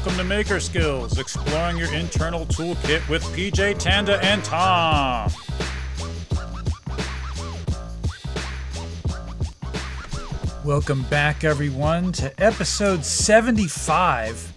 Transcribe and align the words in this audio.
Welcome 0.00 0.16
to 0.16 0.24
Maker 0.24 0.60
Skills, 0.60 1.18
exploring 1.18 1.76
your 1.76 1.92
internal 1.92 2.46
toolkit 2.46 3.06
with 3.10 3.22
PJ 3.36 3.78
Tanda 3.78 4.18
and 4.24 4.42
Tom. 4.42 5.30
Welcome 10.64 11.02
back, 11.10 11.44
everyone, 11.44 12.12
to 12.12 12.32
episode 12.42 13.04
75. 13.04 14.50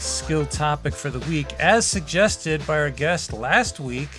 Skill 0.00 0.44
topic 0.46 0.92
for 0.92 1.10
the 1.10 1.20
week, 1.30 1.52
as 1.60 1.86
suggested 1.86 2.66
by 2.66 2.80
our 2.80 2.90
guest 2.90 3.32
last 3.32 3.78
week, 3.78 4.10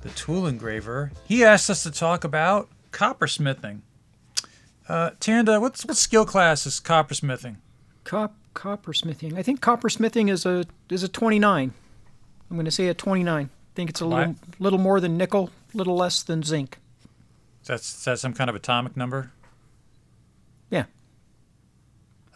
the 0.00 0.08
tool 0.10 0.48
engraver. 0.48 1.12
He 1.24 1.44
asked 1.44 1.70
us 1.70 1.84
to 1.84 1.92
talk 1.92 2.24
about 2.24 2.68
coppersmithing. 2.90 3.82
Uh, 4.88 5.10
Tanda, 5.20 5.60
what's 5.60 5.84
what 5.86 5.96
skill 5.96 6.26
class 6.26 6.66
is 6.66 6.80
coppersmithing? 6.80 7.58
Cop, 8.02 8.34
coppersmithing. 8.54 9.36
I 9.36 9.42
think 9.42 9.60
coppersmithing 9.60 10.30
is 10.30 10.46
a 10.46 10.64
is 10.88 11.02
a 11.02 11.08
29. 11.08 11.72
I'm 12.50 12.56
going 12.56 12.64
to 12.64 12.70
say 12.70 12.88
a 12.88 12.94
29. 12.94 13.44
I 13.44 13.48
think 13.74 13.90
it's 13.90 14.00
a 14.00 14.06
little 14.06 14.26
Why? 14.26 14.34
little 14.58 14.78
more 14.78 15.00
than 15.00 15.16
nickel, 15.16 15.50
little 15.72 15.96
less 15.96 16.22
than 16.22 16.42
zinc. 16.42 16.78
That's 17.64 17.98
is 17.98 18.04
that 18.04 18.18
some 18.18 18.32
kind 18.32 18.50
of 18.50 18.56
atomic 18.56 18.96
number? 18.96 19.32
Yeah. 20.70 20.84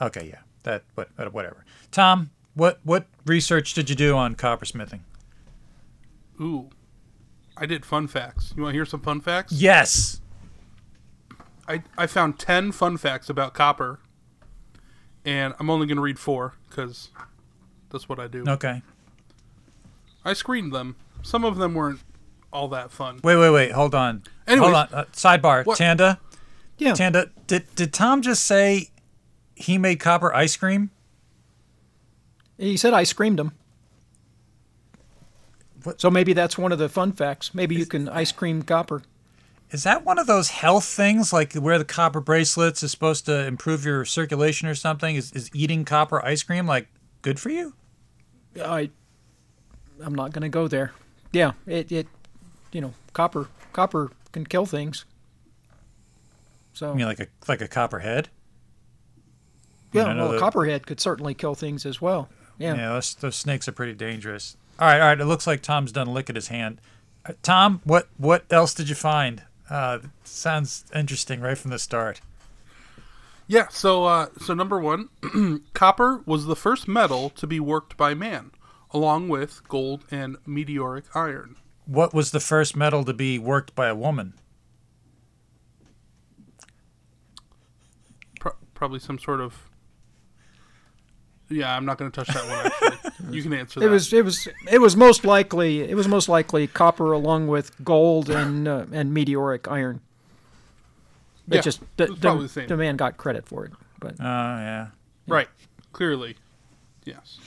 Okay, 0.01 0.29
yeah. 0.29 0.41
That 0.63 0.85
but 0.95 1.09
but 1.17 1.33
whatever. 1.33 1.65
Tom, 1.91 2.31
what 2.55 2.81
what 2.85 3.07
research 3.27 3.75
did 3.75 3.91
you 3.91 3.97
do 3.97 4.17
on 4.17 4.35
coppersmithing? 4.35 5.01
Ooh. 6.41 6.71
I 7.57 7.67
did 7.67 7.87
fun 7.87 8.09
facts. 8.09 8.53
You 8.57 8.63
want 8.63 8.73
to 8.73 8.77
hear 8.77 8.85
some 8.85 9.01
fun 9.01 9.21
facts? 9.21 9.53
Yes. 9.53 10.21
I, 11.69 11.83
I 11.97 12.07
found 12.07 12.39
10 12.39 12.73
fun 12.73 12.97
facts 12.97 13.31
about 13.31 13.55
copper. 13.55 14.01
And 15.25 15.55
I'm 15.59 15.71
only 15.71 15.87
going 15.87 15.97
to 15.97 16.03
read 16.03 16.19
four 16.19 16.55
because 16.69 17.11
that's 17.91 18.09
what 18.09 18.19
I 18.19 18.27
do. 18.27 18.45
Okay. 18.47 18.83
I 20.25 20.33
screened 20.35 20.73
them. 20.73 20.97
Some 21.23 21.45
of 21.45 21.57
them 21.57 21.75
weren't 21.75 22.01
all 22.53 22.69
that 22.69 22.91
fun. 22.91 23.21
Wait, 23.25 23.37
wait, 23.37 23.51
wait. 23.51 23.73
Hold 23.73 23.95
on. 23.95 24.23
Anyways. 24.47 24.65
hold 24.73 24.75
on. 24.77 24.89
Uh, 24.93 25.05
sidebar. 25.13 25.65
What? 25.65 25.79
Tanda. 25.79 26.21
Yeah. 26.79 26.93
Tanda. 26.95 27.31
Did 27.47 27.73
did 27.75 27.93
Tom 27.93 28.21
just 28.23 28.45
say 28.45 28.91
he 29.55 29.79
made 29.79 30.01
copper 30.01 30.35
ice 30.35 30.57
cream? 30.57 30.91
He 32.59 32.77
said 32.77 32.93
I 32.93 33.05
screamed 33.05 33.41
him. 33.41 33.53
What- 35.83 36.01
So 36.01 36.11
maybe 36.11 36.33
that's 36.33 36.57
one 36.59 36.73
of 36.73 36.79
the 36.79 36.89
fun 36.89 37.13
facts. 37.13 37.55
Maybe 37.55 37.75
you 37.75 37.87
can 37.87 38.09
ice 38.09 38.33
cream 38.33 38.63
copper. 38.63 39.03
Is 39.75 39.83
that 39.83 40.05
one 40.05 40.21
of 40.21 40.29
those 40.29 40.51
health 40.51 40.85
things, 40.85 41.33
like 41.33 41.55
where 41.55 41.79
the 41.79 41.85
copper 41.85 42.21
bracelets 42.21 42.85
is 42.85 42.93
supposed 42.93 43.27
to 43.27 43.45
improve 43.45 43.85
your 43.85 44.05
circulation 44.05 44.69
or 44.69 44.77
something? 44.77 45.17
Is 45.17 45.33
is 45.33 45.51
eating 45.53 45.85
copper 45.85 46.25
ice 46.25 46.45
cream 46.45 46.65
like 46.65 46.87
good 47.23 47.41
for 47.41 47.51
you? 47.51 47.75
I 48.65 48.91
I'm 50.01 50.15
not 50.15 50.33
going 50.33 50.43
to 50.43 50.49
go 50.49 50.69
there. 50.69 50.93
Yeah, 51.33 51.55
it 51.67 51.91
it 51.91 52.07
you 52.71 52.81
know, 52.83 52.95
copper 53.15 53.49
copper 53.73 54.13
can 54.31 54.47
kill 54.47 54.65
things. 54.65 55.07
So 56.73 56.93
I 56.93 56.95
mean, 56.95 57.07
like 57.07 57.19
a 57.19 57.27
like 57.49 57.61
a 57.61 57.67
copper 57.67 57.99
head. 57.99 58.29
I 59.93 59.99
yeah, 59.99 60.05
mean, 60.07 60.19
well, 60.19 60.31
that- 60.31 60.41
copperhead 60.41 60.87
could 60.87 61.01
certainly 61.01 61.35
kill 61.35 61.57
things 61.57 61.85
as 61.85 62.01
well. 62.01 62.29
Yeah. 62.59 62.77
Yeah, 62.77 62.89
those, 62.91 63.17
those 63.17 63.35
snakes 63.35 63.67
are 63.67 63.73
pretty 63.73 63.95
dangerous. 63.95 64.57
All 64.79 64.87
right, 64.87 65.01
all 65.01 65.09
right. 65.09 65.21
It 65.21 65.25
looks 65.25 65.49
like 65.49 65.63
Tom's 65.63 65.91
done 65.91 66.07
licking 66.07 66.37
his 66.37 66.47
hand. 66.47 66.81
Uh, 67.27 67.33
Tom, 67.43 67.81
what 67.83 68.09
what 68.19 68.45
else 68.53 68.73
did 68.73 68.89
you 68.89 68.95
find? 68.95 69.43
Uh, 69.75 69.99
sounds 70.23 70.85
interesting 70.95 71.41
right 71.41 71.59
from 71.59 71.73
the 71.73 71.81
start. 71.81 72.21
Yeah, 73.49 73.67
so 73.71 74.05
uh, 74.05 74.29
so 74.39 74.55
number 74.55 74.79
one, 74.79 75.09
copper 75.75 76.23
was 76.25 76.47
the 76.47 76.55
first 76.55 76.87
metal 76.87 77.29
to 77.31 77.45
be 77.45 77.59
worked 77.59 77.97
by 77.97 78.15
man, 78.15 78.53
along 78.93 79.29
with 79.29 79.67
gold 79.67 80.05
and 80.13 80.37
meteoric 80.47 81.07
iron. 81.17 81.57
What 81.87 82.15
was 82.15 82.31
the 82.31 82.39
first 82.39 82.77
metal 82.77 83.05
to 83.05 83.13
be 83.13 83.37
worked 83.37 83.75
by 83.75 83.89
a 83.89 83.97
woman? 83.97 84.35
Pro- 88.39 88.55
probably 88.75 89.01
some 89.01 89.19
sort 89.19 89.41
of. 89.41 89.71
Yeah, 91.51 91.77
I'm 91.77 91.85
not 91.85 91.99
going 91.99 92.11
to 92.11 92.25
touch 92.25 92.35
that 92.35 92.47
one. 92.49 92.93
Actually, 92.93 93.37
you 93.37 93.43
can 93.43 93.53
answer 93.53 93.81
that. 93.81 93.87
It 93.87 93.91
was 93.91 94.13
it 94.13 94.25
was 94.25 94.49
it 94.71 94.79
was 94.81 94.97
most 94.97 95.25
likely 95.25 95.81
it 95.83 95.95
was 95.95 96.09
most 96.09 96.29
likely 96.29 96.67
copper 96.67 97.13
along 97.13 97.49
with 97.49 97.73
gold 97.85 98.31
and 98.31 98.67
uh, 98.67 98.87
and 98.93 99.13
meteoric 99.13 99.69
iron. 99.69 100.01
It 101.49 101.57
Yeah, 101.57 101.61
just 101.61 101.81
the, 101.99 102.05
it 102.05 102.11
was 102.11 102.19
probably 102.19 102.43
the 102.45 102.49
same. 102.49 102.69
the 102.69 102.77
man 102.77 102.97
got 102.97 103.19
credit 103.19 103.47
for 103.47 103.67
it, 103.67 103.73
but 104.01 104.15
Oh 104.19 104.23
yeah. 104.25 104.89
Right. 105.27 105.49
Clearly. 105.93 106.37
Yes. 107.05 107.39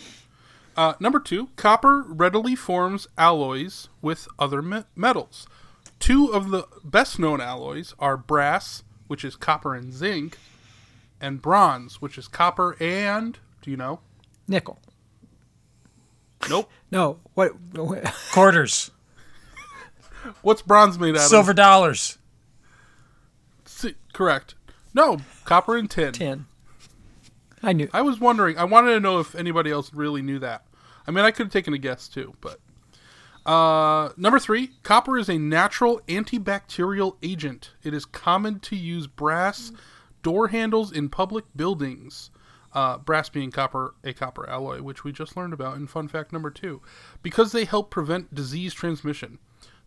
Uh, 0.75 0.93
number 0.99 1.19
two, 1.19 1.49
copper 1.55 2.03
readily 2.07 2.55
forms 2.55 3.07
alloys 3.17 3.89
with 4.03 4.27
other 4.37 4.61
me- 4.61 4.83
metals. 4.95 5.47
Two 5.99 6.27
of 6.27 6.51
the 6.51 6.67
best 6.83 7.17
known 7.17 7.41
alloys 7.41 7.95
are 7.97 8.15
brass, 8.15 8.83
which 9.07 9.25
is 9.25 9.35
copper 9.35 9.73
and 9.73 9.91
zinc, 9.91 10.37
and 11.19 11.41
bronze, 11.41 11.99
which 11.99 12.17
is 12.19 12.27
copper 12.27 12.77
and. 12.79 13.39
Do 13.67 13.71
you 13.71 13.75
know? 13.77 13.99
nickel. 14.47 14.79
Nope. 16.49 16.71
No, 16.89 17.19
what, 17.33 17.51
what 17.73 18.05
Quarters, 18.31 18.91
What's 20.41 20.61
bronze 20.61 20.97
made 20.97 21.15
out 21.17 21.23
of? 21.23 21.27
silver 21.27 21.53
dollars. 21.53 22.17
of? 23.65 23.91
Correct. 24.13 24.55
No, 24.93 25.17
copper 25.43 25.75
and 25.75 25.91
tin. 25.91 26.13
tin? 26.13 26.45
I 27.61 27.73
knew. 27.73 27.89
I 27.91 28.01
was 28.03 28.21
wondering. 28.21 28.57
I 28.57 28.63
wanted 28.63 28.93
to 28.93 29.01
know 29.01 29.19
if 29.19 29.35
anybody 29.35 29.69
else 29.69 29.93
really 29.93 30.21
knew 30.21 30.39
that. 30.39 30.63
I 31.05 31.11
mean, 31.11 31.25
I 31.25 31.31
could 31.31 31.47
have 31.47 31.51
taken 31.51 31.73
a 31.73 31.77
guess 31.77 32.07
too, 32.07 32.35
but 32.39 32.61
uh, 33.45 34.13
number 34.15 34.39
three, 34.39 34.69
copper 34.83 35.17
is 35.17 35.27
a 35.27 35.37
natural 35.37 35.99
antibacterial 36.07 37.17
agent. 37.21 37.71
It 37.83 37.93
is 37.93 38.05
common 38.05 38.61
to 38.61 38.77
use 38.77 39.07
brass 39.07 39.73
door 40.23 40.47
handles 40.47 40.89
in 40.93 41.09
public 41.09 41.43
buildings. 41.53 42.29
Uh, 42.77 42.95
brass 42.99 43.27
being 43.27 43.49
copper, 43.49 43.95
a 44.03 44.13
copper 44.13 44.47
alloy, 44.47 44.83
which 44.83 45.03
we 45.03 45.11
just 45.11 45.35
learned 45.35 45.51
about 45.51 45.75
in 45.77 45.87
fun 45.87 46.07
fact 46.07 46.31
number 46.31 46.51
two, 46.51 46.79
because 47.23 47.51
they 47.51 47.65
help 47.65 47.89
prevent 47.89 48.35
disease 48.35 48.71
transmission. 48.71 49.39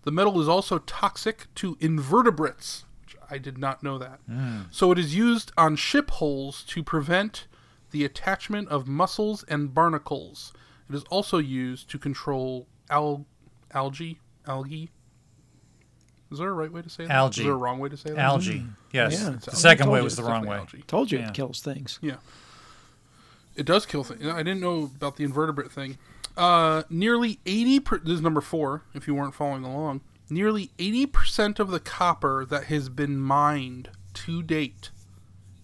The 0.02 0.10
metal 0.10 0.40
is 0.40 0.48
also 0.48 0.78
toxic 0.78 1.46
to 1.56 1.76
invertebrates. 1.78 2.84
Which 3.04 3.14
I 3.30 3.38
did 3.38 3.58
not 3.58 3.84
know 3.84 3.96
that. 3.98 4.18
So 4.72 4.90
it 4.90 4.98
is 4.98 5.14
used 5.14 5.52
on 5.56 5.76
ship 5.76 6.10
hulls 6.10 6.64
to 6.64 6.82
prevent 6.82 7.46
the 7.92 8.04
attachment 8.04 8.68
of 8.70 8.88
mussels 8.88 9.44
and 9.44 9.72
barnacles. 9.72 10.52
It 10.88 10.94
is 10.96 11.04
also 11.10 11.38
used 11.38 11.88
to 11.90 11.98
control 11.98 12.66
al- 12.88 13.24
algae. 13.72 14.18
Algae. 14.48 14.90
Is 16.32 16.38
there 16.38 16.48
a 16.48 16.52
right 16.54 16.72
way 16.72 16.82
to 16.82 16.90
say 16.90 17.04
that? 17.06 17.12
Algae. 17.12 17.40
Is 17.42 17.44
there 17.44 17.54
a 17.54 17.56
wrong 17.56 17.78
way 17.78 17.88
to 17.88 17.96
say 17.96 18.10
that? 18.10 18.18
Algae. 18.18 18.64
Yes. 18.92 19.20
Yeah. 19.22 19.36
The 19.44 19.54
second 19.54 19.90
way 19.90 20.00
was 20.02 20.16
the 20.16 20.24
wrong 20.24 20.44
way. 20.46 20.56
algae. 20.56 20.82
Told 20.88 21.12
you 21.12 21.18
Yeah. 21.20 21.28
it 21.28 21.34
kills 21.34 21.60
things. 21.60 22.00
Yeah. 22.02 22.16
It 23.60 23.66
does 23.66 23.84
kill 23.84 24.04
things. 24.04 24.26
I 24.26 24.38
didn't 24.42 24.62
know 24.62 24.84
about 24.84 25.16
the 25.16 25.24
invertebrate 25.24 25.70
thing. 25.70 25.98
Uh, 26.34 26.84
nearly 26.88 27.40
80 27.44 27.80
per- 27.80 27.98
this 27.98 28.14
is 28.14 28.22
number 28.22 28.40
4 28.40 28.84
if 28.94 29.06
you 29.06 29.14
weren't 29.14 29.34
following 29.34 29.64
along. 29.64 30.00
Nearly 30.30 30.70
80% 30.78 31.58
of 31.60 31.68
the 31.70 31.78
copper 31.78 32.46
that 32.46 32.64
has 32.64 32.88
been 32.88 33.18
mined 33.18 33.90
to 34.14 34.42
date 34.42 34.88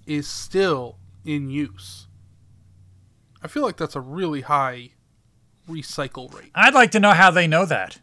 is 0.07 0.29
still 0.29 0.99
in 1.25 1.49
use. 1.49 2.07
I 3.43 3.49
feel 3.49 3.63
like 3.63 3.79
that's 3.79 3.97
a 3.97 4.01
really 4.03 4.43
high 4.43 4.91
recycle 5.67 6.31
rate. 6.35 6.51
I'd 6.55 6.75
like 6.75 6.91
to 6.91 7.01
know 7.01 7.13
how 7.13 7.31
they 7.31 7.47
know 7.47 7.65
that. 7.65 7.99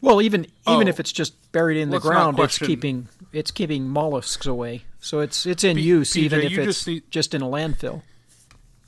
Well, 0.00 0.20
even 0.20 0.46
even 0.66 0.88
Oh. 0.88 0.90
if 0.90 0.98
it's 0.98 1.12
just 1.12 1.52
buried 1.52 1.76
in 1.78 1.90
the 1.90 2.00
ground, 2.00 2.40
it's 2.40 2.58
keeping 2.58 3.06
it's 3.32 3.52
keeping 3.52 3.86
mollusks 3.88 4.46
away. 4.46 4.82
So 4.98 5.20
it's 5.20 5.46
it's 5.46 5.62
in 5.62 5.76
P- 5.76 5.82
use 5.84 6.12
PJ, 6.12 6.16
even 6.24 6.40
if 6.40 6.52
it's 6.58 6.64
just 6.64 6.86
need- 6.88 7.08
just 7.08 7.34
in 7.34 7.42
a 7.42 7.46
landfill 7.46 8.02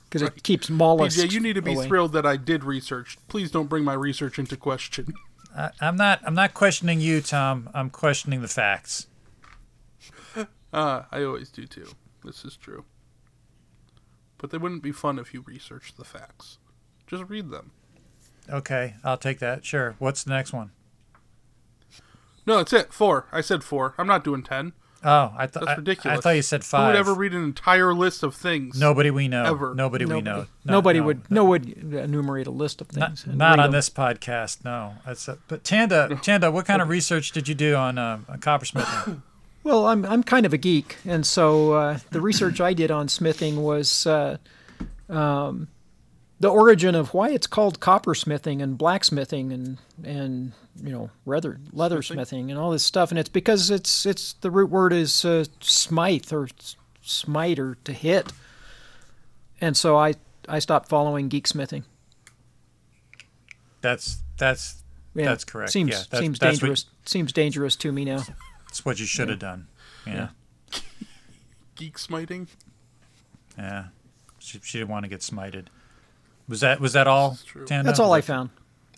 because 0.05 0.21
it 0.21 0.43
keeps 0.43 0.69
mollusks. 0.69 1.21
PJ, 1.21 1.31
you 1.31 1.39
need 1.39 1.53
to 1.53 1.61
be 1.61 1.73
away. 1.73 1.87
thrilled 1.87 2.13
that 2.13 2.25
I 2.25 2.37
did 2.37 2.63
research. 2.63 3.17
Please 3.27 3.51
don't 3.51 3.67
bring 3.67 3.83
my 3.83 3.93
research 3.93 4.39
into 4.39 4.55
question. 4.55 5.13
I, 5.55 5.71
I'm 5.81 5.95
not. 5.95 6.21
I'm 6.23 6.35
not 6.35 6.53
questioning 6.53 6.99
you, 6.99 7.21
Tom. 7.21 7.69
I'm 7.73 7.89
questioning 7.89 8.41
the 8.41 8.47
facts. 8.47 9.07
Uh, 10.73 11.03
I 11.11 11.23
always 11.23 11.49
do 11.49 11.65
too. 11.65 11.87
This 12.23 12.43
is 12.45 12.57
true. 12.57 12.85
But 14.37 14.51
they 14.51 14.57
wouldn't 14.57 14.83
be 14.83 14.91
fun 14.91 15.17
if 15.19 15.33
you 15.33 15.43
researched 15.45 15.97
the 15.97 16.03
facts. 16.03 16.57
Just 17.07 17.23
read 17.29 17.49
them. 17.49 17.71
Okay, 18.49 18.95
I'll 19.03 19.17
take 19.17 19.39
that. 19.39 19.65
Sure. 19.65 19.95
What's 19.99 20.23
the 20.23 20.31
next 20.31 20.53
one? 20.53 20.71
No, 22.45 22.57
that's 22.57 22.73
it. 22.73 22.93
Four. 22.93 23.27
I 23.31 23.41
said 23.41 23.63
four. 23.63 23.95
I'm 23.97 24.07
not 24.07 24.23
doing 24.23 24.43
ten. 24.43 24.73
Oh, 25.07 25.31
I 25.37 25.45
thought 25.45 25.65
That's 25.65 25.67
I, 25.67 25.75
ridiculous. 25.75 26.17
I 26.17 26.21
thought 26.21 26.29
you 26.31 26.41
said 26.41 26.63
five. 26.63 26.81
Who 26.81 26.87
would 26.87 26.95
ever 26.95 27.13
read 27.13 27.33
an 27.33 27.43
entire 27.43 27.93
list 27.93 28.23
of 28.23 28.33
things? 28.33 28.79
Nobody 28.79 29.11
we 29.11 29.27
know. 29.27 29.43
Ever. 29.43 29.75
Nobody, 29.75 30.03
we 30.03 30.19
know. 30.19 30.47
No, 30.65 30.73
nobody 30.73 30.99
no. 30.99 31.05
would 31.05 31.31
no 31.31 31.45
would 31.45 31.93
enumerate 31.93 32.47
a 32.47 32.51
list 32.51 32.81
of 32.81 32.87
things. 32.87 33.23
and 33.23 33.37
not 33.37 33.59
on 33.59 33.65
them. 33.65 33.73
this 33.73 33.87
podcast. 33.87 34.65
No. 34.65 34.95
That's 35.05 35.27
a, 35.27 35.37
but 35.47 35.63
Tanda, 35.63 36.19
Tanda, 36.23 36.49
what 36.49 36.65
kind 36.65 36.81
of 36.81 36.89
research 36.89 37.31
did 37.33 37.47
you 37.47 37.53
do 37.53 37.75
on, 37.75 37.99
um, 37.99 38.25
on 38.27 38.39
coppersmithing? 38.39 39.21
Well, 39.63 39.87
I'm 39.87 40.05
I'm 40.05 40.21
kind 40.21 40.45
of 40.45 40.53
a 40.53 40.59
geek, 40.59 40.97
and 41.07 41.25
so 41.25 41.73
uh, 41.73 41.97
the 42.11 42.21
research 42.21 42.61
I 42.61 42.73
did 42.73 42.91
on 42.91 43.07
smithing 43.07 43.63
was 43.63 44.05
uh, 44.05 44.37
um, 45.09 45.69
the 46.39 46.49
origin 46.49 46.95
of 46.95 47.13
why 47.13 47.29
it's 47.29 47.47
called 47.47 47.79
coppersmithing 47.79 48.61
and 48.61 48.77
blacksmithing 48.77 49.51
and 49.53 49.77
and 50.03 50.51
you 50.83 50.91
know 50.91 51.09
leather 51.25 51.59
leathersmithing 51.73 52.49
and 52.49 52.57
all 52.57 52.71
this 52.71 52.83
stuff, 52.85 53.09
and 53.11 53.17
it's 53.19 53.29
because 53.29 53.69
it's 53.69 54.05
it's 54.05 54.33
the 54.41 54.51
root 54.51 54.69
word 54.69 54.91
is 54.93 55.23
uh, 55.25 55.45
smite 55.61 56.31
or 56.33 56.45
s- 56.59 56.75
smite 57.01 57.57
or 57.59 57.77
to 57.85 57.93
hit, 57.93 58.31
and 59.61 59.77
so 59.77 59.97
I 59.97 60.15
I 60.49 60.59
stopped 60.59 60.89
following 60.89 61.29
geeksmithing. 61.29 61.83
That's 63.81 64.17
that's 64.37 64.83
Yeah, 65.13 65.25
That's 65.25 65.43
correct. 65.45 65.71
Seems 65.71 65.91
Yeah, 65.91 66.01
that- 66.09 66.19
seems 66.19 66.39
that's 66.39 66.55
what- 66.57 66.61
dangerous. 66.61 66.85
Seems 67.05 67.31
dangerous 67.31 67.75
to 67.77 67.91
me 67.91 68.03
now. 68.03 68.23
that's 68.67 68.83
what 68.83 68.99
you 68.99 69.05
should 69.05 69.29
have 69.29 69.39
done. 69.39 69.67
Yeah. 70.07 70.29
Geek 71.75 71.97
smiting. 71.99 72.47
Yeah. 73.57 73.85
She, 74.39 74.59
she 74.63 74.79
didn't 74.79 74.89
want 74.89 75.03
to 75.03 75.09
get 75.09 75.19
smited. 75.21 75.67
Was 76.47 76.61
that 76.61 76.79
was 76.79 76.93
that 76.93 77.07
all? 77.07 77.31
That's. 77.31 77.69
Tanda? 77.69 77.87
That's 77.87 77.99
all 77.99 78.13
I 78.13 78.21
found. 78.21 78.49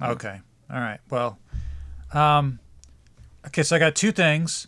Okay. 0.02 0.40
All 0.70 0.80
right. 0.80 1.00
Well, 1.10 1.40
um, 2.14 2.60
okay. 3.48 3.64
So 3.64 3.76
I 3.76 3.80
got 3.80 3.96
two 3.96 4.12
things. 4.12 4.68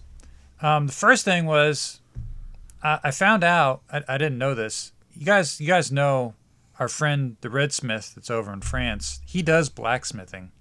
Um, 0.62 0.88
the 0.88 0.94
first 0.94 1.26
thing 1.26 1.46
was 1.46 2.00
I, 2.82 3.00
I 3.06 3.12
found 3.12 3.44
out. 3.44 3.82
I, 3.92 4.04
I 4.08 4.18
didn't 4.18 4.38
know 4.38 4.56
this. 4.56 4.92
You 5.14 5.26
guys, 5.26 5.60
you 5.60 5.68
guys 5.68 5.92
know 5.92 6.36
our 6.80 6.88
friend 6.88 7.36
the 7.42 7.50
Redsmith 7.50 8.16
that's 8.16 8.30
over 8.30 8.54
in 8.54 8.62
France. 8.62 9.22
He 9.26 9.42
does 9.42 9.70
blacksmithing. 9.70 10.52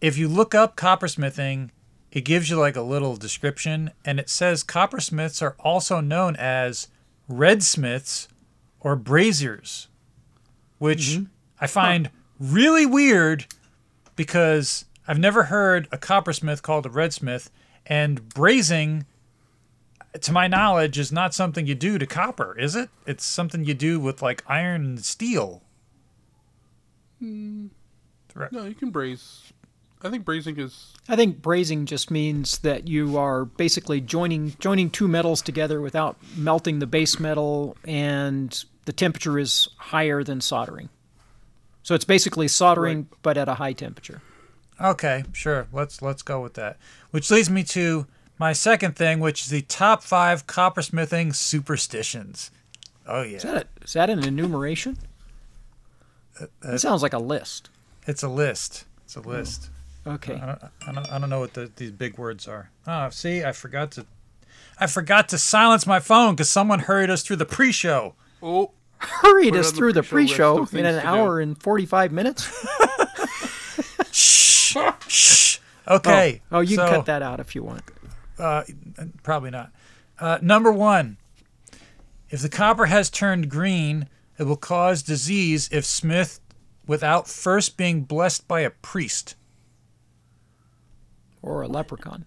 If 0.00 0.18
you 0.18 0.26
look 0.26 0.54
up 0.54 0.76
coppersmithing, 0.76 1.70
it 2.10 2.22
gives 2.22 2.50
you 2.50 2.56
like 2.56 2.76
a 2.76 2.82
little 2.82 3.16
description, 3.16 3.92
and 4.04 4.18
it 4.18 4.28
says 4.28 4.64
coppersmiths 4.64 5.40
are 5.40 5.54
also 5.60 6.00
known 6.00 6.34
as 6.36 6.88
redsmiths 7.30 8.26
or 8.80 8.96
braziers, 8.96 9.86
which 10.82 11.10
mm-hmm. 11.10 11.24
I 11.60 11.68
find 11.68 12.10
really 12.40 12.86
weird 12.86 13.46
because 14.16 14.84
I've 15.06 15.18
never 15.18 15.44
heard 15.44 15.86
a 15.92 15.96
coppersmith 15.96 16.60
called 16.60 16.86
a 16.86 16.88
redsmith, 16.88 17.50
and 17.86 18.20
brazing, 18.30 19.06
to 20.20 20.32
my 20.32 20.48
knowledge, 20.48 20.98
is 20.98 21.12
not 21.12 21.34
something 21.34 21.68
you 21.68 21.76
do 21.76 21.98
to 21.98 22.06
copper, 22.06 22.58
is 22.58 22.74
it? 22.74 22.90
It's 23.06 23.24
something 23.24 23.64
you 23.64 23.74
do 23.74 24.00
with 24.00 24.22
like 24.22 24.42
iron 24.48 24.84
and 24.84 25.04
steel. 25.04 25.62
Hmm. 27.20 27.66
No, 28.50 28.64
you 28.64 28.74
can 28.74 28.90
braise. 28.90 29.52
I 30.02 30.10
think 30.10 30.24
brazing 30.24 30.58
is. 30.58 30.94
I 31.08 31.14
think 31.14 31.40
brazing 31.40 31.84
just 31.84 32.10
means 32.10 32.58
that 32.58 32.88
you 32.88 33.16
are 33.16 33.44
basically 33.44 34.00
joining 34.00 34.56
joining 34.58 34.90
two 34.90 35.06
metals 35.06 35.42
together 35.42 35.80
without 35.80 36.16
melting 36.36 36.80
the 36.80 36.88
base 36.88 37.20
metal, 37.20 37.76
and 37.84 38.64
the 38.84 38.92
temperature 38.92 39.38
is 39.38 39.68
higher 39.76 40.22
than 40.24 40.40
soldering. 40.40 40.88
So 41.82 41.94
it's 41.94 42.04
basically 42.04 42.48
soldering, 42.48 43.08
but 43.22 43.36
at 43.36 43.48
a 43.48 43.54
high 43.54 43.72
temperature. 43.72 44.22
Okay, 44.80 45.24
sure. 45.32 45.66
Let's 45.72 46.00
let's 46.02 46.22
go 46.22 46.40
with 46.40 46.54
that. 46.54 46.76
Which 47.10 47.30
leads 47.30 47.50
me 47.50 47.62
to 47.64 48.06
my 48.38 48.52
second 48.52 48.96
thing, 48.96 49.20
which 49.20 49.42
is 49.42 49.48
the 49.48 49.62
top 49.62 50.02
five 50.02 50.46
coppersmithing 50.46 51.34
superstitions. 51.34 52.50
Oh 53.06 53.22
Is 53.22 53.44
yeah, 53.44 53.52
that 53.52 53.66
a, 53.80 53.84
is 53.84 53.92
that 53.94 54.10
an 54.10 54.24
enumeration? 54.24 54.96
Uh, 56.40 56.46
It 56.62 56.78
sounds 56.78 57.02
like 57.02 57.12
a 57.12 57.18
list. 57.18 57.68
it's 58.06 58.22
a 58.22 58.28
list. 58.28 58.84
It's 59.04 59.16
a 59.16 59.20
list. 59.20 59.70
Okay. 60.06 60.34
I 60.34 60.46
don't, 60.46 60.62
I 60.88 60.92
don't, 60.92 61.12
I 61.12 61.18
don't 61.18 61.30
know 61.30 61.40
what 61.40 61.54
the, 61.54 61.70
these 61.76 61.90
big 61.92 62.16
words 62.18 62.48
are. 62.48 62.70
Oh, 62.86 63.10
see, 63.10 63.44
I 63.44 63.52
forgot 63.52 63.92
to, 63.92 64.06
I 64.80 64.86
forgot 64.86 65.28
to 65.28 65.38
silence 65.38 65.86
my 65.86 66.00
phone 66.00 66.34
because 66.34 66.50
someone 66.50 66.80
hurried 66.80 67.10
us 67.10 67.22
through 67.22 67.36
the 67.36 67.44
pre-show. 67.44 68.14
Oh, 68.42 68.72
Hurried 68.98 69.56
us 69.56 69.72
through 69.72 69.94
the 69.94 70.02
pre-show 70.02 70.54
list 70.54 70.72
pre-show 70.72 70.86
in 70.88 70.94
an 70.94 70.94
to 70.96 71.00
do. 71.02 71.06
hour 71.08 71.40
and 71.40 71.60
forty-five 71.60 72.12
minutes. 72.12 72.48
Shh, 74.14 74.76
shh. 75.08 75.58
Okay. 75.88 76.40
Oh, 76.50 76.60
you 76.60 76.76
can 76.76 76.86
so- 76.86 76.92
cut 76.96 77.06
that 77.06 77.22
out 77.22 77.40
if 77.40 77.54
you 77.54 77.62
want. 77.62 77.82
Uh, 78.38 78.62
probably 79.22 79.50
not. 79.50 79.70
Uh, 80.20 80.38
number 80.42 80.70
one, 80.70 81.16
if 82.30 82.40
the 82.42 82.48
copper 82.48 82.86
has 82.86 83.10
turned 83.10 83.48
green, 83.50 84.08
it 84.38 84.44
will 84.44 84.56
cause 84.56 85.02
disease 85.02 85.68
if 85.72 85.84
smithed 85.84 86.40
without 86.86 87.28
first 87.28 87.76
being 87.76 88.02
blessed 88.02 88.46
by 88.48 88.60
a 88.60 88.70
priest. 88.70 89.34
Or 91.42 91.62
a 91.62 91.68
leprechaun. 91.68 92.24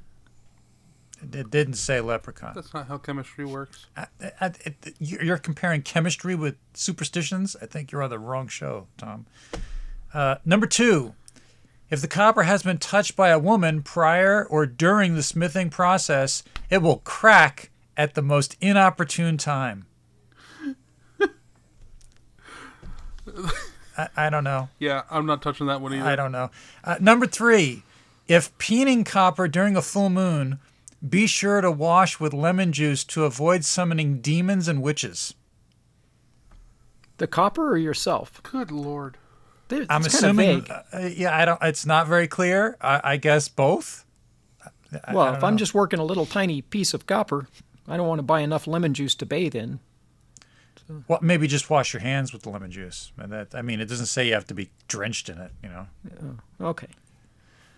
It, 1.33 1.49
didn't 1.49 1.75
say 1.75 2.01
leprechaun. 2.01 2.53
that's 2.53 2.73
not 2.73 2.87
how 2.87 2.97
chemistry 2.97 3.45
works. 3.45 3.85
I, 3.95 4.07
I, 4.41 4.45
it, 4.65 4.95
you're 4.99 5.37
comparing 5.37 5.81
chemistry 5.81 6.35
with 6.35 6.55
superstitions. 6.73 7.55
I 7.61 7.65
think 7.65 7.91
you're 7.91 8.03
on 8.03 8.09
the 8.09 8.19
wrong 8.19 8.47
show, 8.47 8.87
Tom. 8.97 9.25
Uh, 10.13 10.35
number 10.45 10.67
two, 10.67 11.13
if 11.89 12.01
the 12.01 12.07
copper 12.07 12.43
has 12.43 12.63
been 12.63 12.77
touched 12.77 13.15
by 13.15 13.29
a 13.29 13.39
woman 13.39 13.83
prior 13.83 14.43
or 14.43 14.65
during 14.65 15.15
the 15.15 15.23
smithing 15.23 15.69
process, 15.69 16.43
it 16.69 16.81
will 16.81 16.97
crack 16.97 17.69
at 17.95 18.15
the 18.15 18.21
most 18.21 18.55
inopportune 18.59 19.37
time. 19.37 19.85
I, 23.97 24.07
I 24.15 24.29
don't 24.29 24.43
know. 24.43 24.69
Yeah, 24.79 25.03
I'm 25.09 25.25
not 25.25 25.41
touching 25.41 25.67
that 25.67 25.81
one 25.81 25.93
either. 25.93 26.05
I 26.05 26.15
don't 26.15 26.31
know. 26.31 26.49
Uh, 26.83 26.95
number 26.99 27.27
three, 27.27 27.83
if 28.27 28.55
peening 28.57 29.05
copper 29.05 29.47
during 29.47 29.75
a 29.77 29.81
full 29.81 30.09
moon, 30.09 30.59
be 31.07 31.27
sure 31.27 31.61
to 31.61 31.71
wash 31.71 32.19
with 32.19 32.33
lemon 32.33 32.71
juice 32.71 33.03
to 33.05 33.25
avoid 33.25 33.63
summoning 33.65 34.19
demons 34.21 34.67
and 34.67 34.81
witches. 34.81 35.33
The 37.17 37.27
copper 37.27 37.71
or 37.71 37.77
yourself? 37.77 38.41
Good 38.43 38.71
lord. 38.71 39.17
They- 39.67 39.85
I'm 39.89 40.05
assuming. 40.05 40.61
vague. 40.61 40.71
Uh, 40.93 41.09
yeah, 41.15 41.35
I 41.35 41.45
don't. 41.45 41.61
It's 41.63 41.85
not 41.85 42.07
very 42.07 42.27
clear. 42.27 42.77
I, 42.81 43.01
I 43.03 43.17
guess 43.17 43.47
both. 43.47 44.05
I- 44.63 45.13
Well, 45.13 45.23
I 45.23 45.27
don't 45.29 45.37
if 45.37 45.43
I'm 45.43 45.57
just 45.57 45.73
working 45.73 45.99
a 45.99 46.03
little 46.05 46.25
tiny 46.25 46.61
piece 46.61 46.93
of 46.93 47.05
copper, 47.05 47.47
I 47.87 47.97
don't 47.97 48.07
want 48.07 48.19
to 48.19 48.23
buy 48.23 48.41
enough 48.41 48.67
lemon 48.67 48.93
juice 48.93 49.15
to 49.15 49.25
bathe 49.25 49.55
in. 49.55 49.79
well, 51.07 51.19
maybe 51.21 51.47
just 51.47 51.69
wash 51.69 51.93
your 51.93 52.01
hands 52.01 52.31
with 52.31 52.43
the 52.43 52.49
lemon 52.49 52.69
juice. 52.71 53.11
And 53.17 53.31
that 53.31 53.55
I 53.55 53.61
mean, 53.61 53.79
it 53.79 53.85
doesn't 53.85 54.05
say 54.07 54.27
you 54.27 54.33
have 54.33 54.45
to 54.47 54.53
be 54.53 54.69
drenched 54.87 55.29
in 55.29 55.37
it. 55.39 55.51
You 55.63 55.69
know, 55.69 55.87
Okay. 56.61 56.87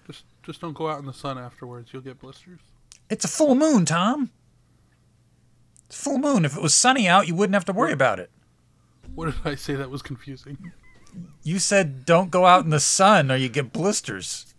Just 0.07 0.23
just 0.43 0.61
don't 0.61 0.73
go 0.73 0.89
out 0.89 0.99
in 0.99 1.05
the 1.05 1.13
sun 1.13 1.37
afterwards. 1.37 1.89
You'll 1.93 2.01
get 2.01 2.19
blisters. 2.19 2.59
It's 3.09 3.25
a 3.25 3.29
full 3.29 3.55
moon, 3.55 3.85
Tom. 3.85 4.31
It's 5.87 5.99
a 5.99 6.03
full 6.03 6.17
moon. 6.17 6.45
If 6.45 6.55
it 6.55 6.61
was 6.61 6.75
sunny 6.75 7.07
out, 7.07 7.27
you 7.27 7.35
wouldn't 7.35 7.53
have 7.53 7.65
to 7.65 7.73
worry 7.73 7.93
about 7.93 8.19
it. 8.19 8.29
What 9.15 9.25
did 9.25 9.35
I 9.45 9.55
say 9.55 9.75
that 9.75 9.89
was 9.89 10.01
confusing? 10.01 10.71
You 11.43 11.59
said 11.59 12.05
don't 12.05 12.29
go 12.29 12.45
out 12.45 12.63
in 12.65 12.69
the 12.69 12.79
sun 12.79 13.31
or 13.31 13.35
you 13.35 13.49
get 13.49 13.73
blisters. 13.73 14.53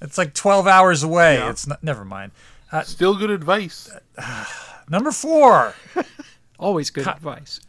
It's 0.00 0.18
like 0.18 0.34
12 0.34 0.66
hours 0.66 1.02
away. 1.02 1.34
Yeah. 1.38 1.50
It's 1.50 1.66
not. 1.66 1.82
Never 1.82 2.04
mind. 2.04 2.32
Uh, 2.70 2.82
Still 2.82 3.16
good 3.16 3.30
advice. 3.30 3.90
Number 4.88 5.10
four. 5.10 5.74
Always 6.58 6.90
good 6.90 7.06
advice. 7.06 7.60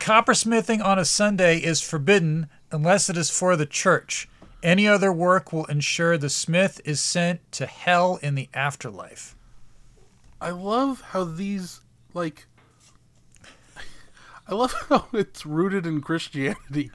Coppersmithing 0.00 0.84
on 0.84 0.98
a 0.98 1.04
Sunday 1.04 1.58
is 1.58 1.80
forbidden 1.80 2.48
unless 2.72 3.08
it 3.08 3.16
is 3.16 3.30
for 3.30 3.56
the 3.56 3.66
church. 3.66 4.28
Any 4.66 4.88
other 4.88 5.12
work 5.12 5.52
will 5.52 5.66
ensure 5.66 6.18
the 6.18 6.28
smith 6.28 6.80
is 6.84 7.00
sent 7.00 7.52
to 7.52 7.66
hell 7.66 8.18
in 8.20 8.34
the 8.34 8.48
afterlife. 8.52 9.36
I 10.40 10.50
love 10.50 11.02
how 11.12 11.22
these 11.22 11.82
like 12.14 12.48
I 14.48 14.54
love 14.54 14.72
how 14.88 15.06
it's 15.12 15.46
rooted 15.46 15.86
in 15.86 16.00
Christianity 16.00 16.90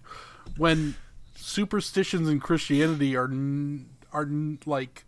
when 0.57 0.95
superstitions 1.37 2.27
in 2.27 2.41
Christianity 2.41 3.15
are 3.15 3.31
are 4.11 4.27
like 4.65 5.05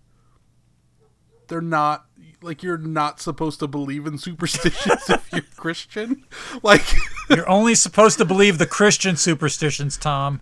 they're 1.50 1.60
not 1.60 2.05
like 2.41 2.63
you're 2.63 2.77
not 2.77 3.20
supposed 3.20 3.60
to 3.60 3.67
believe 3.67 4.08
in 4.08 4.17
superstitions 4.17 5.01
if 5.10 5.29
you're 5.34 5.41
Christian. 5.58 6.24
Like 6.63 6.86
You're 7.29 7.50
only 7.50 7.75
supposed 7.75 8.17
to 8.20 8.25
believe 8.25 8.58
the 8.58 8.65
Christian 8.65 9.17
superstitions, 9.17 9.98
Tom. 9.98 10.39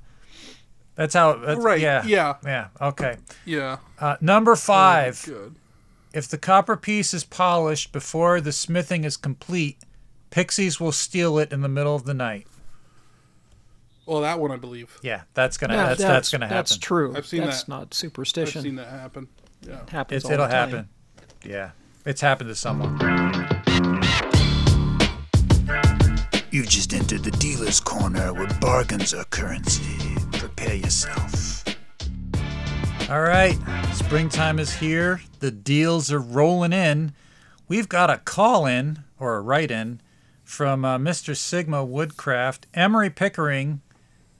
That's 1.02 1.16
how. 1.16 1.34
That's, 1.34 1.60
Right, 1.60 1.82
Yeah. 1.82 2.04
yeah. 2.06 2.36
Yeah. 2.46 2.68
Okay. 2.80 3.18
yeah. 3.44 3.78
Uh, 4.00 4.18
number 4.22 4.56
five. 4.56 5.24
Good. 5.26 5.56
If 6.14 6.28
the 6.28 6.38
copper 6.38 6.78
piece 6.78 7.12
is 7.14 7.24
polished 7.24 7.92
before 7.92 8.40
the 8.40 8.52
smithing 8.52 9.04
is 9.04 9.18
complete, 9.18 9.80
pixies 10.30 10.80
will 10.80 10.92
steal 10.92 11.40
it 11.40 11.52
in 11.52 11.62
the 11.62 11.68
middle 11.70 11.96
of 11.96 12.04
the 12.04 12.14
night. 12.14 12.46
Well, 14.06 14.22
that 14.22 14.40
one 14.40 14.52
I 14.52 14.58
believe. 14.58 14.96
Yeah, 15.02 15.22
that's 15.34 15.58
gonna. 15.58 15.74
Yeah, 15.74 15.88
that's 15.88 16.02
that's, 16.02 16.30
gonna 16.30 16.46
happen. 16.46 16.58
That's 16.58 16.78
true. 16.78 17.16
I've 17.16 17.26
seen 17.26 17.42
that's 17.46 17.64
that. 17.64 17.70
not 17.70 17.94
superstition. 17.96 18.60
I've 18.60 18.64
superstition. 18.64 18.64
seen 18.64 18.76
that 18.76 18.88
happen. 18.90 19.28
Yeah. 19.68 19.82
It 19.82 19.90
happens 19.90 20.18
It's, 20.18 20.26
all 20.26 20.32
it'll 20.34 20.46
the 20.48 20.52
time. 20.54 20.70
happen. 20.70 20.90
Yeah, 21.44 21.72
it's 22.06 22.22
happened 22.22 22.50
to 22.50 22.56
someone. 22.56 23.00
You've 26.52 26.68
just 26.70 26.94
entered 26.94 27.24
the 27.24 27.32
dealer's 27.40 27.80
corner 27.80 28.34
where 28.34 28.48
bargains 28.60 29.14
are 29.14 29.24
currency. 29.26 30.18
Prepare 30.62 30.78
yourself. 30.78 31.64
All 33.10 33.22
right, 33.22 33.58
springtime 33.96 34.60
is 34.60 34.76
here. 34.76 35.22
The 35.40 35.50
deals 35.50 36.12
are 36.12 36.20
rolling 36.20 36.72
in. 36.72 37.14
We've 37.68 37.90
got 37.90 38.12
a 38.12 38.20
call 38.20 38.68
in 38.68 39.00
or 39.20 39.38
a 39.38 39.42
write 39.42 39.72
in 39.72 40.02
from 40.44 40.86
uh, 40.86 41.00
Mr. 41.00 41.36
Sigma 41.36 41.84
Woodcraft. 41.84 42.68
Emery 42.76 43.10
Pickering 43.10 43.82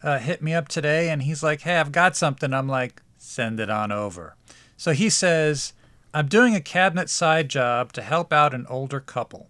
uh, 0.04 0.20
hit 0.20 0.44
me 0.44 0.54
up 0.54 0.68
today 0.68 1.10
and 1.10 1.24
he's 1.24 1.42
like, 1.42 1.62
Hey, 1.62 1.78
I've 1.78 1.92
got 1.92 2.16
something. 2.16 2.54
I'm 2.54 2.68
like, 2.68 3.02
Send 3.18 3.60
it 3.60 3.72
on 3.72 3.92
over. 3.92 4.36
So 4.78 4.92
he 4.92 5.10
says, 5.10 5.74
I'm 6.14 6.28
doing 6.28 6.54
a 6.54 6.62
cabinet 6.62 7.10
side 7.10 7.50
job 7.50 7.94
to 7.94 8.04
help 8.04 8.32
out 8.32 8.54
an 8.54 8.68
older 8.70 9.00
couple. 9.00 9.50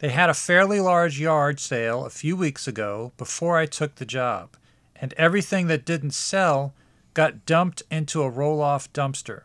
They 0.00 0.10
had 0.10 0.28
a 0.28 0.34
fairly 0.34 0.78
large 0.78 1.18
yard 1.18 1.58
sale 1.58 2.04
a 2.04 2.10
few 2.10 2.36
weeks 2.36 2.68
ago 2.68 3.12
before 3.16 3.56
I 3.56 3.64
took 3.64 3.94
the 3.94 4.04
job, 4.04 4.56
and 5.00 5.14
everything 5.14 5.66
that 5.66 5.84
didn't 5.84 6.12
sell 6.12 6.74
got 7.14 7.46
dumped 7.46 7.82
into 7.90 8.22
a 8.22 8.30
roll 8.30 8.60
off 8.60 8.92
dumpster. 8.92 9.42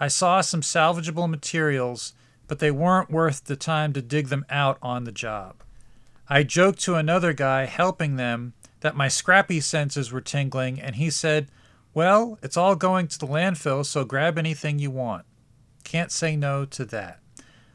I 0.00 0.08
saw 0.08 0.40
some 0.40 0.60
salvageable 0.60 1.28
materials, 1.28 2.12
but 2.46 2.58
they 2.58 2.70
weren't 2.70 3.10
worth 3.10 3.44
the 3.44 3.56
time 3.56 3.92
to 3.94 4.02
dig 4.02 4.28
them 4.28 4.44
out 4.48 4.78
on 4.82 5.04
the 5.04 5.12
job. 5.12 5.62
I 6.28 6.42
joked 6.42 6.80
to 6.80 6.94
another 6.94 7.32
guy 7.32 7.64
helping 7.64 8.16
them 8.16 8.52
that 8.80 8.96
my 8.96 9.08
scrappy 9.08 9.60
senses 9.60 10.12
were 10.12 10.20
tingling, 10.20 10.80
and 10.80 10.96
he 10.96 11.10
said, 11.10 11.48
Well, 11.94 12.38
it's 12.42 12.56
all 12.56 12.76
going 12.76 13.08
to 13.08 13.18
the 13.18 13.26
landfill, 13.26 13.84
so 13.84 14.04
grab 14.04 14.38
anything 14.38 14.78
you 14.78 14.90
want. 14.90 15.24
Can't 15.84 16.12
say 16.12 16.36
no 16.36 16.64
to 16.66 16.84
that. 16.86 17.20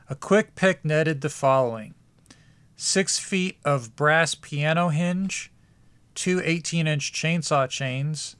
A 0.09 0.15
quick 0.15 0.55
pick 0.55 0.85
netted 0.85 1.21
the 1.21 1.29
following 1.29 1.95
six 2.75 3.17
feet 3.17 3.57
of 3.63 3.95
brass 3.95 4.35
piano 4.35 4.89
hinge, 4.89 5.51
two 6.15 6.41
18 6.43 6.87
inch 6.87 7.11
chainsaw 7.11 7.69
chains, 7.69 8.35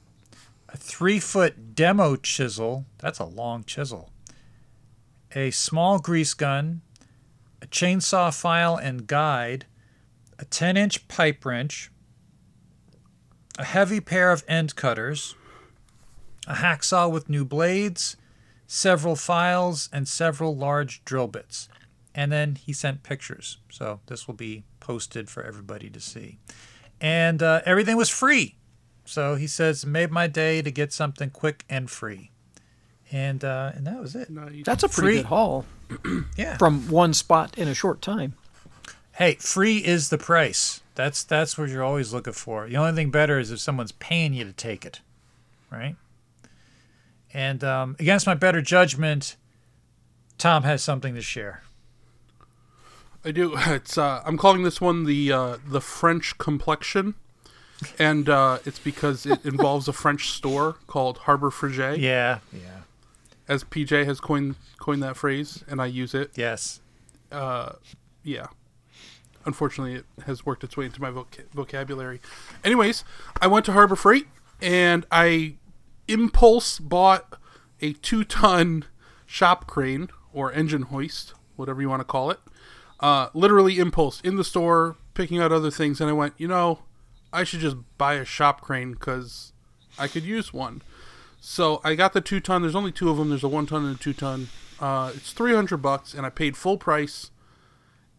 a 0.68 0.76
three 0.76 1.20
foot 1.20 1.74
demo 1.74 2.16
chisel 2.16 2.84
that's 2.98 3.18
a 3.18 3.24
long 3.24 3.64
chisel, 3.64 4.10
a 5.34 5.50
small 5.50 5.98
grease 5.98 6.34
gun, 6.34 6.82
a 7.62 7.66
chainsaw 7.66 8.34
file 8.34 8.76
and 8.76 9.06
guide, 9.06 9.66
a 10.38 10.44
10 10.44 10.76
inch 10.76 11.06
pipe 11.08 11.44
wrench, 11.44 11.90
a 13.58 13.64
heavy 13.64 14.00
pair 14.00 14.32
of 14.32 14.44
end 14.48 14.74
cutters, 14.76 15.34
a 16.46 16.54
hacksaw 16.54 17.10
with 17.10 17.30
new 17.30 17.44
blades, 17.44 18.16
several 18.66 19.16
files, 19.16 19.88
and 19.92 20.08
several 20.08 20.56
large 20.56 21.04
drill 21.04 21.28
bits. 21.28 21.68
And 22.14 22.30
then 22.30 22.56
he 22.56 22.72
sent 22.72 23.02
pictures. 23.02 23.58
So 23.70 24.00
this 24.06 24.26
will 24.26 24.34
be 24.34 24.64
posted 24.80 25.30
for 25.30 25.42
everybody 25.42 25.90
to 25.90 26.00
see. 26.00 26.38
And 27.04 27.42
uh, 27.42 27.60
everything 27.66 27.98
was 27.98 28.08
free. 28.08 28.54
So 29.04 29.34
he 29.34 29.46
says, 29.46 29.84
made 29.84 30.10
my 30.10 30.26
day 30.26 30.62
to 30.62 30.70
get 30.70 30.90
something 30.90 31.28
quick 31.28 31.62
and 31.68 31.90
free. 31.90 32.30
And 33.12 33.44
uh, 33.44 33.72
and 33.74 33.86
that 33.86 34.00
was 34.00 34.16
it. 34.16 34.30
Nice. 34.30 34.64
That's 34.64 34.82
a 34.84 34.88
pretty 34.88 35.08
Free. 35.08 35.16
good 35.18 35.26
haul 35.26 35.66
Yeah. 36.38 36.56
from 36.56 36.88
one 36.88 37.12
spot 37.12 37.58
in 37.58 37.68
a 37.68 37.74
short 37.74 38.00
time. 38.00 38.32
Hey, 39.12 39.34
free 39.34 39.84
is 39.84 40.08
the 40.08 40.16
price. 40.16 40.80
That's 40.94 41.22
that's 41.22 41.58
what 41.58 41.68
you're 41.68 41.84
always 41.84 42.14
looking 42.14 42.32
for. 42.32 42.66
The 42.66 42.78
only 42.78 42.92
thing 42.94 43.10
better 43.10 43.38
is 43.38 43.50
if 43.50 43.60
someone's 43.60 43.92
paying 43.92 44.32
you 44.32 44.44
to 44.44 44.52
take 44.54 44.86
it, 44.86 45.00
right? 45.70 45.96
And 47.34 47.62
um, 47.62 47.96
against 48.00 48.26
my 48.26 48.34
better 48.34 48.62
judgment, 48.62 49.36
Tom 50.38 50.62
has 50.62 50.82
something 50.82 51.14
to 51.14 51.20
share. 51.20 51.62
I 53.24 53.30
do. 53.30 53.56
It's 53.66 53.96
uh, 53.98 54.22
I'm 54.24 54.36
calling 54.36 54.62
this 54.62 54.80
one 54.80 55.04
the 55.04 55.32
uh, 55.32 55.56
the 55.66 55.80
French 55.80 56.36
complexion, 56.38 57.14
and 57.98 58.28
uh, 58.28 58.58
it's 58.64 58.78
because 58.78 59.24
it 59.26 59.44
involves 59.52 59.88
a 59.88 59.92
French 59.92 60.30
store 60.30 60.76
called 60.86 61.18
Harbor 61.18 61.50
Frigé, 61.50 61.98
Yeah, 61.98 62.38
yeah, 62.52 62.80
as 63.48 63.64
PJ 63.64 64.04
has 64.04 64.20
coined 64.20 64.56
coined 64.78 65.02
that 65.02 65.16
phrase, 65.16 65.64
and 65.68 65.80
I 65.80 65.86
use 65.86 66.14
it. 66.14 66.32
yes. 66.36 66.80
Yeah. 68.22 68.46
Unfortunately, 69.44 69.96
it 69.96 70.06
has 70.24 70.46
worked 70.46 70.64
its 70.64 70.76
way 70.76 70.86
into 70.86 71.02
my 71.02 71.10
voc- 71.10 71.50
vocabulary. 71.52 72.20
Anyways, 72.64 73.04
I 73.42 73.46
went 73.46 73.66
to 73.66 73.72
Harbor 73.72 73.96
Freight 73.96 74.26
and 74.62 75.04
I 75.10 75.56
impulse 76.08 76.78
bought 76.78 77.38
a 77.82 77.92
two 77.92 78.24
ton 78.24 78.86
shop 79.26 79.66
crane 79.66 80.08
or 80.32 80.50
engine 80.52 80.82
hoist, 80.82 81.34
whatever 81.56 81.82
you 81.82 81.90
want 81.90 82.00
to 82.00 82.04
call 82.04 82.30
it. 82.30 82.40
Uh, 83.04 83.28
literally 83.34 83.78
impulse 83.78 84.22
in 84.22 84.36
the 84.36 84.44
store, 84.44 84.96
picking 85.12 85.38
out 85.38 85.52
other 85.52 85.70
things, 85.70 86.00
and 86.00 86.08
I 86.08 86.14
went, 86.14 86.32
you 86.38 86.48
know, 86.48 86.78
I 87.34 87.44
should 87.44 87.60
just 87.60 87.76
buy 87.98 88.14
a 88.14 88.24
shop 88.24 88.62
crane 88.62 88.92
because 88.92 89.52
I 89.98 90.08
could 90.08 90.22
use 90.22 90.54
one. 90.54 90.80
So 91.38 91.82
I 91.84 91.96
got 91.96 92.14
the 92.14 92.22
two 92.22 92.40
ton. 92.40 92.62
There's 92.62 92.74
only 92.74 92.92
two 92.92 93.10
of 93.10 93.18
them. 93.18 93.28
There's 93.28 93.44
a 93.44 93.48
one 93.48 93.66
ton 93.66 93.84
and 93.84 93.96
a 93.96 93.98
two 93.98 94.14
ton. 94.14 94.48
Uh, 94.80 95.12
it's 95.14 95.32
three 95.32 95.54
hundred 95.54 95.82
bucks, 95.82 96.14
and 96.14 96.24
I 96.24 96.30
paid 96.30 96.56
full 96.56 96.78
price. 96.78 97.30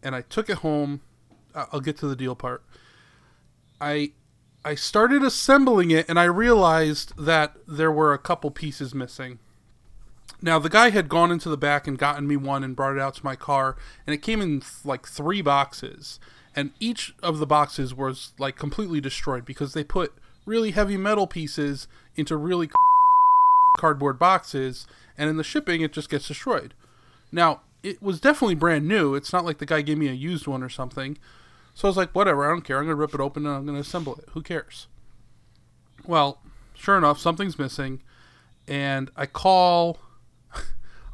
And 0.04 0.16
I 0.16 0.22
took 0.22 0.52
it 0.52 0.58
home. 0.58 1.02
I'll 1.56 1.80
get 1.80 1.98
to 1.98 2.08
the 2.08 2.16
deal 2.16 2.36
part. 2.36 2.64
I 3.82 4.12
I 4.64 4.76
started 4.76 5.24
assembling 5.24 5.90
it, 5.90 6.08
and 6.08 6.20
I 6.20 6.26
realized 6.26 7.18
that 7.18 7.56
there 7.68 7.92
were 7.92 8.14
a 8.14 8.20
couple 8.20 8.52
pieces 8.52 8.94
missing. 8.94 9.40
Now 10.46 10.60
the 10.60 10.70
guy 10.70 10.92
had 10.92 11.10
gone 11.10 11.32
into 11.32 11.50
the 11.50 11.58
back 11.58 11.88
and 11.88 11.98
gotten 11.98 12.28
me 12.28 12.38
one 12.38 12.64
and 12.64 12.76
brought 12.76 12.96
it 12.96 13.02
out 13.02 13.16
to 13.16 13.26
my 13.26 13.36
car, 13.36 13.76
and 14.06 14.14
it 14.14 14.22
came 14.22 14.42
in 14.42 14.62
like 14.84 15.08
three 15.08 15.42
boxes, 15.42 16.20
and 16.56 16.70
each 16.80 17.16
of 17.24 17.40
the 17.40 17.48
boxes 17.48 17.96
was 17.96 18.34
like 18.38 18.56
completely 18.56 19.02
destroyed 19.02 19.44
because 19.44 19.74
they 19.74 19.84
put 19.84 20.14
really 20.46 20.70
heavy 20.70 20.98
metal 20.98 21.26
pieces 21.26 21.88
into 22.16 22.38
really 22.38 22.70
cardboard 23.80 24.20
boxes, 24.20 24.86
and 25.18 25.32
in 25.32 25.38
the 25.38 25.44
shipping 25.44 25.82
it 25.82 25.92
just 25.92 26.12
gets 26.12 26.28
destroyed. 26.28 26.76
Now 27.32 27.62
it 27.82 28.00
was 28.00 28.20
definitely 28.20 28.54
brand 28.54 28.88
new. 28.88 29.16
It's 29.16 29.34
not 29.34 29.46
like 29.46 29.58
the 29.58 29.66
guy 29.66 29.82
gave 29.82 29.98
me 29.98 30.10
a 30.10 30.14
used 30.14 30.46
one 30.46 30.62
or 30.62 30.70
something. 30.70 31.18
So 31.74 31.88
I 31.88 31.90
was 31.90 31.98
like, 31.98 32.12
whatever, 32.12 32.46
I 32.46 32.50
don't 32.50 32.62
care. 32.62 32.78
I'm 32.78 32.84
gonna 32.84 32.94
rip 32.94 33.16
it 33.16 33.20
open 33.20 33.48
and 33.48 33.56
I'm 33.56 33.66
gonna 33.66 33.80
assemble 33.80 34.14
it. 34.18 34.26
Who 34.34 34.44
cares? 34.44 34.86
Well, 36.06 36.40
sure 36.76 37.00
enough, 37.00 37.18
something's 37.18 37.58
missing, 37.58 38.04
and 38.68 39.10
I 39.16 39.26
call, 39.26 40.02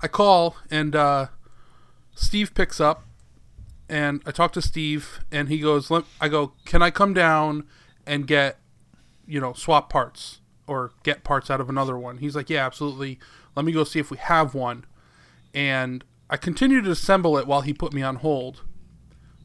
I 0.01 0.07
call, 0.07 0.55
and 0.69 0.95
uh, 0.95 1.27
Steve 2.15 2.53
picks 2.53 2.79
up, 2.79 3.05
and 3.87 4.21
I 4.25 4.31
talk 4.31 4.51
to 4.53 4.61
Steve, 4.61 5.19
and 5.31 5.49
he 5.49 5.59
goes, 5.59 5.91
I 6.19 6.27
go, 6.27 6.53
can 6.65 6.81
I 6.81 6.91
come 6.91 7.13
down 7.13 7.67
and 8.05 8.25
get, 8.25 8.59
you 9.27 9.39
know, 9.39 9.53
swap 9.53 9.89
parts 9.89 10.39
or 10.65 10.91
get 11.03 11.23
parts 11.23 11.51
out 11.51 11.61
of 11.61 11.69
another 11.69 11.97
one? 11.97 12.17
He's 12.17 12.35
like, 12.35 12.49
yeah, 12.49 12.65
absolutely. 12.65 13.19
Let 13.55 13.65
me 13.65 13.71
go 13.71 13.83
see 13.83 13.99
if 13.99 14.09
we 14.09 14.17
have 14.17 14.55
one, 14.55 14.85
and 15.53 16.03
I 16.29 16.37
continued 16.37 16.85
to 16.85 16.91
assemble 16.91 17.37
it 17.37 17.45
while 17.45 17.61
he 17.61 17.73
put 17.73 17.93
me 17.93 18.01
on 18.01 18.17
hold. 18.17 18.63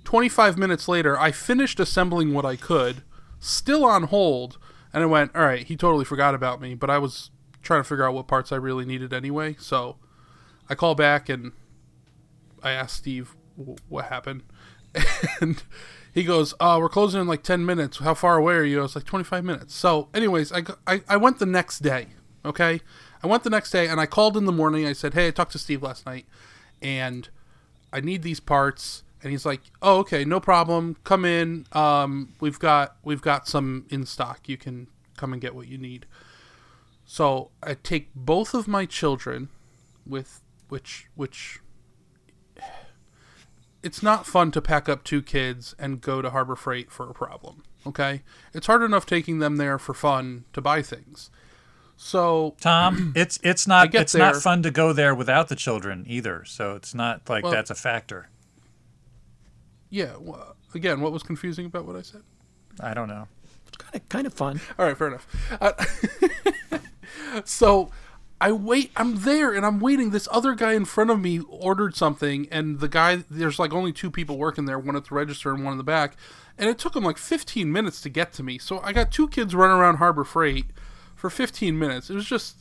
25 0.05 0.57
minutes 0.57 0.87
later, 0.87 1.19
I 1.19 1.33
finished 1.33 1.81
assembling 1.81 2.33
what 2.33 2.47
I 2.47 2.55
could, 2.55 3.03
still 3.41 3.85
on 3.85 4.05
hold, 4.05 4.57
and 4.93 5.03
I 5.03 5.07
went, 5.07 5.35
all 5.35 5.43
right, 5.43 5.67
he 5.67 5.77
totally 5.77 6.05
forgot 6.05 6.35
about 6.35 6.61
me, 6.61 6.75
but 6.75 6.89
I 6.89 6.99
was 6.99 7.31
trying 7.63 7.81
to 7.81 7.89
figure 7.89 8.05
out 8.05 8.15
what 8.15 8.29
parts 8.29 8.53
I 8.53 8.57
really 8.57 8.85
needed 8.85 9.13
anyway, 9.13 9.57
so 9.59 9.97
I 10.69 10.75
call 10.75 10.95
back 10.95 11.29
and 11.29 11.53
I 12.63 12.73
ask 12.73 12.97
Steve 12.97 13.37
what 13.89 14.07
happened, 14.07 14.43
and 15.41 15.63
he 16.13 16.25
goes, 16.25 16.55
uh, 16.61 16.79
we're 16.81 16.89
closing 16.89 17.21
in 17.21 17.27
like 17.27 17.43
10 17.43 17.65
minutes. 17.67 17.99
How 17.99 18.15
far 18.15 18.39
away 18.39 18.55
are 18.55 18.65
you? 18.65 18.79
I 18.79 18.83
was 18.83 18.95
like, 18.95 19.05
25 19.05 19.45
minutes. 19.45 19.75
So, 19.75 20.09
anyways, 20.15 20.51
I, 20.53 20.63
I, 20.87 21.03
I 21.09 21.17
went 21.19 21.39
the 21.39 21.47
next 21.47 21.81
day, 21.81 22.09
okay? 22.45 22.81
I 23.23 23.27
went 23.27 23.45
the 23.45 23.51
next 23.51 23.71
day 23.71 23.87
and 23.87 24.01
I 24.01 24.07
called 24.07 24.37
in 24.37 24.47
the 24.47 24.53
morning. 24.53 24.87
I 24.87 24.95
said, 24.95 25.15
hey, 25.15 25.29
I 25.29 25.31
talked 25.31 25.53
to 25.53 25.59
Steve 25.59 25.83
last 25.83 26.07
night, 26.07 26.27
and 26.81 27.29
I 27.93 28.01
need 28.01 28.23
these 28.23 28.41
parts. 28.41 29.03
And 29.23 29.31
he's 29.31 29.47
like, 29.47 29.63
"Oh, 29.83 29.99
okay, 30.01 30.25
no 30.25 30.39
problem. 30.39 30.97
Come 31.03 31.25
in. 31.25 31.67
Um, 31.73 32.35
we've 32.39 32.59
got 32.59 32.97
we've 33.03 33.23
got 33.23 33.49
some 33.49 33.87
in 33.89 34.07
stock. 34.07 34.49
You 34.49 34.57
can 34.57 34.89
come 35.17 35.33
and 35.33 35.43
get 35.43 35.55
what 35.55 35.67
you 35.67 35.79
need." 35.79 36.07
So 37.07 37.51
I 37.63 37.75
take 37.75 38.11
both 38.15 38.55
of 38.55 38.69
my 38.69 38.85
children, 38.85 39.49
with 40.07 40.43
which 40.69 41.09
which 41.15 41.61
it's 43.83 44.03
not 44.03 44.27
fun 44.27 44.51
to 44.53 44.61
pack 44.61 44.89
up 44.89 45.05
two 45.05 45.23
kids 45.23 45.75
and 45.79 46.01
go 46.01 46.21
to 46.21 46.31
Harbor 46.31 46.57
Freight 46.57 46.91
for 46.91 47.09
a 47.09 47.15
problem. 47.15 47.63
Okay, 47.87 48.23
it's 48.53 48.67
hard 48.67 48.83
enough 48.83 49.07
taking 49.07 49.39
them 49.39 49.57
there 49.57 49.79
for 49.79 49.95
fun 49.95 50.45
to 50.53 50.61
buy 50.61 50.83
things. 50.83 51.31
So 51.97 52.57
Tom, 52.61 53.13
it's 53.17 53.39
it's 53.43 53.67
not 53.67 53.91
get 53.93 54.03
it's 54.03 54.15
not 54.15 54.37
fun 54.37 54.63
to 54.65 54.71
go 54.71 54.93
there 54.93 55.15
without 55.15 55.49
the 55.49 55.57
children 55.57 56.05
either. 56.09 56.45
So 56.45 56.75
it's 56.75 56.95
not 56.95 57.29
like 57.29 57.45
Well- 57.45 57.53
that's 57.53 57.71
a 57.71 57.75
factor. 57.77 58.29
yeah, 59.89 60.15
wh- 60.15 60.75
again, 60.75 61.01
what 61.01 61.13
was 61.13 61.23
confusing 61.23 61.67
about 61.67 61.87
what 61.87 61.97
I 61.97 62.03
said? 62.03 62.23
I 62.81 62.93
don't 62.93 63.09
know. 63.09 63.29
It's 63.69 63.77
kind 63.77 63.95
of 63.95 64.09
kind 64.09 64.27
of 64.27 64.35
fun. 64.35 64.61
All 64.79 64.87
right, 64.87 64.99
fair 64.99 65.09
enough. 65.09 65.27
Uh, 65.61 65.73
so 67.45 67.91
I 68.41 68.53
wait. 68.53 68.91
I'm 68.97 69.23
there, 69.23 69.53
and 69.53 69.65
I'm 69.65 69.81
waiting. 69.81 70.11
This 70.11 70.29
other 70.31 70.55
guy 70.55 70.75
in 70.75 70.85
front 70.85 71.11
of 71.11 71.21
me 71.21 71.41
ordered 71.49 71.97
something, 71.97 72.47
and 72.51 72.81
the 72.81 72.89
guy 72.89 73.25
there's 73.31 73.59
like 73.59 73.73
only 73.73 73.93
two 73.93 74.11
people 74.11 74.37
working 74.37 74.67
there, 74.67 74.79
one 74.79 74.97
at 74.97 75.07
the 75.07 75.15
register 75.15 75.53
and 75.53 75.65
one 75.65 75.73
in 75.73 75.79
the 75.79 75.85
back, 75.85 76.17
and 76.59 76.69
it 76.69 76.79
took 76.79 76.95
him 76.95 77.05
like 77.05 77.19
15 77.19 77.71
minutes 77.73 78.01
to 78.03 78.11
get 78.11 78.33
to 78.35 78.43
me. 78.43 78.59
So 78.59 78.81
I 78.81 78.93
got 78.93 79.11
two 79.11 79.29
kids 79.29 79.55
running 79.55 79.77
around 79.77 79.97
Harbor 79.97 80.25
Freight 80.25 80.67
for 81.15 81.31
15 81.31 81.79
minutes. 81.79 82.11
It 82.11 82.15
was 82.15 82.27
just. 82.27 82.59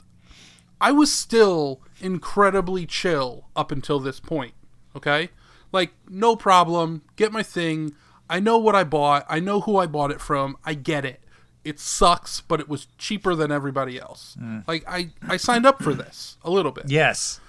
I 0.80 0.92
was 0.92 1.14
still 1.14 1.82
incredibly 2.02 2.86
chill 2.86 3.46
up 3.56 3.72
until 3.72 4.00
this 4.00 4.20
point. 4.20 4.54
Okay? 4.96 5.30
Like, 5.72 5.94
no 6.10 6.36
problem. 6.36 7.02
Get 7.16 7.32
my 7.32 7.44
thing. 7.44 7.96
I 8.30 8.40
know 8.40 8.58
what 8.58 8.76
I 8.76 8.84
bought. 8.84 9.26
I 9.30 9.40
know 9.40 9.62
who 9.62 9.78
I 9.78 9.88
bought 9.88 10.12
it 10.12 10.20
from. 10.20 10.58
I 10.66 10.74
get 10.74 11.06
it. 11.06 11.22
It 11.66 11.80
sucks, 11.80 12.40
but 12.42 12.60
it 12.62 12.70
was 12.70 12.88
cheaper 12.98 13.34
than 13.36 13.52
everybody 13.52 14.00
else. 14.00 14.38
Like 14.68 14.84
I, 14.88 15.10
I 15.28 15.36
signed 15.38 15.66
up 15.66 15.82
for 15.84 15.94
this 15.94 16.38
a 16.44 16.50
little 16.52 16.72
bit, 16.72 16.86
Yes. 16.88 17.40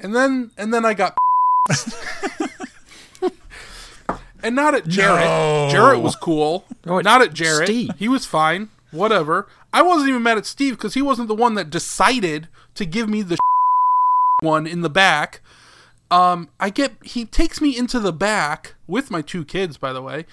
and 0.00 0.14
then 0.14 0.50
and 0.58 0.74
then 0.74 0.84
I 0.84 0.94
got, 0.94 1.16
and 4.42 4.54
not 4.56 4.74
at 4.74 4.86
Jarrett. 4.86 5.24
No. 5.24 5.68
Jarrett 5.70 6.00
was 6.02 6.16
cool. 6.16 6.66
It's 6.84 7.04
not 7.04 7.22
at 7.22 7.32
Jarrett. 7.32 7.68
Steve. 7.68 7.90
He 7.98 8.08
was 8.08 8.26
fine. 8.26 8.68
Whatever. 8.90 9.48
I 9.72 9.82
wasn't 9.82 10.10
even 10.10 10.22
mad 10.22 10.38
at 10.38 10.46
Steve 10.46 10.76
because 10.76 10.94
he 10.94 11.02
wasn't 11.02 11.28
the 11.28 11.34
one 11.34 11.54
that 11.54 11.70
decided 11.70 12.48
to 12.74 12.84
give 12.84 13.08
me 13.08 13.22
the 13.22 13.38
one 14.40 14.66
in 14.66 14.82
the 14.82 14.90
back. 14.90 15.40
Um, 16.10 16.48
I 16.60 16.70
get 16.70 16.92
he 17.02 17.24
takes 17.24 17.60
me 17.60 17.76
into 17.76 17.98
the 17.98 18.12
back 18.12 18.74
with 18.86 19.10
my 19.10 19.22
two 19.22 19.44
kids, 19.44 19.76
by 19.78 19.92
the 19.92 20.02
way, 20.02 20.26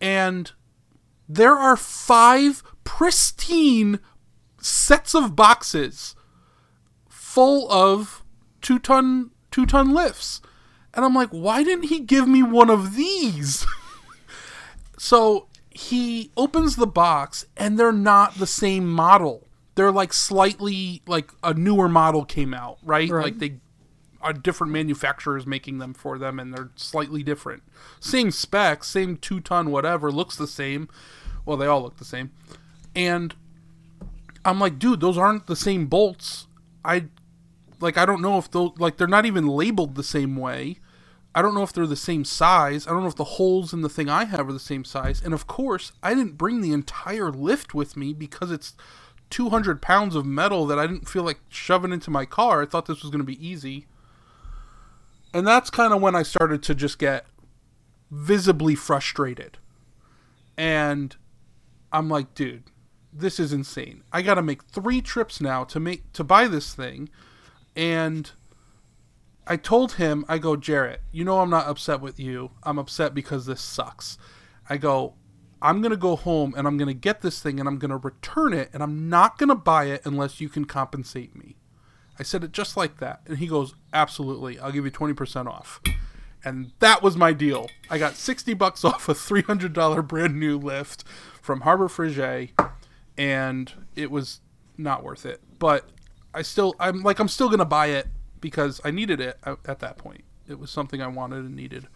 and 0.00 0.52
there 1.28 1.54
are 1.54 1.76
five 1.76 2.62
pristine 2.84 4.00
sets 4.60 5.14
of 5.14 5.36
boxes 5.36 6.14
full 7.08 7.70
of 7.70 8.24
two 8.62 8.78
ton 8.78 9.30
two 9.50 9.66
ton 9.66 9.92
lifts. 9.92 10.40
And 10.94 11.04
I'm 11.04 11.14
like, 11.14 11.30
why 11.30 11.62
didn't 11.62 11.84
he 11.84 12.00
give 12.00 12.26
me 12.26 12.42
one 12.42 12.70
of 12.70 12.96
these? 12.96 13.66
so 14.98 15.46
he 15.70 16.32
opens 16.36 16.76
the 16.76 16.86
box 16.86 17.46
and 17.56 17.78
they're 17.78 17.92
not 17.92 18.34
the 18.36 18.46
same 18.46 18.90
model. 18.90 19.46
They're 19.74 19.92
like 19.92 20.12
slightly 20.12 21.02
like 21.06 21.30
a 21.44 21.54
newer 21.54 21.88
model 21.88 22.24
came 22.24 22.52
out, 22.52 22.78
right? 22.82 23.08
Right. 23.08 23.24
Like 23.26 23.38
they 23.38 23.60
are 24.20 24.32
different 24.32 24.72
manufacturers 24.72 25.46
making 25.46 25.78
them 25.78 25.94
for 25.94 26.18
them 26.18 26.38
and 26.38 26.52
they're 26.52 26.70
slightly 26.76 27.22
different. 27.22 27.62
Same 28.00 28.30
specs, 28.30 28.88
same 28.88 29.16
two 29.16 29.40
ton 29.40 29.70
whatever, 29.70 30.10
looks 30.10 30.36
the 30.36 30.46
same. 30.46 30.88
Well, 31.44 31.56
they 31.56 31.66
all 31.66 31.82
look 31.82 31.98
the 31.98 32.04
same. 32.04 32.32
And 32.96 33.34
I'm 34.44 34.58
like, 34.58 34.78
dude, 34.78 35.00
those 35.00 35.18
aren't 35.18 35.46
the 35.46 35.56
same 35.56 35.86
bolts. 35.86 36.46
I 36.84 37.06
like 37.80 37.96
I 37.96 38.06
don't 38.06 38.22
know 38.22 38.38
if 38.38 38.50
those 38.50 38.72
like 38.78 38.96
they're 38.96 39.06
not 39.06 39.26
even 39.26 39.46
labeled 39.46 39.94
the 39.94 40.02
same 40.02 40.36
way. 40.36 40.78
I 41.34 41.42
don't 41.42 41.54
know 41.54 41.62
if 41.62 41.72
they're 41.72 41.86
the 41.86 41.94
same 41.94 42.24
size. 42.24 42.86
I 42.86 42.90
don't 42.90 43.02
know 43.02 43.08
if 43.08 43.14
the 43.14 43.24
holes 43.24 43.72
in 43.72 43.82
the 43.82 43.88
thing 43.88 44.08
I 44.08 44.24
have 44.24 44.48
are 44.48 44.52
the 44.52 44.58
same 44.58 44.84
size. 44.84 45.22
And 45.22 45.32
of 45.32 45.46
course, 45.46 45.92
I 46.02 46.14
didn't 46.14 46.38
bring 46.38 46.60
the 46.60 46.72
entire 46.72 47.30
lift 47.30 47.74
with 47.74 47.96
me 47.96 48.12
because 48.12 48.50
it's 48.50 48.74
200 49.30 49.82
pounds 49.82 50.16
of 50.16 50.26
metal 50.26 50.66
that 50.66 50.78
I 50.78 50.86
didn't 50.86 51.08
feel 51.08 51.22
like 51.22 51.38
shoving 51.48 51.92
into 51.92 52.10
my 52.10 52.24
car. 52.24 52.62
I 52.62 52.66
thought 52.66 52.86
this 52.86 53.02
was 53.02 53.10
going 53.10 53.20
to 53.20 53.24
be 53.24 53.46
easy. 53.46 53.86
And 55.34 55.46
that's 55.46 55.70
kind 55.70 55.92
of 55.92 56.00
when 56.00 56.14
I 56.14 56.22
started 56.22 56.62
to 56.64 56.74
just 56.74 56.98
get 56.98 57.26
visibly 58.10 58.74
frustrated. 58.74 59.58
And 60.56 61.14
I'm 61.92 62.08
like, 62.08 62.34
dude, 62.34 62.64
this 63.12 63.38
is 63.38 63.52
insane. 63.52 64.02
I 64.12 64.22
got 64.22 64.34
to 64.34 64.42
make 64.42 64.64
3 64.64 65.00
trips 65.02 65.40
now 65.40 65.64
to 65.64 65.80
make 65.80 66.12
to 66.12 66.24
buy 66.24 66.48
this 66.48 66.74
thing 66.74 67.08
and 67.76 68.30
I 69.46 69.56
told 69.56 69.92
him, 69.92 70.26
I 70.28 70.36
go, 70.36 70.56
Jarrett, 70.56 71.00
you 71.10 71.24
know 71.24 71.40
I'm 71.40 71.48
not 71.48 71.66
upset 71.66 72.02
with 72.02 72.20
you. 72.20 72.50
I'm 72.64 72.78
upset 72.78 73.14
because 73.14 73.46
this 73.46 73.62
sucks. 73.62 74.18
I 74.68 74.76
go, 74.76 75.14
I'm 75.62 75.80
going 75.80 75.90
to 75.90 75.96
go 75.96 76.16
home 76.16 76.54
and 76.56 76.66
I'm 76.66 76.76
going 76.76 76.88
to 76.88 76.94
get 76.94 77.22
this 77.22 77.40
thing 77.40 77.58
and 77.58 77.66
I'm 77.66 77.78
going 77.78 77.90
to 77.90 77.96
return 77.96 78.52
it 78.52 78.68
and 78.74 78.82
I'm 78.82 79.08
not 79.08 79.38
going 79.38 79.48
to 79.48 79.54
buy 79.54 79.86
it 79.86 80.02
unless 80.04 80.40
you 80.40 80.50
can 80.50 80.66
compensate 80.66 81.34
me. 81.34 81.56
I 82.18 82.22
said 82.22 82.42
it 82.44 82.52
just 82.52 82.76
like 82.76 82.98
that. 82.98 83.20
And 83.26 83.38
he 83.38 83.46
goes, 83.46 83.74
Absolutely. 83.92 84.58
I'll 84.58 84.72
give 84.72 84.84
you 84.84 84.90
20% 84.90 85.46
off. 85.46 85.80
And 86.44 86.72
that 86.78 87.02
was 87.02 87.16
my 87.16 87.32
deal. 87.32 87.68
I 87.90 87.98
got 87.98 88.14
60 88.14 88.54
bucks 88.54 88.84
off 88.84 89.08
a 89.08 89.14
$300 89.14 90.06
brand 90.06 90.38
new 90.38 90.58
lift 90.58 91.04
from 91.42 91.62
Harbor 91.62 91.88
Frigé 91.88 92.50
and 93.16 93.72
it 93.96 94.10
was 94.10 94.40
not 94.76 95.02
worth 95.02 95.26
it. 95.26 95.40
But 95.58 95.84
I 96.32 96.42
still 96.42 96.74
I'm 96.78 97.02
like 97.02 97.18
I'm 97.18 97.28
still 97.28 97.48
going 97.48 97.58
to 97.58 97.64
buy 97.64 97.86
it 97.86 98.06
because 98.40 98.80
I 98.84 98.90
needed 98.90 99.20
it 99.20 99.38
at, 99.44 99.58
at 99.66 99.80
that 99.80 99.98
point. 99.98 100.24
It 100.48 100.58
was 100.58 100.70
something 100.70 101.02
I 101.02 101.08
wanted 101.08 101.44
and 101.44 101.56
needed. 101.56 101.88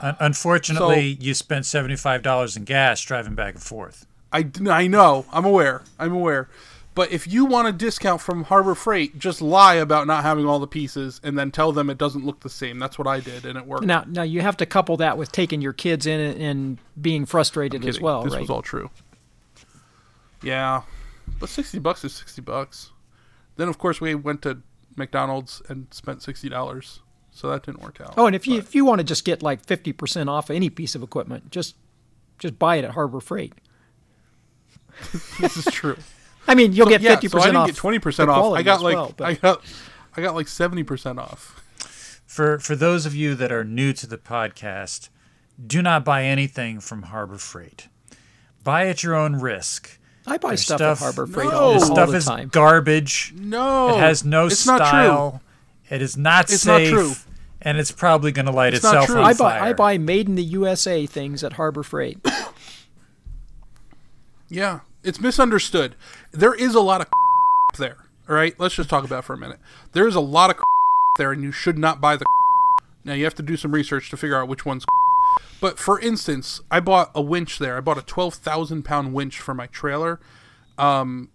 Un- 0.00 0.16
unfortunately, 0.20 1.16
you 1.20 1.34
spent 1.34 1.64
$75 1.64 2.56
in 2.56 2.64
gas 2.64 3.00
driving 3.00 3.34
back 3.34 3.54
and 3.54 3.62
forth. 3.62 4.06
I, 4.32 4.50
I 4.68 4.86
know. 4.86 5.26
I'm 5.32 5.44
aware. 5.44 5.82
I'm 5.98 6.12
aware. 6.12 6.48
But 6.96 7.12
if 7.12 7.26
you 7.26 7.44
want 7.44 7.68
a 7.68 7.72
discount 7.72 8.22
from 8.22 8.44
Harbor 8.44 8.74
Freight, 8.74 9.18
just 9.18 9.42
lie 9.42 9.74
about 9.74 10.06
not 10.06 10.22
having 10.22 10.46
all 10.46 10.58
the 10.58 10.66
pieces 10.66 11.20
and 11.22 11.38
then 11.38 11.50
tell 11.50 11.70
them 11.70 11.90
it 11.90 11.98
doesn't 11.98 12.24
look 12.24 12.40
the 12.40 12.48
same. 12.48 12.78
That's 12.78 12.98
what 12.98 13.06
I 13.06 13.20
did, 13.20 13.44
and 13.44 13.58
it 13.58 13.66
worked. 13.66 13.84
Now, 13.84 14.04
now 14.08 14.22
you 14.22 14.40
have 14.40 14.56
to 14.56 14.64
couple 14.64 14.96
that 14.96 15.18
with 15.18 15.30
taking 15.30 15.60
your 15.60 15.74
kids 15.74 16.06
in 16.06 16.18
and, 16.18 16.78
being 16.98 17.26
frustrated 17.26 17.84
as 17.84 18.00
well, 18.00 18.22
this 18.22 18.32
right? 18.32 18.40
was 18.40 18.48
all 18.48 18.62
true. 18.62 18.88
Yeah, 20.42 20.84
but 21.38 21.50
sixty 21.50 21.78
bucks 21.78 22.02
is 22.02 22.14
sixty 22.14 22.40
bucks. 22.40 22.92
Then 23.56 23.68
of 23.68 23.76
course 23.76 24.00
we 24.00 24.14
went 24.14 24.40
to 24.42 24.62
McDonald's 24.96 25.60
and 25.68 25.88
spent 25.90 26.22
sixty 26.22 26.48
dollars, 26.48 27.00
so 27.30 27.50
that 27.50 27.64
didn't 27.64 27.82
work 27.82 28.00
out. 28.00 28.14
oh, 28.16 28.24
and 28.24 28.34
if 28.34 28.46
you 28.46 28.56
if 28.56 28.74
you 28.74 28.86
want 28.86 29.00
to 29.00 29.04
just 29.04 29.26
get 29.26 29.42
like 29.42 29.62
fifty 29.62 29.92
percent 29.92 30.30
off 30.30 30.50
any 30.50 30.70
piece 30.70 30.94
of 30.94 31.02
equipment, 31.02 31.50
just 31.50 31.76
just 32.38 32.58
buy 32.58 32.76
it 32.76 32.86
at 32.86 32.92
Harbor 32.92 33.20
Freight. 33.20 33.52
this 35.38 35.58
is 35.58 35.66
true. 35.66 35.98
I 36.48 36.54
mean, 36.54 36.72
you'll 36.72 36.86
get 36.88 37.00
yeah, 37.00 37.10
fifty 37.12 37.28
so 37.28 37.38
I 37.38 37.40
percent 37.40 37.52
didn't 37.52 37.56
off. 37.62 37.66
get 37.68 37.76
twenty 37.76 37.98
percent 37.98 38.30
off. 38.30 38.54
I 38.54 38.62
got 38.62 38.82
like 38.82 38.94
well, 38.94 39.14
I 39.20 39.34
got 39.34 39.62
I 40.16 40.20
got 40.22 40.34
like 40.34 40.48
seventy 40.48 40.82
percent 40.82 41.18
off. 41.18 41.62
For 42.26 42.58
for 42.58 42.76
those 42.76 43.06
of 43.06 43.14
you 43.14 43.34
that 43.34 43.50
are 43.52 43.64
new 43.64 43.92
to 43.94 44.06
the 44.06 44.18
podcast, 44.18 45.08
do 45.64 45.82
not 45.82 46.04
buy 46.04 46.24
anything 46.24 46.80
from 46.80 47.04
Harbor 47.04 47.38
Freight. 47.38 47.88
Buy 48.64 48.86
at 48.88 49.02
your 49.02 49.14
own 49.14 49.36
risk. 49.36 49.98
I 50.26 50.38
buy 50.38 50.56
stuff, 50.56 50.78
stuff- 50.78 50.98
at 51.00 51.04
Harbor 51.04 51.26
Freight 51.26 51.50
No. 51.50 51.56
all, 51.56 51.72
This 51.74 51.88
all 51.88 51.94
stuff 51.94 52.10
the 52.10 52.16
is 52.44 52.50
garbage. 52.50 53.32
No, 53.36 53.90
It 53.96 54.00
has 54.00 54.24
no 54.24 54.46
it's 54.46 54.66
not 54.66 54.78
true. 54.78 54.86
style. 54.88 55.42
It 55.88 56.02
is 56.02 56.16
not 56.16 56.50
It's 56.50 56.66
not 56.66 56.78
safe. 56.78 56.90
true. 56.90 57.12
And 57.62 57.78
it's 57.78 57.92
probably 57.92 58.32
going 58.32 58.46
to 58.46 58.52
light 58.52 58.74
It's 58.74 58.82
not 58.82 58.94
itself 58.94 59.06
true. 59.06 59.18
on 59.18 59.24
I 59.24 59.32
buy 59.32 59.36
fire. 59.58 59.62
I 59.62 59.72
buy 59.72 59.98
made 59.98 60.28
in 60.28 60.34
the 60.34 60.42
USA 60.42 61.06
things 61.06 61.44
at 61.44 61.54
Harbor 61.54 61.82
Freight. 61.84 62.18
Yeah, 64.48 64.80
it's 65.06 65.20
misunderstood. 65.20 65.94
There 66.32 66.52
is 66.52 66.74
a 66.74 66.80
lot 66.80 67.00
of 67.00 67.06
there. 67.78 67.96
All 68.28 68.34
right, 68.34 68.58
let's 68.58 68.74
just 68.74 68.90
talk 68.90 69.04
about 69.04 69.24
for 69.24 69.34
a 69.34 69.38
minute. 69.38 69.60
There 69.92 70.06
is 70.06 70.16
a 70.16 70.20
lot 70.20 70.50
of 70.50 70.56
there, 71.16 71.32
and 71.32 71.42
you 71.42 71.52
should 71.52 71.78
not 71.78 72.00
buy 72.00 72.16
the. 72.16 72.26
Now 73.04 73.12
you 73.12 73.22
have 73.22 73.36
to 73.36 73.42
do 73.44 73.56
some 73.56 73.70
research 73.70 74.10
to 74.10 74.16
figure 74.16 74.36
out 74.36 74.48
which 74.48 74.66
one's. 74.66 74.84
But 75.60 75.78
for 75.78 76.00
instance, 76.00 76.60
I 76.72 76.80
bought 76.80 77.12
a 77.14 77.22
winch 77.22 77.60
there. 77.60 77.76
I 77.76 77.80
bought 77.80 77.98
a 77.98 78.02
twelve 78.02 78.34
thousand 78.34 78.82
pound 78.82 79.14
winch 79.14 79.38
for 79.38 79.54
my 79.54 79.68
trailer. 79.68 80.18
Um, 80.76 81.30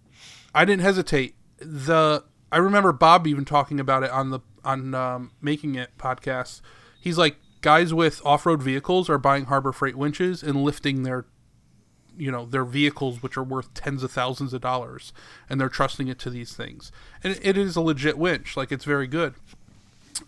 I 0.54 0.66
didn't 0.66 0.82
hesitate. 0.82 1.34
The 1.60 2.24
I 2.52 2.58
remember 2.58 2.92
Bob 2.92 3.26
even 3.26 3.46
talking 3.46 3.80
about 3.80 4.02
it 4.02 4.10
on 4.10 4.28
the 4.28 4.40
on 4.66 4.94
um, 4.94 5.30
making 5.40 5.76
it 5.76 5.96
podcast. 5.96 6.60
He's 7.00 7.16
like, 7.16 7.36
guys 7.62 7.94
with 7.94 8.20
off 8.22 8.44
road 8.44 8.62
vehicles 8.62 9.08
are 9.08 9.16
buying 9.16 9.46
Harbor 9.46 9.72
Freight 9.72 9.96
winches 9.96 10.42
and 10.42 10.62
lifting 10.62 11.04
their 11.04 11.24
you 12.16 12.30
know 12.30 12.46
their 12.46 12.64
vehicles 12.64 13.22
which 13.22 13.36
are 13.36 13.42
worth 13.42 13.72
tens 13.74 14.02
of 14.02 14.10
thousands 14.10 14.52
of 14.52 14.60
dollars 14.60 15.12
and 15.48 15.60
they're 15.60 15.68
trusting 15.68 16.08
it 16.08 16.18
to 16.20 16.30
these 16.30 16.54
things. 16.54 16.92
And 17.22 17.38
it 17.42 17.56
is 17.56 17.76
a 17.76 17.80
legit 17.80 18.18
winch. 18.18 18.56
Like 18.56 18.72
it's 18.72 18.84
very 18.84 19.06
good. 19.06 19.34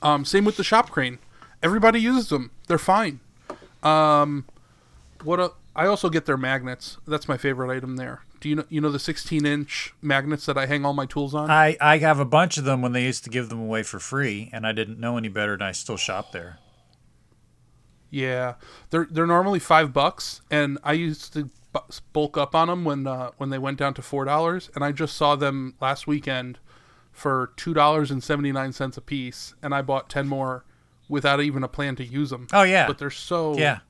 Um, 0.02 0.24
same 0.24 0.44
with 0.44 0.56
the 0.56 0.64
shop 0.64 0.90
crane. 0.90 1.18
Everybody 1.62 2.00
uses 2.00 2.28
them. 2.28 2.50
They're 2.66 2.78
fine. 2.78 3.20
Um, 3.82 4.46
what 5.22 5.40
a, 5.40 5.52
i 5.76 5.86
also 5.86 6.08
get 6.08 6.26
their 6.26 6.36
magnets. 6.36 6.98
That's 7.06 7.28
my 7.28 7.36
favorite 7.36 7.74
item 7.74 7.96
there. 7.96 8.22
Do 8.40 8.48
you 8.48 8.56
know 8.56 8.64
you 8.68 8.80
know 8.80 8.90
the 8.90 8.98
16 8.98 9.46
inch 9.46 9.94
magnets 10.02 10.44
that 10.44 10.58
i 10.58 10.66
hang 10.66 10.84
all 10.84 10.92
my 10.92 11.06
tools 11.06 11.34
on? 11.34 11.50
I, 11.50 11.76
I 11.80 11.98
have 11.98 12.18
a 12.18 12.26
bunch 12.26 12.58
of 12.58 12.64
them 12.64 12.82
when 12.82 12.92
they 12.92 13.02
used 13.02 13.24
to 13.24 13.30
give 13.30 13.48
them 13.48 13.60
away 13.60 13.82
for 13.82 13.98
free, 13.98 14.50
and 14.52 14.66
I 14.66 14.72
didn't 14.72 15.00
know 15.00 15.16
any 15.16 15.28
better, 15.28 15.54
and 15.54 15.64
I 15.64 15.72
still 15.72 15.96
shop 15.96 16.32
there. 16.32 16.58
Yeah, 18.10 18.54
they're 18.90 19.08
they're 19.10 19.26
normally 19.26 19.58
five 19.58 19.92
bucks, 19.92 20.42
and 20.50 20.78
I 20.84 20.92
used 20.92 21.32
to 21.32 21.48
bulk 22.12 22.36
up 22.36 22.54
on 22.54 22.68
them 22.68 22.84
when 22.84 23.06
uh, 23.06 23.30
when 23.36 23.50
they 23.50 23.58
went 23.58 23.78
down 23.78 23.94
to 23.94 24.02
four 24.02 24.24
dollars, 24.24 24.70
and 24.74 24.84
I 24.84 24.92
just 24.92 25.16
saw 25.16 25.36
them 25.36 25.74
last 25.80 26.06
weekend 26.06 26.58
for 27.12 27.52
two 27.56 27.74
dollars 27.74 28.10
and 28.10 28.22
seventy 28.22 28.52
nine 28.52 28.72
cents 28.72 28.96
a 28.96 29.00
piece, 29.00 29.54
and 29.62 29.74
I 29.74 29.82
bought 29.82 30.08
ten 30.08 30.26
more 30.28 30.64
without 31.08 31.40
even 31.40 31.62
a 31.62 31.68
plan 31.68 31.96
to 31.96 32.04
use 32.04 32.30
them. 32.30 32.46
Oh, 32.52 32.62
yeah. 32.62 32.86
but 32.86 32.98
they're 32.98 33.10
so 33.10 33.56
Yeah, 33.58 33.80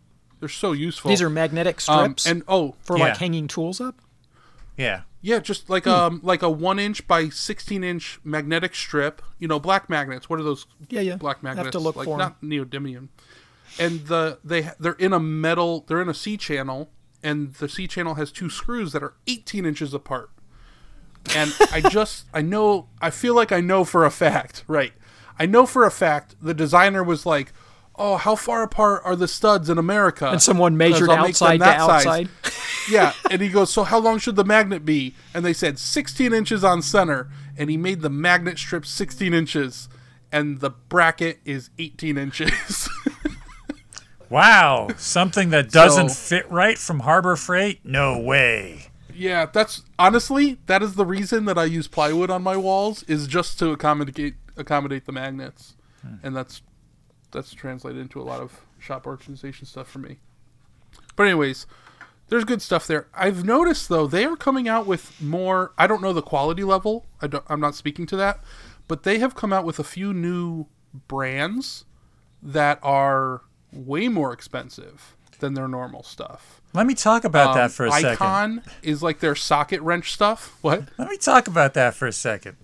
they're 0.40 0.48
so 0.48 0.72
useful. 0.72 1.08
These 1.10 1.22
are 1.22 1.30
magnetic 1.30 1.76
um, 1.88 2.02
strips 2.16 2.26
and 2.26 2.42
oh 2.48 2.74
for 2.82 2.98
yeah. 2.98 3.04
like 3.04 3.16
hanging 3.18 3.46
tools 3.48 3.80
up. 3.80 4.00
yeah. 4.76 5.02
yeah, 5.22 5.38
just 5.38 5.70
like 5.70 5.86
um 5.86 6.20
like 6.22 6.42
a 6.42 6.50
one 6.50 6.78
inch 6.78 7.06
by 7.06 7.28
sixteen 7.28 7.84
inch 7.84 8.18
magnetic 8.24 8.74
strip. 8.74 9.22
You 9.38 9.48
know, 9.48 9.58
black 9.60 9.88
magnets. 9.88 10.28
What 10.28 10.40
are 10.40 10.42
those? 10.42 10.66
Yeah, 10.88 11.00
yeah. 11.00 11.16
black 11.16 11.42
magnets. 11.42 11.66
Have 11.66 11.72
to 11.72 11.78
magnets. 11.78 11.84
look 11.84 11.96
like 11.96 12.04
for 12.06 12.14
'em. 12.14 12.18
not 12.18 12.42
neodymium. 12.42 13.08
And 13.78 14.06
the 14.06 14.38
they 14.44 14.70
they're 14.78 14.92
in 14.94 15.12
a 15.12 15.20
metal. 15.20 15.84
They're 15.86 16.02
in 16.02 16.08
a 16.08 16.14
C 16.14 16.36
channel, 16.36 16.90
and 17.24 17.54
the 17.54 17.68
C 17.68 17.88
channel 17.88 18.14
has 18.14 18.30
two 18.30 18.48
screws 18.50 18.92
that 18.92 19.02
are 19.02 19.14
18 19.26 19.64
inches 19.66 19.92
apart. 19.94 20.30
And 21.34 21.52
I 21.72 21.80
just 21.90 22.26
I 22.32 22.42
know 22.42 22.88
I 23.00 23.10
feel 23.10 23.34
like 23.34 23.50
I 23.50 23.60
know 23.60 23.82
for 23.84 24.04
a 24.04 24.10
fact, 24.10 24.62
right? 24.68 24.92
I 25.38 25.46
know 25.46 25.66
for 25.66 25.84
a 25.84 25.90
fact 25.90 26.36
the 26.40 26.54
designer 26.54 27.02
was 27.02 27.26
like, 27.26 27.52
"Oh, 27.96 28.16
how 28.18 28.36
far 28.36 28.62
apart 28.62 29.02
are 29.04 29.16
the 29.16 29.26
studs 29.26 29.68
in 29.68 29.78
America?" 29.78 30.28
And 30.28 30.40
someone 30.42 30.76
measured 30.76 31.08
'Cause 31.08 31.16
I'll 31.16 31.24
make 31.24 31.36
them 31.36 31.48
outside 31.48 31.52
to 31.56 31.58
that 31.64 31.80
size." 31.80 32.06
outside. 32.06 32.28
yeah, 32.90 33.12
and 33.30 33.40
he 33.40 33.48
goes, 33.48 33.72
"So 33.72 33.82
how 33.84 33.98
long 33.98 34.18
should 34.18 34.36
the 34.36 34.44
magnet 34.44 34.84
be?" 34.84 35.14
And 35.32 35.44
they 35.44 35.54
said 35.54 35.78
16 35.78 36.32
inches 36.32 36.62
on 36.62 36.82
center, 36.82 37.30
and 37.56 37.70
he 37.70 37.76
made 37.76 38.02
the 38.02 38.10
magnet 38.10 38.58
strip 38.58 38.84
16 38.86 39.32
inches, 39.34 39.88
and 40.30 40.60
the 40.60 40.70
bracket 40.70 41.40
is 41.44 41.70
18 41.78 42.18
inches. 42.18 42.88
Wow, 44.34 44.88
something 44.96 45.50
that 45.50 45.70
doesn't 45.80 46.08
So- 46.08 46.14
fit 46.14 46.50
right 46.50 46.76
from 46.76 47.00
Harbor 47.00 47.36
Freight? 47.36 47.84
No 47.84 48.18
way. 48.18 48.86
yeah, 49.14 49.46
that's 49.46 49.82
honestly 49.96 50.58
that 50.66 50.82
is 50.82 50.96
the 50.96 51.06
reason 51.06 51.44
that 51.44 51.56
I 51.56 51.64
use 51.66 51.86
plywood 51.86 52.30
on 52.30 52.42
my 52.42 52.56
walls 52.56 53.04
is 53.04 53.28
just 53.28 53.60
to 53.60 53.70
accommodate 53.70 54.34
accommodate 54.56 55.06
the 55.06 55.12
magnets, 55.12 55.76
hmm. 56.02 56.16
and 56.24 56.34
that's 56.34 56.62
that's 57.30 57.54
translated 57.54 58.00
into 58.00 58.20
a 58.20 58.24
lot 58.24 58.40
of 58.40 58.60
shop 58.80 59.06
organization 59.06 59.66
stuff 59.66 59.88
for 59.88 60.00
me. 60.00 60.18
But 61.14 61.28
anyways, 61.28 61.66
there's 62.28 62.44
good 62.44 62.60
stuff 62.60 62.88
there. 62.88 63.06
I've 63.14 63.44
noticed 63.44 63.88
though 63.88 64.08
they 64.08 64.24
are 64.24 64.36
coming 64.36 64.68
out 64.68 64.84
with 64.84 65.20
more. 65.22 65.72
I 65.78 65.86
don't 65.86 66.02
know 66.02 66.12
the 66.12 66.22
quality 66.22 66.64
level. 66.64 67.06
I 67.22 67.28
don't, 67.28 67.44
I'm 67.48 67.60
not 67.60 67.76
speaking 67.76 68.06
to 68.06 68.16
that, 68.16 68.40
but 68.88 69.04
they 69.04 69.20
have 69.20 69.36
come 69.36 69.52
out 69.52 69.64
with 69.64 69.78
a 69.78 69.84
few 69.84 70.12
new 70.12 70.66
brands 71.06 71.84
that 72.42 72.80
are 72.82 73.42
way 73.74 74.08
more 74.08 74.32
expensive 74.32 75.14
than 75.40 75.54
their 75.54 75.68
normal 75.68 76.02
stuff. 76.02 76.60
Let 76.72 76.86
me 76.86 76.94
talk 76.94 77.24
about 77.24 77.50
Um, 77.50 77.54
that 77.56 77.70
for 77.72 77.86
a 77.86 77.90
second. 77.92 78.08
Icon 78.12 78.62
is 78.82 79.02
like 79.02 79.20
their 79.20 79.34
socket 79.34 79.80
wrench 79.82 80.12
stuff. 80.12 80.56
What? 80.62 80.84
Let 80.98 81.08
me 81.08 81.16
talk 81.16 81.46
about 81.46 81.74
that 81.74 81.94
for 81.94 82.06
a 82.06 82.12
second. 82.12 82.56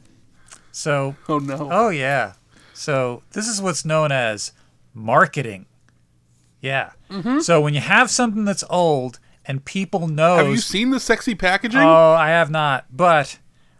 So, 0.72 1.16
Oh 1.28 1.38
no. 1.38 1.68
oh 1.70 1.88
yeah. 1.90 2.34
So, 2.74 3.22
this 3.32 3.46
is 3.46 3.60
what's 3.60 3.84
known 3.84 4.10
as 4.12 4.52
marketing. 4.94 5.66
Yeah. 6.60 6.90
Mm-hmm. 7.10 7.40
So, 7.40 7.60
when 7.60 7.74
you 7.74 7.80
have 7.80 8.10
something 8.10 8.44
that's 8.44 8.64
old 8.70 9.18
and 9.44 9.64
people 9.64 10.06
know 10.08 10.36
Have 10.36 10.48
you 10.48 10.56
seen 10.58 10.90
the 10.90 11.00
sexy 11.00 11.34
packaging? 11.34 11.80
Oh, 11.80 12.12
I 12.12 12.28
have 12.28 12.50
not, 12.50 12.86
but 12.90 13.38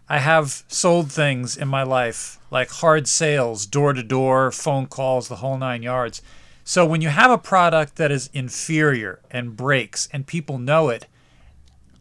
I 0.08 0.18
have 0.18 0.64
sold 0.68 1.12
things 1.12 1.56
in 1.56 1.68
my 1.68 1.82
life, 1.84 2.38
like 2.50 2.70
hard 2.70 3.06
sales, 3.08 3.66
door 3.66 3.92
to 3.92 4.02
door, 4.02 4.50
phone 4.50 4.86
calls, 4.86 5.28
the 5.28 5.36
whole 5.36 5.56
nine 5.58 5.82
yards. 5.82 6.20
So 6.64 6.87
when 6.87 7.01
you 7.01 7.09
have 7.09 7.31
a 7.31 7.38
product 7.38 7.96
that 7.96 8.12
is 8.12 8.31
inferior 8.33 9.20
and 9.31 9.57
breaks 9.57 10.09
and 10.12 10.27
people 10.27 10.59
know 10.59 10.88
it, 10.88 11.07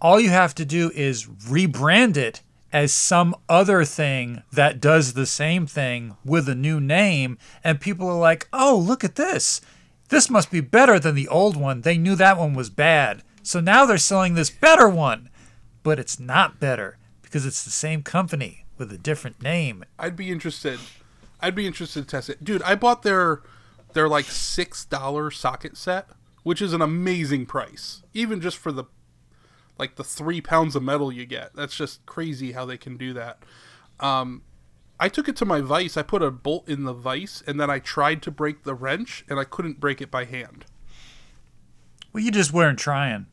all 0.02 0.19
you 0.19 0.30
have 0.30 0.56
to 0.56 0.65
do 0.65 0.91
is 0.93 1.26
rebrand 1.26 2.17
it 2.17 2.41
as 2.72 2.93
some 2.93 3.36
other 3.48 3.84
thing 3.84 4.43
that 4.52 4.80
does 4.80 5.13
the 5.13 5.26
same 5.26 5.65
thing 5.65 6.15
with 6.24 6.48
a 6.48 6.56
new 6.56 6.80
name, 6.80 7.38
and 7.63 7.82
people 7.82 8.08
are 8.08 8.19
like, 8.19 8.48
oh, 8.54 8.78
look 8.78 9.04
at 9.04 9.15
this. 9.15 9.60
This 10.10 10.30
must 10.30 10.52
be 10.52 10.62
better 10.62 11.00
than 11.00 11.15
the 11.15 11.28
old 11.28 11.58
one. 11.58 11.82
They 11.82 11.98
knew 11.98 12.15
that 12.15 12.38
one 12.38 12.54
was 12.54 12.69
bad. 12.69 13.24
So 13.41 13.60
now 13.60 13.86
they're 13.86 13.98
selling 13.98 14.36
this 14.36 14.50
better 14.50 14.88
one. 14.88 15.30
But 15.82 16.00
it's 16.00 16.19
not 16.19 16.60
better 16.60 16.98
because 17.22 17.45
it's 17.45 17.63
the 17.63 17.72
same 17.72 18.04
company 18.04 18.65
with 18.78 18.91
a 18.91 18.98
different 18.98 19.41
name. 19.41 19.84
I'd 19.98 20.15
be 20.15 20.30
interested. 20.30 20.80
I'd 21.41 21.56
be 21.56 21.65
interested 21.65 22.02
to 22.02 22.08
test 22.08 22.30
it, 22.30 22.43
dude. 22.43 22.62
I 22.63 22.76
bought 22.76 23.02
their 23.04 23.41
their 23.93 24.08
like 24.08 24.25
six 24.25 24.86
dollar 24.86 25.32
socket 25.32 25.78
set, 25.78 26.08
which 26.43 26.62
is 26.62 26.73
an 26.73 26.82
amazing 26.82 27.45
price, 27.45 28.04
even 28.13 28.41
just 28.41 28.58
for 28.58 28.71
the 28.71 28.86
like 29.78 29.95
the 29.95 30.04
three 30.04 30.41
pounds 30.41 30.75
of 30.75 30.84
metal 30.84 31.12
you 31.12 31.25
get. 31.25 31.56
That's 31.56 31.75
just 31.75 32.06
crazy 32.06 32.52
how 32.52 32.65
they 32.65 32.78
can 32.78 32.97
do 32.97 33.13
that. 33.13 33.43
Um, 33.99 34.43
I 34.99 35.08
took 35.08 35.30
it 35.30 35.36
to 35.38 35.45
my 35.45 35.62
vise. 35.62 35.95
I 35.95 36.02
put 36.02 36.21
a 36.21 36.30
bolt 36.30 36.67
in 36.67 36.84
the 36.84 36.93
vise, 36.93 37.41
and 37.47 37.60
then 37.60 37.69
I 37.69 37.80
tried 37.80 38.21
to 38.23 38.32
break 38.32 38.63
the 38.63 38.75
wrench, 38.75 39.23
and 39.30 39.39
I 39.39 39.45
couldn't 39.45 39.80
break 39.80 40.02
it 40.02 40.12
by 40.12 40.25
hand. 40.25 40.65
Well, 42.12 42.23
you 42.23 42.32
just 42.32 42.52
weren't 42.52 42.80
trying. 42.80 43.28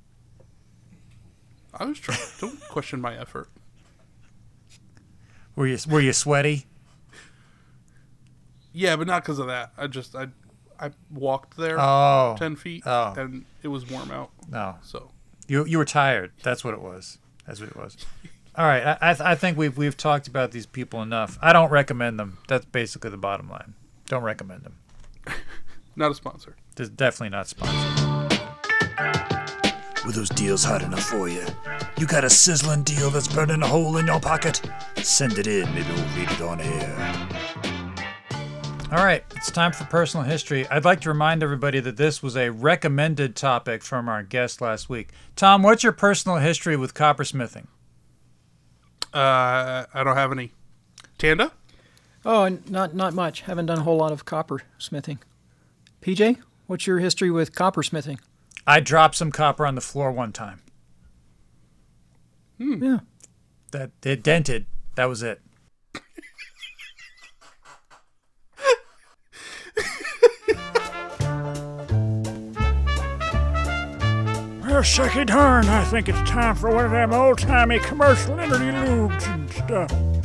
I 1.74 1.84
was 1.86 1.98
trying. 1.98 2.20
Don't 2.40 2.60
question 2.68 3.00
my 3.00 3.18
effort. 3.18 3.48
Were 5.56 5.66
you 5.66 5.78
were 5.88 6.00
you 6.00 6.12
sweaty? 6.12 6.66
Yeah, 8.72 8.94
but 8.96 9.06
not 9.06 9.22
because 9.22 9.38
of 9.38 9.46
that. 9.46 9.72
I 9.76 9.86
just 9.86 10.14
I 10.14 10.28
I 10.80 10.90
walked 11.10 11.56
there 11.56 11.76
oh. 11.80 12.36
ten 12.38 12.56
feet, 12.56 12.82
Oh. 12.86 13.14
and 13.16 13.44
it 13.62 13.68
was 13.68 13.88
warm 13.88 14.10
out. 14.10 14.30
no. 14.50 14.76
So 14.82 15.10
You 15.48 15.64
you 15.66 15.78
were 15.78 15.84
tired. 15.84 16.32
That's 16.42 16.64
what 16.64 16.74
it 16.74 16.80
was. 16.80 17.18
That's 17.46 17.60
what 17.60 17.68
it 17.70 17.76
was. 17.76 17.96
All 18.56 18.66
right. 18.66 18.84
I 18.86 18.98
I, 19.10 19.14
th- 19.14 19.20
I 19.20 19.34
think 19.34 19.56
we've 19.58 19.76
we've 19.76 19.96
talked 19.96 20.26
about 20.28 20.50
these 20.52 20.66
people 20.66 21.02
enough. 21.02 21.38
I 21.42 21.52
don't 21.52 21.70
recommend 21.70 22.18
them. 22.18 22.38
That's 22.48 22.64
basically 22.66 23.10
the 23.10 23.16
bottom 23.18 23.48
line. 23.50 23.74
Don't 24.06 24.22
recommend 24.22 24.62
them. 24.64 24.76
not 25.96 26.10
a 26.10 26.14
sponsor. 26.14 26.56
They're 26.74 26.86
definitely 26.86 27.30
not 27.30 27.48
sponsored. 27.48 28.40
Were 30.04 30.12
those 30.12 30.28
deals 30.28 30.62
hot 30.62 30.82
enough 30.82 31.02
for 31.02 31.28
you? 31.28 31.44
You 31.98 32.06
got 32.06 32.22
a 32.22 32.30
sizzling 32.30 32.84
deal 32.84 33.10
that's 33.10 33.26
burning 33.26 33.60
a 33.62 33.66
hole 33.66 33.96
in 33.96 34.06
your 34.06 34.20
pocket? 34.20 34.60
Send 35.02 35.36
it 35.38 35.48
in, 35.48 35.64
maybe 35.74 35.88
we'll 35.92 36.04
read 36.16 36.30
it 36.30 36.40
on 36.40 36.60
air. 36.60 37.25
All 38.92 39.04
right, 39.04 39.24
it's 39.34 39.50
time 39.50 39.72
for 39.72 39.82
personal 39.84 40.24
history. 40.24 40.64
I'd 40.68 40.84
like 40.84 41.00
to 41.00 41.08
remind 41.08 41.42
everybody 41.42 41.80
that 41.80 41.96
this 41.96 42.22
was 42.22 42.36
a 42.36 42.50
recommended 42.50 43.34
topic 43.34 43.82
from 43.82 44.08
our 44.08 44.22
guest 44.22 44.60
last 44.60 44.88
week. 44.88 45.08
Tom, 45.34 45.64
what's 45.64 45.82
your 45.82 45.92
personal 45.92 46.36
history 46.38 46.76
with 46.76 46.94
coppersmithing? 46.94 47.66
Uh, 49.12 49.86
I 49.92 50.04
don't 50.04 50.14
have 50.16 50.30
any. 50.30 50.52
Tanda? 51.18 51.50
Oh, 52.24 52.58
not 52.68 52.94
not 52.94 53.12
much. 53.12 53.40
Haven't 53.40 53.66
done 53.66 53.78
a 53.78 53.82
whole 53.82 53.96
lot 53.96 54.12
of 54.12 54.24
copper 54.24 54.60
smithing. 54.78 55.18
PJ, 56.00 56.38
what's 56.68 56.86
your 56.86 57.00
history 57.00 57.30
with 57.30 57.56
coppersmithing? 57.56 58.20
I 58.68 58.78
dropped 58.78 59.16
some 59.16 59.32
copper 59.32 59.66
on 59.66 59.74
the 59.74 59.80
floor 59.80 60.12
one 60.12 60.32
time. 60.32 60.62
Yeah. 62.56 63.00
That 63.72 63.90
it 64.04 64.22
dented. 64.22 64.66
That 64.94 65.06
was 65.06 65.24
it. 65.24 65.40
Well, 74.76 74.82
sucky 74.82 75.24
darn, 75.24 75.64
I 75.70 75.84
think 75.84 76.06
it's 76.06 76.20
time 76.28 76.54
for 76.54 76.70
one 76.70 76.84
of 76.84 76.90
them 76.90 77.10
old 77.14 77.38
timey 77.38 77.78
commercial 77.78 78.38
interludes 78.38 79.24
and 79.26 79.50
stuff. 79.50 80.15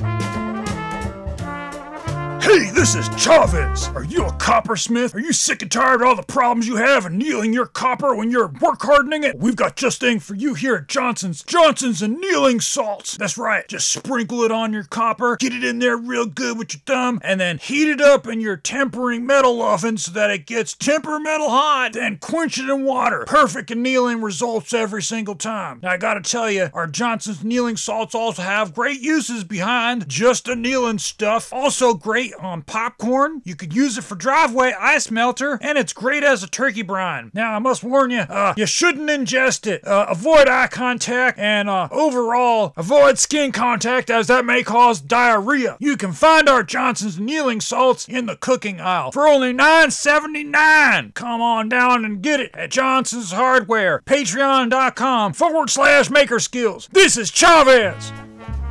Hey, 2.41 2.71
this 2.71 2.95
is 2.95 3.07
Chavez. 3.23 3.87
Are 3.89 4.03
you 4.03 4.25
a 4.25 4.31
coppersmith? 4.31 5.13
Are 5.13 5.19
you 5.19 5.31
sick 5.31 5.61
and 5.61 5.71
tired 5.71 6.01
of 6.01 6.07
all 6.07 6.15
the 6.15 6.23
problems 6.23 6.67
you 6.67 6.77
have 6.77 7.05
annealing 7.05 7.53
your 7.53 7.67
copper 7.67 8.15
when 8.15 8.31
you're 8.31 8.47
work 8.47 8.81
hardening 8.81 9.23
it? 9.23 9.37
We've 9.37 9.55
got 9.55 9.75
just 9.75 9.99
thing 9.99 10.19
for 10.19 10.33
you 10.33 10.55
here 10.55 10.77
at 10.77 10.87
Johnson's. 10.87 11.43
Johnson's 11.43 12.01
annealing 12.01 12.59
salts. 12.59 13.15
That's 13.15 13.37
right. 13.37 13.67
Just 13.67 13.89
sprinkle 13.89 14.41
it 14.41 14.51
on 14.51 14.73
your 14.73 14.85
copper, 14.85 15.37
get 15.37 15.53
it 15.53 15.63
in 15.63 15.77
there 15.77 15.95
real 15.95 16.25
good 16.25 16.57
with 16.57 16.73
your 16.73 16.81
thumb, 16.83 17.21
and 17.23 17.39
then 17.39 17.59
heat 17.59 17.87
it 17.87 18.01
up 18.01 18.27
in 18.27 18.41
your 18.41 18.57
tempering 18.57 19.23
metal 19.23 19.61
oven 19.61 19.97
so 19.97 20.11
that 20.11 20.31
it 20.31 20.47
gets 20.47 20.73
temperamental 20.73 21.49
hot. 21.49 21.93
Then 21.93 22.17
quench 22.17 22.57
it 22.57 22.67
in 22.67 22.85
water. 22.85 23.23
Perfect 23.27 23.69
annealing 23.69 24.19
results 24.19 24.73
every 24.73 25.03
single 25.03 25.35
time. 25.35 25.79
Now 25.83 25.91
I 25.91 25.97
gotta 25.97 26.21
tell 26.21 26.49
you, 26.49 26.71
our 26.73 26.87
Johnson's 26.87 27.43
annealing 27.43 27.77
salts 27.77 28.15
also 28.15 28.41
have 28.41 28.73
great 28.73 28.99
uses 28.99 29.43
behind 29.43 30.09
just 30.09 30.47
annealing 30.47 30.97
stuff. 30.97 31.53
Also 31.53 31.93
great 31.93 32.30
on 32.39 32.61
popcorn. 32.63 33.41
You 33.45 33.55
could 33.55 33.73
use 33.73 33.97
it 33.97 34.03
for 34.03 34.15
driveway 34.15 34.73
ice 34.79 35.11
melter, 35.11 35.59
and 35.61 35.77
it's 35.77 35.93
great 35.93 36.23
as 36.23 36.43
a 36.43 36.47
turkey 36.47 36.81
brine. 36.81 37.31
Now 37.33 37.53
I 37.53 37.59
must 37.59 37.83
warn 37.83 38.11
you, 38.11 38.21
uh, 38.21 38.53
you 38.57 38.65
shouldn't 38.65 39.09
ingest 39.09 39.67
it. 39.67 39.85
Uh, 39.85 40.05
avoid 40.09 40.47
eye 40.47 40.67
contact, 40.67 41.39
and 41.39 41.69
uh, 41.69 41.87
overall 41.91 42.73
avoid 42.77 43.17
skin 43.17 43.51
contact, 43.51 44.09
as 44.09 44.27
that 44.27 44.45
may 44.45 44.63
cause 44.63 45.01
diarrhea. 45.01 45.77
You 45.79 45.97
can 45.97 46.13
find 46.13 46.47
our 46.47 46.63
Johnson's 46.63 47.17
annealing 47.17 47.61
salts 47.61 48.07
in 48.07 48.25
the 48.25 48.35
cooking 48.35 48.79
aisle 48.79 49.11
for 49.11 49.27
only 49.27 49.53
$9.79. 49.53 51.13
Come 51.13 51.41
on 51.41 51.69
down 51.69 52.05
and 52.05 52.21
get 52.21 52.39
it 52.39 52.51
at 52.53 52.71
Johnson's 52.71 53.31
Hardware. 53.31 54.01
Patreon.com 54.05 55.33
forward 55.33 55.69
slash 55.69 56.09
maker 56.09 56.39
skills. 56.39 56.89
This 56.91 57.17
is 57.17 57.31
Chavez. 57.31 58.11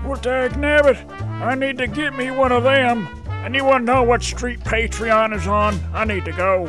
Well, 0.05 0.17
dag 0.21 0.53
nabbit, 0.53 1.11
I 1.43 1.55
need 1.55 1.79
to 1.79 1.87
get 1.87 2.17
me 2.17 2.31
one 2.31 2.53
of 2.53 2.63
them. 2.63 3.20
Anyone 3.45 3.85
know 3.85 4.03
what 4.03 4.23
street 4.23 4.61
Patreon 4.61 5.35
is 5.35 5.47
on? 5.47 5.81
I 5.95 6.05
need 6.05 6.25
to 6.27 6.33
go. 6.33 6.67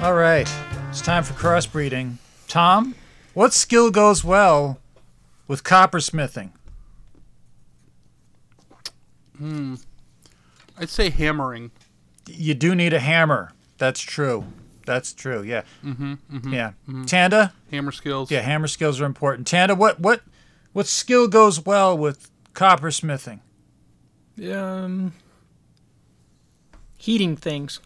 All 0.00 0.14
right, 0.14 0.48
it's 0.88 1.00
time 1.02 1.24
for 1.24 1.34
crossbreeding. 1.34 2.14
Tom, 2.46 2.94
what 3.34 3.52
skill 3.52 3.90
goes 3.90 4.22
well 4.22 4.78
with 5.48 5.64
coppersmithing? 5.64 6.50
Hmm. 9.36 9.74
I'd 10.78 10.88
say 10.88 11.10
hammering. 11.10 11.72
You 12.28 12.54
do 12.54 12.74
need 12.76 12.92
a 12.92 13.00
hammer. 13.00 13.52
That's 13.78 14.00
true. 14.00 14.44
That's 14.86 15.12
true. 15.12 15.42
Yeah. 15.42 15.62
Mm-hmm, 15.84 16.52
yeah. 16.52 16.72
Tanda. 17.06 17.52
Hammer 17.70 17.92
skills. 17.92 18.30
Yeah, 18.30 18.40
hammer 18.40 18.68
skills 18.68 19.00
are 19.00 19.04
important. 19.04 19.46
Tanda, 19.48 19.74
what 19.74 19.98
what 20.00 20.22
what 20.72 20.86
skill 20.86 21.26
goes 21.26 21.66
well 21.66 21.98
with 21.98 22.30
coppersmithing? 22.54 23.40
Um, 24.52 25.12
Heating 26.96 27.36
things. 27.36 27.80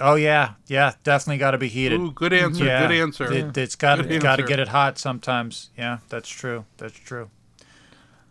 Oh 0.00 0.16
yeah, 0.16 0.54
yeah, 0.66 0.94
definitely 1.04 1.38
got 1.38 1.52
to 1.52 1.58
be 1.58 1.68
heated. 1.68 2.00
Ooh, 2.00 2.10
good 2.10 2.32
answer. 2.32 2.64
yeah, 2.64 2.86
Good 2.86 2.94
answer. 3.00 3.32
It, 3.32 3.54
has 3.56 3.76
got 3.76 3.96
to 3.96 4.18
got 4.18 4.36
to 4.36 4.42
get 4.42 4.58
it 4.58 4.68
hot 4.68 4.98
sometimes. 4.98 5.70
Yeah, 5.78 5.98
that's 6.08 6.28
true. 6.28 6.64
That's 6.78 6.92
true. 6.98 7.30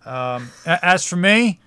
Um, 0.05 0.49
as 0.65 1.05
for 1.07 1.15
me, 1.15 1.59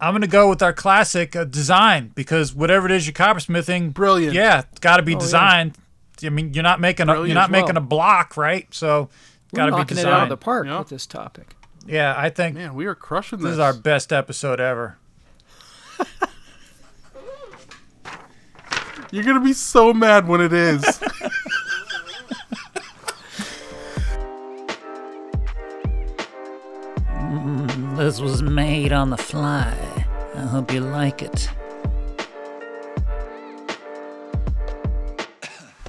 I'm 0.00 0.14
gonna 0.14 0.26
go 0.28 0.48
with 0.48 0.62
our 0.62 0.72
classic 0.72 1.34
uh, 1.34 1.44
design 1.44 2.12
because 2.14 2.54
whatever 2.54 2.86
it 2.86 2.92
is 2.92 3.06
you're 3.06 3.12
coppersmithing, 3.14 3.92
Brilliant. 3.92 4.34
Yeah, 4.34 4.60
it's 4.70 4.78
got 4.80 4.98
to 4.98 5.02
be 5.02 5.12
Oh, 5.14 5.16
yeah. 5.16 5.20
designed. 5.20 5.76
I 6.24 6.28
mean, 6.28 6.54
you're 6.54 6.62
not 6.62 6.80
making 6.80 7.08
a, 7.08 7.16
you're 7.26 7.34
not 7.34 7.46
as 7.46 7.50
making 7.50 7.76
a 7.76 7.80
block, 7.80 8.36
right? 8.36 8.72
So 8.72 9.10
it's 9.44 9.52
We're 9.52 9.56
got 9.56 9.66
to 9.66 9.72
be 9.72 9.78
knocking 9.78 9.98
it 9.98 10.06
out 10.06 10.22
of 10.22 10.28
the 10.28 10.36
park 10.36 10.66
Yeah. 10.66 10.78
with 10.78 10.88
this 10.88 11.04
topic. 11.06 11.56
yeah, 11.84 12.14
I 12.16 12.30
think 12.30 12.54
Man, 12.54 12.74
we 12.74 12.86
are 12.86 12.94
crushing 12.94 13.40
this. 13.40 13.44
this 13.46 13.52
is 13.54 13.58
our 13.58 13.74
best 13.74 14.12
episode 14.12 14.60
ever. 14.60 14.98
You're 19.10 19.24
gonna 19.24 19.40
be 19.40 19.52
so 19.52 19.92
mad 19.92 20.26
when 20.26 20.40
it 20.40 20.52
is. 20.52 21.00
This 28.02 28.20
was 28.20 28.42
made 28.42 28.92
on 28.92 29.10
the 29.10 29.16
fly. 29.16 29.72
I 30.34 30.40
hope 30.40 30.72
you 30.72 30.80
like 30.80 31.22
it. 31.22 31.48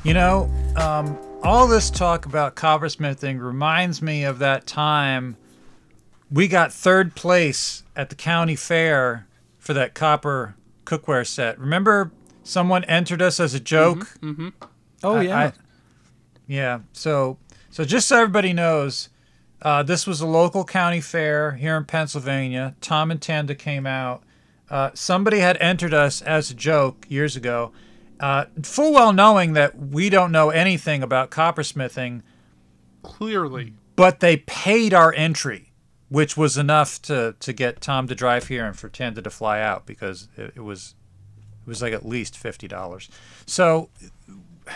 You 0.04 0.14
know, 0.14 0.52
um, 0.76 1.18
all 1.42 1.68
this 1.68 1.90
talk 1.90 2.28
about 2.28 2.56
coppersmithing 2.56 3.42
reminds 3.42 4.02
me 4.02 4.26
of 4.26 4.40
that 4.40 4.68
time 4.68 5.38
we 6.30 6.48
got 6.48 6.72
third 6.72 7.16
place 7.16 7.84
at 7.96 8.10
the 8.10 8.16
county 8.16 8.56
fair 8.56 9.26
for 9.64 9.74
that 9.74 9.94
copper 9.94 10.56
cookware 10.86 11.26
set. 11.26 11.58
Remember, 11.58 12.12
someone 12.44 12.84
entered 12.84 13.22
us 13.22 13.40
as 13.40 13.54
a 13.54 13.60
joke. 13.60 14.14
Oh 15.02 15.16
I- 15.16 15.22
yeah. 15.22 15.38
I- 15.40 15.54
yeah. 16.46 16.80
So, 16.92 17.38
so 17.70 17.86
just 17.86 18.08
so 18.10 18.18
everybody 18.18 18.52
knows, 18.52 19.08
uh, 19.62 19.82
this 19.84 20.06
was 20.06 20.20
a 20.20 20.28
local 20.28 20.66
county 20.66 21.00
fair 21.00 21.54
here 21.54 21.78
in 21.78 21.86
Pennsylvania. 21.86 22.76
Tom 22.82 23.10
and 23.12 23.22
Tanda 23.22 23.56
came 23.56 23.88
out. 23.88 24.24
Uh, 24.70 24.90
somebody 24.94 25.40
had 25.40 25.56
entered 25.62 25.94
us 25.94 26.22
as 26.22 26.52
a 26.52 26.54
joke 26.54 27.06
years 27.08 27.38
ago, 27.38 27.72
uh, 28.20 28.46
full 28.62 28.92
well 28.92 29.14
knowing 29.14 29.54
that 29.54 29.78
we 29.80 30.10
don't 30.10 30.32
know 30.34 30.50
anything 30.50 31.02
about 31.02 31.32
coppersmithing, 31.32 32.22
Clearly. 33.04 33.74
but 33.96 34.20
they 34.20 34.38
paid 34.38 34.94
our 34.94 35.14
entry, 35.14 35.72
which 36.14 36.38
was 36.38 36.58
enough 36.58 37.02
to, 37.02 37.34
to 37.40 37.52
get 37.52 37.82
Tom 37.82 38.08
to 38.08 38.14
drive 38.14 38.48
here 38.48 38.66
and 38.68 38.78
for 38.78 38.88
Tanda 38.88 39.20
to 39.20 39.32
fly 39.32 39.60
out 39.60 39.88
because 39.88 40.28
it, 40.38 40.54
it 40.58 40.60
was 40.62 40.94
it 41.66 41.68
was 41.68 41.82
like 41.82 41.92
at 41.92 42.06
least 42.06 42.38
fifty 42.38 42.68
dollars. 42.68 43.10
So 43.48 43.90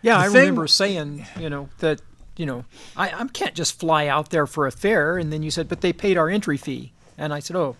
Yeah, 0.00 0.18
I 0.18 0.24
thing- 0.28 0.34
remember 0.34 0.66
saying, 0.66 1.26
you 1.38 1.50
know, 1.50 1.68
that, 1.78 2.00
you 2.36 2.46
know, 2.46 2.64
I, 2.96 3.10
I 3.12 3.24
can't 3.28 3.54
just 3.54 3.78
fly 3.78 4.06
out 4.06 4.30
there 4.30 4.46
for 4.46 4.66
a 4.66 4.72
fair. 4.72 5.18
And 5.18 5.32
then 5.32 5.42
you 5.42 5.50
said, 5.50 5.68
but 5.68 5.80
they 5.82 5.92
paid 5.92 6.16
our 6.16 6.28
entry 6.28 6.56
fee. 6.56 6.92
And 7.18 7.32
I 7.32 7.38
said, 7.38 7.54
oh, 7.54 7.76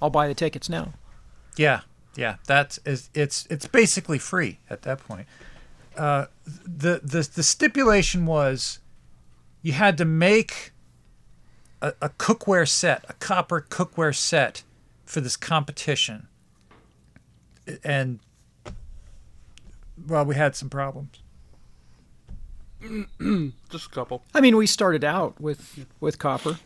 I'll 0.00 0.08
buy 0.08 0.28
the 0.28 0.34
tickets 0.34 0.68
now. 0.70 0.94
Yeah, 1.56 1.80
yeah, 2.14 2.36
that's 2.46 2.78
is 2.84 3.10
it's 3.14 3.46
it's 3.50 3.66
basically 3.66 4.18
free 4.18 4.58
at 4.70 4.82
that 4.82 5.00
point. 5.06 5.26
Uh, 5.96 6.26
the 6.44 7.00
the 7.02 7.28
the 7.34 7.42
stipulation 7.42 8.26
was 8.26 8.78
you 9.62 9.72
had 9.72 9.98
to 9.98 10.04
make 10.04 10.72
a, 11.82 11.92
a 12.00 12.08
cookware 12.10 12.68
set, 12.68 13.04
a 13.08 13.14
copper 13.14 13.64
cookware 13.68 14.14
set 14.14 14.62
for 15.04 15.20
this 15.20 15.36
competition, 15.36 16.28
and 17.84 18.20
well, 20.06 20.24
we 20.24 20.34
had 20.34 20.54
some 20.54 20.70
problems. 20.70 21.20
Just 23.70 23.86
a 23.86 23.90
couple. 23.90 24.22
I 24.34 24.40
mean, 24.40 24.56
we 24.56 24.66
started 24.66 25.04
out 25.04 25.40
with 25.40 25.86
with 26.00 26.18
copper. 26.18 26.58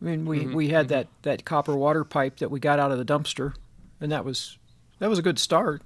I 0.00 0.04
mean, 0.04 0.26
we, 0.26 0.40
mm-hmm. 0.40 0.54
we 0.54 0.68
had 0.68 0.86
mm-hmm. 0.86 0.94
that, 0.94 1.06
that 1.22 1.44
copper 1.46 1.74
water 1.74 2.04
pipe 2.04 2.36
that 2.38 2.50
we 2.50 2.60
got 2.60 2.78
out 2.78 2.92
of 2.92 2.98
the 2.98 3.04
dumpster, 3.04 3.54
and 4.00 4.12
that 4.12 4.24
was 4.24 4.58
that 4.98 5.08
was 5.08 5.18
a 5.18 5.22
good 5.22 5.38
start. 5.38 5.82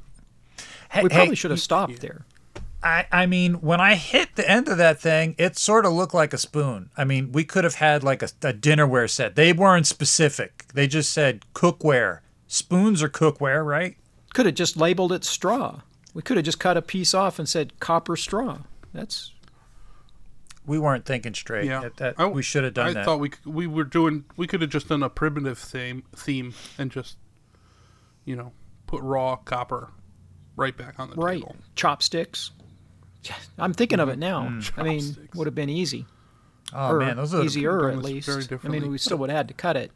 Hey, 0.90 1.02
We 1.02 1.08
probably 1.08 1.28
hey, 1.28 1.34
should 1.36 1.52
have 1.52 1.60
stopped 1.60 2.00
there. 2.00 2.24
I, 2.82 3.06
I 3.12 3.26
mean, 3.26 3.54
when 3.54 3.80
I 3.80 3.94
hit 3.94 4.36
the 4.36 4.48
end 4.50 4.68
of 4.68 4.78
that 4.78 5.00
thing, 5.00 5.34
it 5.38 5.58
sort 5.58 5.84
of 5.84 5.92
looked 5.92 6.14
like 6.14 6.32
a 6.32 6.38
spoon. 6.38 6.90
I 6.96 7.04
mean, 7.04 7.32
we 7.32 7.44
could 7.44 7.64
have 7.64 7.74
had 7.74 8.02
like 8.02 8.22
a, 8.22 8.26
a 8.42 8.52
dinnerware 8.54 9.08
set. 9.10 9.36
They 9.36 9.52
weren't 9.52 9.86
specific. 9.86 10.64
They 10.72 10.86
just 10.86 11.12
said 11.12 11.44
cookware. 11.54 12.20
Spoons 12.46 13.02
are 13.02 13.08
cookware, 13.08 13.64
right? 13.64 13.96
Could 14.32 14.46
have 14.46 14.54
just 14.54 14.76
labeled 14.76 15.12
it 15.12 15.24
straw. 15.24 15.80
We 16.14 16.22
could 16.22 16.36
have 16.38 16.44
just 16.46 16.58
cut 16.58 16.76
a 16.76 16.82
piece 16.82 17.12
off 17.14 17.38
and 17.38 17.48
said 17.48 17.78
copper 17.80 18.16
straw. 18.16 18.58
That's 18.94 19.32
We 20.66 20.78
weren't 20.78 21.04
thinking 21.04 21.34
straight. 21.34 21.66
Yeah. 21.66 21.80
That, 21.82 21.96
that- 21.98 22.14
I- 22.18 22.26
we 22.26 22.42
should 22.42 22.64
have 22.64 22.74
done 22.74 22.88
I 22.88 22.92
that. 22.94 23.04
thought 23.04 23.20
we 23.20 23.30
we 23.44 23.66
were 23.66 23.84
doing. 23.84 24.24
We 24.36 24.46
could 24.46 24.62
have 24.62 24.70
just 24.70 24.88
done 24.88 25.02
a 25.02 25.10
primitive 25.10 25.58
theme 25.58 26.04
theme 26.16 26.54
and 26.78 26.90
just, 26.90 27.18
you 28.24 28.36
know, 28.36 28.52
put 28.86 29.02
raw 29.02 29.36
copper 29.36 29.90
right 30.56 30.76
back 30.76 30.98
on 30.98 31.10
the 31.10 31.16
right. 31.16 31.40
table. 31.40 31.56
Chopsticks. 31.76 32.52
I'm 33.58 33.72
thinking 33.74 34.00
of 34.00 34.08
it 34.08 34.18
now. 34.18 34.40
I 34.76 34.82
mean, 34.82 35.00
Chopsticks. 35.00 35.36
would 35.36 35.46
have 35.46 35.54
been 35.54 35.68
easy. 35.70 36.06
oh 36.72 36.92
or 36.92 36.98
man, 37.00 37.16
those 37.16 37.32
would 37.32 37.38
have, 37.40 37.46
easier 37.46 37.90
at 37.90 37.98
least. 37.98 38.26
very 38.28 38.60
I 38.64 38.68
mean, 38.68 38.90
we 38.90 38.98
still 38.98 39.18
would 39.18 39.30
have 39.30 39.36
had 39.36 39.48
to 39.48 39.54
cut 39.54 39.76
it. 39.76 39.90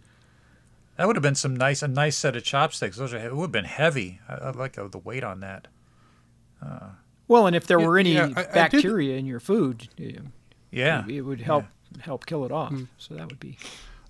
that 0.96 1.06
would 1.06 1.16
have 1.16 1.22
been 1.22 1.34
some 1.34 1.54
nice 1.56 1.82
a 1.82 1.88
nice 1.88 2.16
set 2.16 2.36
of 2.36 2.44
chopsticks. 2.44 2.96
Those 2.96 3.14
are 3.14 3.18
it 3.18 3.34
would 3.34 3.44
have 3.44 3.52
been 3.52 3.64
heavy. 3.64 4.20
I, 4.28 4.34
I 4.34 4.50
like 4.50 4.74
the 4.74 4.98
weight 4.98 5.24
on 5.24 5.40
that. 5.40 5.68
Well, 7.26 7.46
and 7.46 7.56
if 7.56 7.66
there 7.66 7.80
Yeah, 7.80 7.86
were 7.86 7.98
any 7.98 8.14
yeah, 8.14 8.28
I- 8.36 8.40
I 8.42 8.44
bacteria 8.44 9.16
in 9.16 9.26
your 9.26 9.40
food, 9.40 9.88
it, 9.96 10.20
Yeah. 10.70 11.04
it 11.08 11.22
would 11.22 11.40
help 11.40 11.64
help 12.00 12.26
kill 12.26 12.44
it 12.44 12.52
off. 12.52 12.70
Hmm. 12.70 12.84
So 12.98 13.14
that 13.14 13.28
would 13.28 13.40
be. 13.40 13.56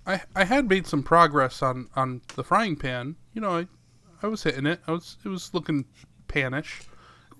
I 0.05 0.21
I 0.35 0.43
had 0.45 0.67
made 0.69 0.85
some 0.87 1.01
progress 1.03 1.61
on 1.61 1.89
on 1.95 2.21
the 2.35 2.43
frying 2.43 2.75
pan. 2.75 3.15
You 3.33 3.41
know, 3.41 3.57
I 3.59 3.67
I 4.21 4.27
was 4.27 4.43
hitting 4.43 4.65
it. 4.65 4.81
I 4.87 4.91
was 4.91 5.17
it 5.23 5.29
was 5.29 5.53
looking 5.53 5.85
panish, 6.27 6.81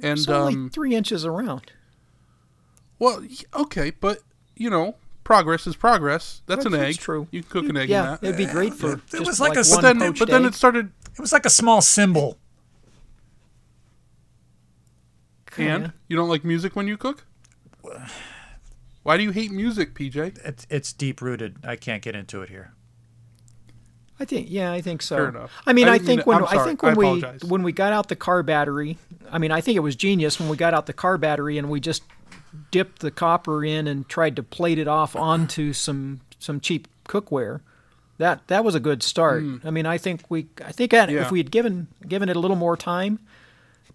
and 0.02 0.18
It's 0.20 0.28
only 0.28 0.54
um, 0.54 0.70
three 0.70 0.96
inches 0.96 1.26
around. 1.26 1.72
well, 3.00 3.24
okay, 3.56 3.92
but 3.92 4.20
you 4.56 4.70
know, 4.70 4.96
progress 5.24 5.66
is 5.68 5.76
progress. 5.76 6.42
That's 6.46 6.66
an 6.66 6.74
egg. 6.74 6.82
that's 6.82 6.98
true. 6.98 7.28
You 7.32 7.42
can 7.44 7.50
cook 7.52 7.70
an 7.70 7.78
egg 7.78 7.90
Yeah, 7.90 8.04
in 8.04 8.10
that. 8.12 8.24
it'd 8.24 8.38
be 8.38 8.46
great 8.46 8.74
for. 8.74 8.94
It 8.94 9.02
just 9.12 9.26
was 9.26 9.40
like 9.40 9.58
a- 9.58 9.64
but 9.70 9.82
then 9.82 10.00
but 10.14 10.28
then 10.30 10.44
egg. 10.46 10.50
it 10.52 10.56
started. 10.56 10.92
It 11.14 11.20
was 11.20 11.32
like 11.34 11.46
a 11.46 11.50
small 11.50 11.82
cymbal. 11.82 12.38
And 15.58 15.84
Kinda. 15.84 15.94
you 16.10 16.18
don't 16.18 16.28
like 16.28 16.44
music 16.44 16.76
when 16.76 16.88
you 16.88 16.98
cook? 16.98 17.26
Why 19.04 19.16
do 19.18 19.24
you 19.24 19.32
hate 19.32 19.52
music, 19.52 19.94
PJ? 19.94 20.40
It's 20.44 20.68
it's 20.70 20.92
deep 20.92 21.22
rooted. 21.22 21.58
I 21.64 21.76
can't 21.78 22.02
get 22.02 22.16
into 22.16 22.42
it 22.42 22.50
here. 22.50 22.74
I 24.20 24.26
think 24.26 24.48
yeah, 24.50 24.72
I 24.72 24.82
think 24.82 25.02
so. 25.02 25.18
Fair 25.18 25.30
enough. 25.30 25.52
I 25.68 25.74
mean, 25.74 25.88
I 25.88 25.96
I, 25.96 25.98
think 26.00 26.26
when 26.26 26.38
I'm 26.38 26.46
I 26.46 26.54
sorry. 26.54 26.68
think 26.68 26.84
I 26.84 26.94
when 26.94 27.14
we 27.16 27.22
when 27.48 27.64
we 27.64 27.72
got 27.72 27.92
out 27.92 28.08
the 28.08 28.16
car 28.16 28.44
battery, 28.44 28.98
I 29.30 29.38
mean, 29.38 29.52
I 29.52 29.62
think 29.62 29.76
it 29.76 29.82
was 29.82 29.96
genius 29.96 30.40
when 30.40 30.48
we 30.48 30.56
got 30.56 30.74
out 30.74 30.86
the 30.86 30.94
car 30.94 31.18
battery 31.18 31.58
and 31.58 31.70
we 31.70 31.80
just 31.80 32.04
dipped 32.72 33.00
the 33.00 33.12
copper 33.12 33.66
in 33.66 33.88
and 33.88 34.08
tried 34.08 34.36
to 34.38 34.44
plate 34.44 34.80
it 34.80 34.88
off 34.88 35.16
onto 35.16 35.74
some 35.74 36.22
some 36.40 36.60
cheap 36.60 36.88
cookware. 37.08 37.60
That 38.18 38.48
that 38.48 38.64
was 38.64 38.76
a 38.76 38.80
good 38.80 39.04
start. 39.04 39.44
I 39.66 39.72
mean, 39.72 39.86
I 39.86 39.98
think 39.98 40.22
we 40.30 40.48
I 40.64 40.72
think. 40.72 40.94
Yeah. 40.94 41.10
if 41.10 41.32
we 41.32 41.40
had 41.40 41.52
given 41.52 41.88
given 42.08 42.30
it 42.30 42.38
a 42.38 42.40
little 42.40 42.56
more 42.56 42.78
time, 42.78 43.20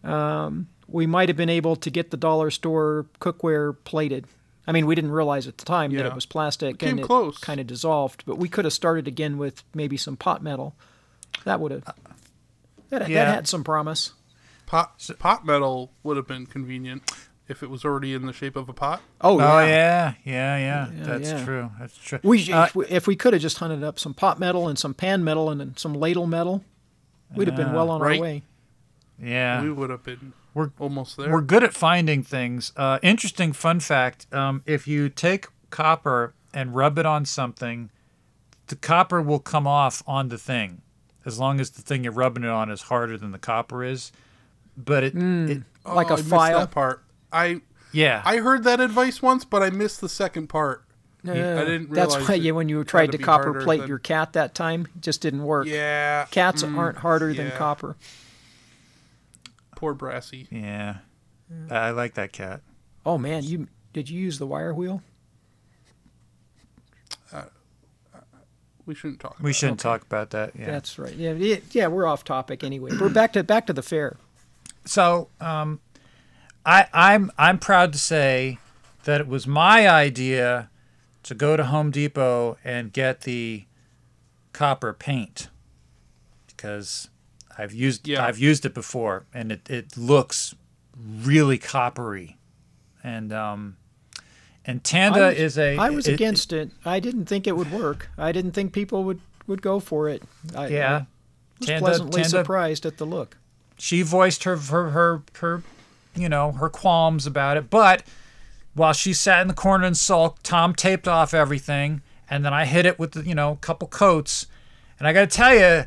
um, 0.04 0.68
we 0.86 1.06
might 1.06 1.30
have 1.30 1.36
been 1.36 1.48
able 1.48 1.76
to 1.76 1.90
get 1.90 2.10
the 2.10 2.18
dollar 2.18 2.50
store 2.50 3.06
cookware 3.20 3.74
plated. 3.84 4.26
I 4.66 4.72
mean, 4.72 4.86
we 4.86 4.94
didn't 4.94 5.10
realize 5.12 5.46
at 5.48 5.58
the 5.58 5.64
time 5.64 5.92
that 5.94 6.06
it 6.06 6.14
was 6.14 6.26
plastic 6.26 6.78
came 6.78 6.98
and 6.98 7.06
close. 7.06 7.36
it 7.36 7.40
kind 7.40 7.60
of 7.60 7.66
dissolved, 7.66 8.24
but 8.26 8.36
we 8.38 8.48
could 8.48 8.64
have 8.64 8.74
started 8.74 9.08
again 9.08 9.38
with 9.38 9.62
maybe 9.74 9.96
some 9.96 10.16
pot 10.16 10.42
metal. 10.42 10.74
That 11.44 11.60
would 11.60 11.72
have 11.72 11.84
that, 12.90 13.08
Yeah. 13.08 13.24
that 13.24 13.34
had 13.34 13.48
some 13.48 13.64
promise. 13.64 14.12
Pot 14.66 14.92
pot 15.18 15.44
metal 15.44 15.90
would 16.02 16.16
have 16.16 16.26
been 16.28 16.46
convenient 16.46 17.10
if 17.48 17.62
it 17.64 17.70
was 17.70 17.84
already 17.84 18.14
in 18.14 18.26
the 18.26 18.32
shape 18.32 18.54
of 18.54 18.68
a 18.68 18.72
pot. 18.72 19.00
Oh, 19.20 19.40
Oh 19.40 19.58
yeah. 19.60 19.66
yeah, 19.66 20.14
yeah, 20.24 20.56
yeah. 20.58 20.88
Yeah, 20.96 21.04
That's 21.04 21.30
yeah. 21.30 21.44
true. 21.44 21.70
That's 21.80 21.96
true. 21.96 22.20
We, 22.22 22.52
Uh, 22.52 22.64
if 22.66 22.74
we 22.76 22.86
if 22.86 23.06
we 23.08 23.16
could 23.16 23.32
have 23.32 23.42
just 23.42 23.58
hunted 23.58 23.82
up 23.82 23.98
some 23.98 24.14
pot 24.14 24.38
metal 24.38 24.68
and 24.68 24.78
some 24.78 24.94
pan 24.94 25.24
metal 25.24 25.50
and 25.50 25.60
then 25.60 25.76
some 25.76 25.94
ladle 25.94 26.26
metal, 26.26 26.62
we'd 27.34 27.48
have 27.48 27.56
been 27.56 27.72
well 27.72 27.90
on 27.90 28.00
Right. 28.00 28.18
our 28.18 28.22
way. 28.22 28.42
yeah. 29.20 29.62
We 29.62 29.72
would 29.72 29.90
have 29.90 30.04
been 30.04 30.32
We're- 30.54 30.70
almost 30.78 31.16
there. 31.16 31.30
We're 31.30 31.40
good 31.42 31.62
at 31.64 31.74
finding 31.74 32.22
things. 32.22 32.72
Uh, 32.76 32.98
interesting 33.02 33.52
fun 33.52 33.80
fact: 33.80 34.26
um, 34.32 34.62
if 34.66 34.88
you 34.88 35.08
take 35.08 35.46
copper 35.70 36.34
and 36.52 36.74
rub 36.74 36.98
it 36.98 37.06
on 37.06 37.24
something, 37.24 37.90
the 38.66 38.76
copper 38.76 39.22
will 39.22 39.38
come 39.38 39.66
off 39.66 40.02
on 40.06 40.28
the 40.28 40.38
thing, 40.38 40.82
as 41.24 41.38
long 41.38 41.60
as 41.60 41.70
the 41.70 41.82
thing 41.82 42.04
you're 42.04 42.12
rubbing 42.12 42.42
it 42.44 42.50
on 42.50 42.70
is 42.70 42.82
harder 42.82 43.16
than 43.16 43.30
the 43.32 43.38
copper 43.38 43.84
is. 43.84 44.10
But 44.76 45.04
it, 45.04 45.14
it 45.16 45.62
like 45.84 46.10
Oh, 46.10 46.14
a 46.14 46.18
I 46.18 46.22
file. 46.22 46.58
that 46.60 46.70
part. 46.70 47.02
I 47.32 47.60
yeah, 47.92 48.22
I 48.24 48.38
heard 48.38 48.64
that 48.64 48.80
advice 48.80 49.20
once, 49.22 49.44
but 49.44 49.62
I 49.62 49.70
missed 49.70 50.00
the 50.00 50.08
second 50.08 50.48
part. 50.48 50.84
I 51.22 51.34
didn't 51.34 51.92
That's 51.92 52.16
why 52.16 52.34
it 52.36 52.40
you 52.42 52.54
when 52.54 52.68
you 52.70 52.82
tried 52.82 53.12
to 53.12 53.18
to 53.18 53.22
copper 53.22 53.62
plate 53.62 53.80
than- 53.80 53.88
your 53.88 53.98
cat 53.98 54.32
that 54.32 54.54
time, 54.54 54.88
it 54.96 55.02
just 55.02 55.20
didn't 55.20 55.44
work. 55.44 55.66
Yeah. 55.66 56.24
Cats 56.30 56.62
mm, 56.62 56.76
aren't 56.78 56.98
harder 56.98 57.34
than 57.34 57.50
copper. 57.52 57.96
Poor 59.80 59.94
Brassy. 59.94 60.46
Yeah, 60.50 60.98
I 61.70 61.76
I 61.76 61.90
like 61.92 62.12
that 62.14 62.32
cat. 62.32 62.60
Oh 63.06 63.16
man, 63.16 63.42
you 63.44 63.66
did 63.94 64.10
you 64.10 64.20
use 64.20 64.38
the 64.38 64.46
wire 64.46 64.74
wheel? 64.74 65.02
We 68.84 68.94
shouldn't 68.94 69.20
talk. 69.20 69.38
We 69.38 69.50
about 69.50 69.56
shouldn't 69.56 69.80
talk 69.80 70.02
about 70.02 70.30
that. 70.30 70.52
Yeah. 70.58 70.66
That's 70.66 70.98
right. 70.98 71.14
Yeah, 71.14 71.32
yeah, 71.32 71.56
yeah, 71.70 71.86
we're 71.86 72.06
off 72.06 72.24
topic 72.24 72.64
anyway. 72.64 72.90
We're 73.00 73.08
back 73.08 73.32
to 73.34 73.44
back 73.44 73.66
to 73.68 73.72
the 73.72 73.82
fair. 73.82 74.16
So, 74.84 75.28
um, 75.40 75.80
I 76.66 76.88
I'm 76.92 77.30
I'm 77.38 77.58
proud 77.58 77.92
to 77.94 77.98
say 77.98 78.58
that 79.04 79.20
it 79.20 79.28
was 79.28 79.46
my 79.46 79.88
idea 79.88 80.70
to 81.22 81.34
go 81.34 81.56
to 81.56 81.64
Home 81.64 81.90
Depot 81.90 82.58
and 82.64 82.92
get 82.92 83.22
the 83.22 83.64
copper 84.52 84.92
paint 84.92 85.48
because 86.48 87.08
I've 87.60 87.72
used 87.72 88.08
Yeah. 88.08 88.24
I've 88.24 88.38
used 88.38 88.64
it 88.64 88.74
before 88.74 89.24
and 89.34 89.52
it, 89.52 89.68
it 89.70 89.96
looks 89.96 90.54
really 91.22 91.58
coppery 91.58 92.36
and 93.04 93.32
um 93.32 93.76
and 94.66 94.84
Tanda 94.84 95.28
was, 95.28 95.36
is 95.38 95.58
a 95.58 95.76
I 95.76 95.90
was 95.90 96.06
it- 96.06 96.14
against 96.14 96.52
it. 96.52 96.70
I 96.84 97.00
didn't 97.00 97.26
think 97.26 97.46
it 97.46 97.56
would 97.56 97.72
work. 97.72 98.10
I 98.18 98.30
didn't 98.32 98.52
think 98.52 98.72
people 98.72 99.04
would 99.04 99.20
would 99.46 99.62
go 99.62 99.80
for 99.80 100.08
it. 100.08 100.22
I, 100.54 100.68
yeah 100.68 100.96
I 100.96 101.06
was 101.58 101.66
Tanda, 101.68 101.80
pleasantly 101.86 102.22
Tanda 102.22 102.28
surprised 102.30 102.86
at 102.86 102.96
the 102.98 103.04
look. 103.06 103.36
she 103.78 104.02
voiced 104.02 104.44
her, 104.44 104.56
her 104.56 104.90
her 104.90 105.22
her 105.40 105.62
you 106.14 106.28
know 106.28 106.52
her 106.52 106.68
qualms 106.68 107.26
about 107.26 107.56
it 107.56 107.68
but 107.70 108.02
while 108.74 108.92
she 108.92 109.12
sat 109.12 109.40
in 109.42 109.48
the 109.48 109.54
corner 109.54 109.84
and 109.86 109.96
sulked 109.96 110.42
tom 110.44 110.74
taped 110.74 111.06
off 111.08 111.32
everything 111.34 112.02
and 112.28 112.44
then 112.44 112.52
i 112.52 112.64
hit 112.64 112.84
it 112.84 112.98
with 112.98 113.12
the, 113.12 113.22
you 113.22 113.34
know 113.34 113.52
a 113.52 113.56
couple 113.56 113.86
coats 113.88 114.46
and 114.98 115.06
i 115.06 115.12
gotta 115.12 115.26
tell 115.28 115.54
you 115.54 115.84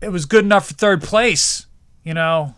it 0.00 0.10
was 0.10 0.24
good 0.26 0.44
enough 0.44 0.68
for 0.68 0.74
third 0.74 1.02
place 1.02 1.66
you 2.04 2.14
know 2.14 2.54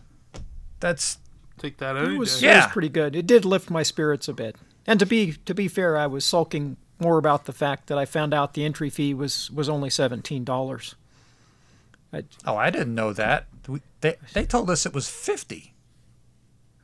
that's 0.80 1.18
Take 1.58 1.78
that 1.78 1.96
any 1.96 2.16
It 2.16 2.18
was, 2.18 2.40
day. 2.40 2.52
it 2.52 2.56
was 2.56 2.66
pretty 2.72 2.88
good. 2.88 3.14
It 3.14 3.24
did 3.24 3.44
lift 3.44 3.70
my 3.70 3.84
spirits 3.84 4.26
a 4.26 4.32
bit. 4.32 4.56
And 4.84 4.98
to 4.98 5.06
be 5.06 5.34
to 5.44 5.54
be 5.54 5.68
fair, 5.68 5.96
I 5.96 6.08
was 6.08 6.24
sulking 6.24 6.76
more 6.98 7.18
about 7.18 7.44
the 7.44 7.52
fact 7.52 7.86
that 7.86 7.96
I 7.98 8.04
found 8.04 8.34
out 8.34 8.54
the 8.54 8.64
entry 8.64 8.90
fee 8.90 9.14
was 9.14 9.48
was 9.52 9.68
only 9.68 9.88
seventeen 9.88 10.42
dollars. 10.42 10.96
oh 12.44 12.56
i 12.56 12.68
didn't 12.68 12.96
know 12.96 13.12
that 13.12 13.46
we, 13.68 13.80
they, 14.00 14.16
they 14.32 14.44
told 14.44 14.68
us 14.70 14.84
it 14.84 14.92
was 14.92 15.08
50 15.08 15.72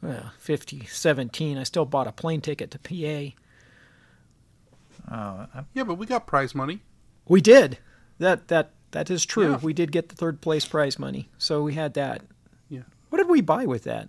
Well, 0.01 0.31
50, 0.39 0.87
17. 0.87 1.59
I 1.59 1.65
still 1.65 1.85
bought 1.85 2.07
a 2.07 2.13
plane 2.13 2.41
ticket 2.41 2.71
to 2.71 2.79
PA. 2.79 3.35
Oh, 5.11 5.47
yeah, 5.75 5.83
but 5.83 5.95
we 5.97 6.07
got 6.07 6.27
prize 6.27 6.55
money. 6.55 6.83
We 7.27 7.41
did. 7.41 7.79
That 8.19 8.47
that 8.49 8.71
that 8.93 9.11
is 9.11 9.25
true. 9.27 9.51
Yeah. 9.53 9.59
We 9.59 9.73
did 9.73 9.93
get 9.93 10.09
the 10.09 10.15
third 10.17 10.41
place 10.41 10.65
prize 10.67 10.99
money, 10.99 11.29
so 11.39 11.63
we 11.63 11.75
had 11.75 11.95
that. 11.95 12.23
Yeah. 12.69 12.83
What 13.11 13.19
did 13.19 13.29
we 13.29 13.41
buy 13.41 13.67
with 13.67 13.85
that? 13.85 14.09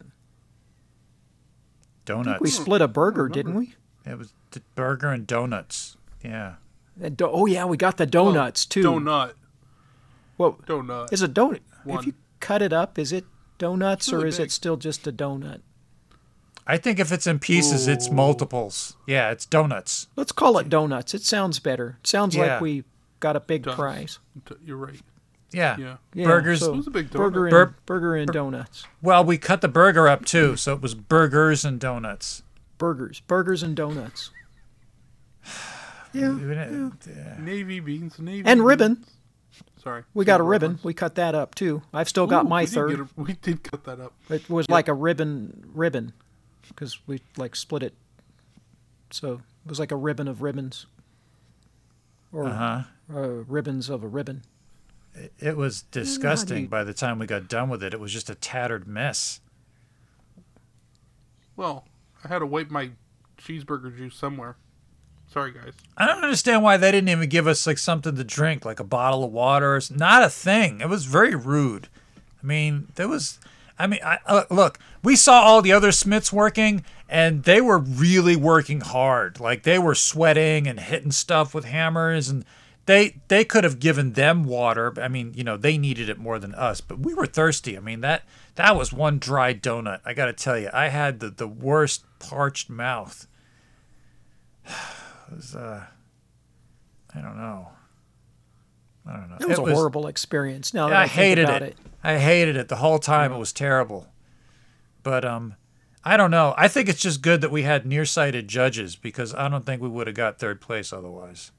donuts 2.06 2.42
We 2.42 2.50
split 2.50 2.82
a 2.82 2.88
burger, 2.88 3.28
didn't 3.30 3.54
we? 3.56 3.76
it 4.06 4.18
was 4.18 4.34
the 4.52 4.62
burger 4.76 5.10
and 5.10 5.28
donuts 5.28 5.96
yeah 6.24 6.56
And 7.00 7.16
do- 7.16 7.30
oh 7.30 7.46
yeah, 7.46 7.66
we 7.66 7.78
got 7.78 7.98
the 7.98 8.06
donuts 8.08 8.66
too. 8.66 8.82
Donut. 8.84 9.34
Well, 10.38 10.58
Donut. 10.66 11.14
is 11.14 11.22
a 11.22 11.28
donut? 11.28 11.60
One. 11.84 12.00
If 12.00 12.06
you 12.08 12.14
cut 12.40 12.62
it 12.62 12.74
up, 12.74 12.98
is 12.98 13.12
it 13.12 13.26
donuts 13.58 14.12
or 14.12 14.26
is 14.26 14.38
big. 14.38 14.48
it 14.48 14.52
still 14.52 14.78
just 14.78 15.06
a 15.08 15.12
donut? 15.12 15.62
i 16.68 16.78
think 16.78 17.00
if 17.00 17.12
it's 17.12 17.26
in 17.26 17.40
pieces 17.40 17.88
it's 17.88 18.12
multiples 18.12 18.96
yeah 19.08 19.32
it's 19.32 19.44
donuts 19.46 20.08
Let's 20.16 20.32
call 20.32 20.58
it 20.60 20.70
donuts. 20.70 21.14
It 21.16 21.24
sounds 21.24 21.58
better. 21.60 21.98
It 22.02 22.08
sounds 22.08 22.36
Yeah. 22.36 22.54
like 22.54 22.62
we 22.62 22.84
got 23.20 23.36
a 23.36 23.40
big 23.40 23.64
Does. 23.64 23.76
prize. 23.76 24.20
You're 24.64 24.78
right. 24.78 25.00
yeah, 25.52 25.76
Yeah. 25.78 25.98
Yeah, 26.14 26.26
burgers 26.28 26.60
so 26.60 26.74
It 26.74 26.78
was 26.78 26.88
a 26.88 26.92
big 26.92 27.10
donut. 27.10 27.18
burger 27.18 27.46
and 27.46 27.52
Bur- 27.52 27.76
burger 27.86 28.16
and 28.16 28.32
donuts. 28.32 28.86
Well, 29.02 29.24
we 29.24 29.38
cut 29.38 29.62
the 29.62 29.68
burger 29.68 30.08
up 30.08 30.26
too, 30.26 30.56
so 30.56 30.74
it 30.74 30.82
was 30.82 30.96
burgers 30.96 31.66
and 31.66 31.80
donuts. 31.80 32.44
Burgers, 32.78 33.20
burgers 33.22 33.62
and 33.64 33.76
donuts. 33.76 34.32
Yeah. 36.14 36.32
Navy 37.40 37.80
beans, 37.80 38.18
navy 38.20 38.40
And 38.40 38.60
beans. 38.60 38.62
ribbon. 38.62 39.06
Sorry. 39.84 40.04
We 40.14 40.26
got 40.26 40.40
a 40.40 40.44
ribbon. 40.44 40.72
ones. 40.74 40.84
We 40.84 40.94
cut 40.94 41.16
that 41.16 41.36
up 41.36 41.56
too. 41.56 41.82
I've 41.94 42.10
still 42.10 42.28
got 42.28 42.46
Ooh, 42.46 42.50
my 42.50 42.62
we 42.62 42.68
third. 42.68 42.90
get 42.92 43.00
a- 43.00 43.10
we 43.16 43.34
did 43.34 43.64
cut 43.64 43.84
that 43.86 44.00
up. 44.00 44.14
It 44.30 44.50
was 44.50 44.70
like 44.70 44.88
a 44.88 44.94
ribbon 44.94 45.70
ribbon 45.74 46.14
because 46.68 47.00
we 47.08 47.22
like 47.38 47.56
split 47.56 47.84
it. 47.84 47.94
So 49.12 49.34
it 49.66 49.70
was 49.70 49.80
like 49.80 49.92
a 49.92 49.96
ribbon 49.96 50.28
of 50.28 50.42
ribbons. 50.42 50.86
Or 52.32 52.46
Uh 52.46 52.54
huh. 52.58 52.84
Uh, 53.14 53.20
ribbons 53.48 53.90
of 53.90 54.04
a 54.04 54.08
ribbon. 54.08 54.44
It 55.40 55.58
was 55.58 55.82
disgusting. 55.84 56.64
you- 56.64 56.68
By 56.70 56.84
the 56.84 56.94
time 56.94 57.20
we 57.20 57.26
got 57.26 57.48
done 57.48 57.70
with 57.70 57.84
it, 57.84 57.94
it 57.94 58.00
was 58.00 58.14
just 58.14 58.30
a 58.30 58.36
tattered 58.36 58.88
mess. 58.88 59.42
Well, 61.56 61.86
I 62.24 62.28
had 62.28 62.40
to 62.40 62.46
wipe 62.46 62.70
my 62.70 62.92
cheeseburger 63.38 63.96
juice 63.96 64.16
somewhere. 64.16 64.56
Sorry, 65.32 65.52
guys. 65.52 65.74
I 65.98 66.08
don't 66.08 66.24
understand 66.24 66.64
why 66.64 66.78
they 66.78 66.92
didn't 66.92 67.10
even 67.10 67.30
give 67.30 67.48
us 67.48 67.68
like 67.68 67.78
something 67.78 68.16
to 68.16 68.24
drink, 68.24 68.66
like 68.66 68.80
a 68.80 68.84
bottle 68.84 69.24
of 69.24 69.32
water. 69.32 69.78
It's 69.78 69.92
not 69.92 70.24
a 70.24 70.30
thing. 70.30 70.82
It 70.82 70.90
was 70.90 71.06
very 71.06 71.36
rude. 71.36 71.88
I 72.42 72.46
mean, 72.46 72.88
there 72.96 73.08
was. 73.08 73.40
I 73.78 73.88
mean, 73.88 74.00
I, 74.04 74.20
uh, 74.26 74.44
look, 74.50 74.78
we 75.04 75.16
saw 75.16 75.42
all 75.42 75.62
the 75.62 75.72
other 75.72 75.92
Smiths 75.92 76.34
working, 76.34 76.84
and 77.08 77.44
they 77.44 77.62
were 77.62 77.78
really 77.78 78.36
working 78.36 78.82
hard. 78.82 79.40
Like 79.40 79.64
they 79.64 79.78
were 79.80 79.96
sweating 79.96 80.68
and 80.68 80.80
hitting 80.80 81.12
stuff 81.12 81.54
with 81.54 81.66
hammers, 81.66 82.28
and 82.30 82.44
they 82.86 83.22
they 83.28 83.46
could 83.46 83.64
have 83.64 83.80
given 83.80 84.14
them 84.14 84.44
water. 84.44 84.94
I 85.00 85.08
mean, 85.08 85.34
you 85.36 85.44
know, 85.44 85.58
they 85.58 85.78
needed 85.78 86.10
it 86.10 86.18
more 86.18 86.40
than 86.40 86.56
us, 86.56 86.82
but 86.82 87.00
we 87.00 87.14
were 87.14 87.26
thirsty. 87.26 87.78
I 87.78 87.80
mean, 87.80 88.02
that 88.02 88.24
that 88.56 88.76
was 88.76 88.92
one 88.92 89.20
dry 89.20 89.54
donut. 89.54 90.02
I 90.06 90.14
got 90.14 90.26
to 90.26 90.34
tell 90.34 90.58
you, 90.58 90.70
I 90.74 90.88
had 90.88 91.20
the 91.20 91.30
the 91.30 91.48
worst 91.48 92.06
parched 92.20 92.70
mouth. 92.70 93.28
It 95.32 95.36
was, 95.36 95.56
uh, 95.56 95.84
I 97.14 97.22
don't 97.22 97.38
know. 97.38 97.68
I 99.06 99.14
don't 99.14 99.30
know. 99.30 99.38
It 99.40 99.48
was 99.48 99.60
a 99.60 99.76
horrible 99.76 100.08
experience. 100.08 100.74
Now 100.74 100.88
that 100.90 100.98
I, 100.98 101.04
I 101.04 101.08
hated 101.08 101.44
about 101.44 101.62
it. 101.62 101.78
I 102.04 102.18
hated 102.18 102.56
it 102.56 102.68
the 102.68 102.78
whole 102.78 102.98
time. 102.98 103.32
It 103.32 103.38
was 103.38 103.54
terrible. 103.54 104.08
But 105.04 105.26
um, 105.26 105.56
I 106.04 106.18
don't 106.18 106.32
know. 106.32 106.54
I 106.58 106.68
think 106.68 106.90
it's 106.90 107.02
just 107.02 107.22
good 107.22 107.42
that 107.42 107.52
we 107.52 107.64
had 107.64 107.86
nearsighted 107.86 108.48
judges 108.48 108.96
because 108.96 109.34
I 109.36 109.50
don't 109.50 109.66
think 109.66 109.82
we 109.82 109.90
would 109.90 110.08
have 110.08 110.16
got 110.16 110.40
third 110.40 110.62
place 110.62 110.94
otherwise. 110.94 111.52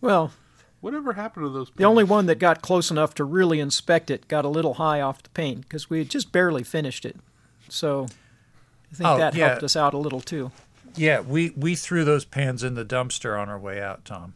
Well, 0.00 0.32
Whatever 0.80 1.14
happened 1.14 1.46
to 1.46 1.50
those? 1.50 1.70
the 1.74 1.84
only 1.84 2.04
one 2.04 2.26
that 2.26 2.38
got 2.38 2.62
close 2.62 2.90
enough 2.90 3.14
to 3.14 3.24
really 3.24 3.58
inspect 3.60 4.10
it 4.10 4.28
got 4.28 4.44
a 4.44 4.48
little 4.48 4.74
high 4.74 5.00
off 5.00 5.22
the 5.22 5.30
paint 5.30 5.62
because 5.62 5.88
we 5.90 5.98
had 5.98 6.08
just 6.10 6.30
barely 6.32 6.62
finished 6.62 7.04
it. 7.04 7.16
So 7.68 8.06
I 8.92 8.94
think 8.94 9.08
Oh, 9.08 9.18
that 9.18 9.34
yeah. 9.34 9.48
helped 9.48 9.62
us 9.64 9.74
out 9.74 9.94
a 9.94 9.98
little 9.98 10.20
too. 10.20 10.52
Yeah, 10.94 11.20
we 11.20 11.50
we 11.56 11.74
threw 11.74 12.04
those 12.04 12.24
pans 12.24 12.62
in 12.62 12.74
the 12.74 12.84
dumpster 12.84 13.40
on 13.40 13.48
our 13.48 13.58
way 13.58 13.82
out, 13.82 14.04
Tom. 14.04 14.34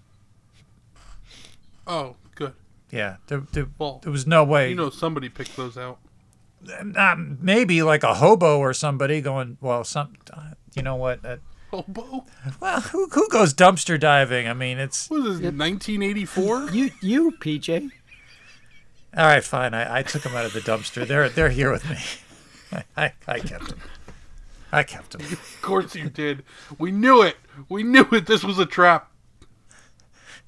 Oh, 1.86 2.16
good. 2.34 2.54
Yeah, 2.90 3.16
there, 3.28 3.40
there, 3.52 3.68
Well, 3.78 4.00
there 4.02 4.12
was 4.12 4.26
no 4.26 4.42
way. 4.44 4.70
You 4.70 4.74
know, 4.76 4.90
somebody 4.90 5.28
picked 5.28 5.56
those 5.56 5.76
out. 5.76 5.98
not, 6.84 7.18
maybe 7.18 7.82
like 7.82 8.02
a 8.02 8.14
hobo 8.14 8.58
or 8.58 8.72
somebody 8.74 9.20
going. 9.20 9.56
Well, 9.60 9.84
some. 9.84 10.14
uh, 10.32 10.50
You 10.74 10.82
know 10.82 10.96
what? 10.96 11.24
Uh, 11.24 11.36
Hobo? 11.70 12.26
well, 12.60 12.80
who 12.80 13.08
who 13.08 13.28
goes 13.28 13.54
dumpster 13.54 13.98
diving? 13.98 14.48
I 14.48 14.54
mean, 14.54 14.78
it's 14.78 15.08
What 15.08 15.26
is 15.26 15.40
this? 15.40 15.52
1984? 15.52 16.70
You, 16.70 16.90
you, 17.00 17.30
PJ. 17.32 17.90
All 19.16 19.26
right, 19.26 19.42
fine. 19.42 19.74
I, 19.74 19.98
I 19.98 20.02
took 20.02 20.22
them 20.22 20.34
out 20.34 20.44
of 20.44 20.52
the 20.52 20.60
dumpster. 20.60 21.06
They're 21.06 21.28
they're 21.28 21.50
here 21.50 21.70
with 21.70 21.88
me. 21.88 21.96
I, 22.72 22.84
I, 23.04 23.12
I 23.26 23.38
kept 23.40 23.68
them. 23.68 23.80
I 24.72 24.82
kept 24.82 25.12
them. 25.12 25.20
of 25.22 25.58
course 25.62 25.94
you 25.94 26.08
did. 26.08 26.44
We 26.78 26.92
knew 26.92 27.22
it. 27.22 27.36
We 27.68 27.82
knew 27.82 28.06
it. 28.12 28.26
This 28.26 28.44
was 28.44 28.58
a 28.58 28.66
trap. 28.66 29.10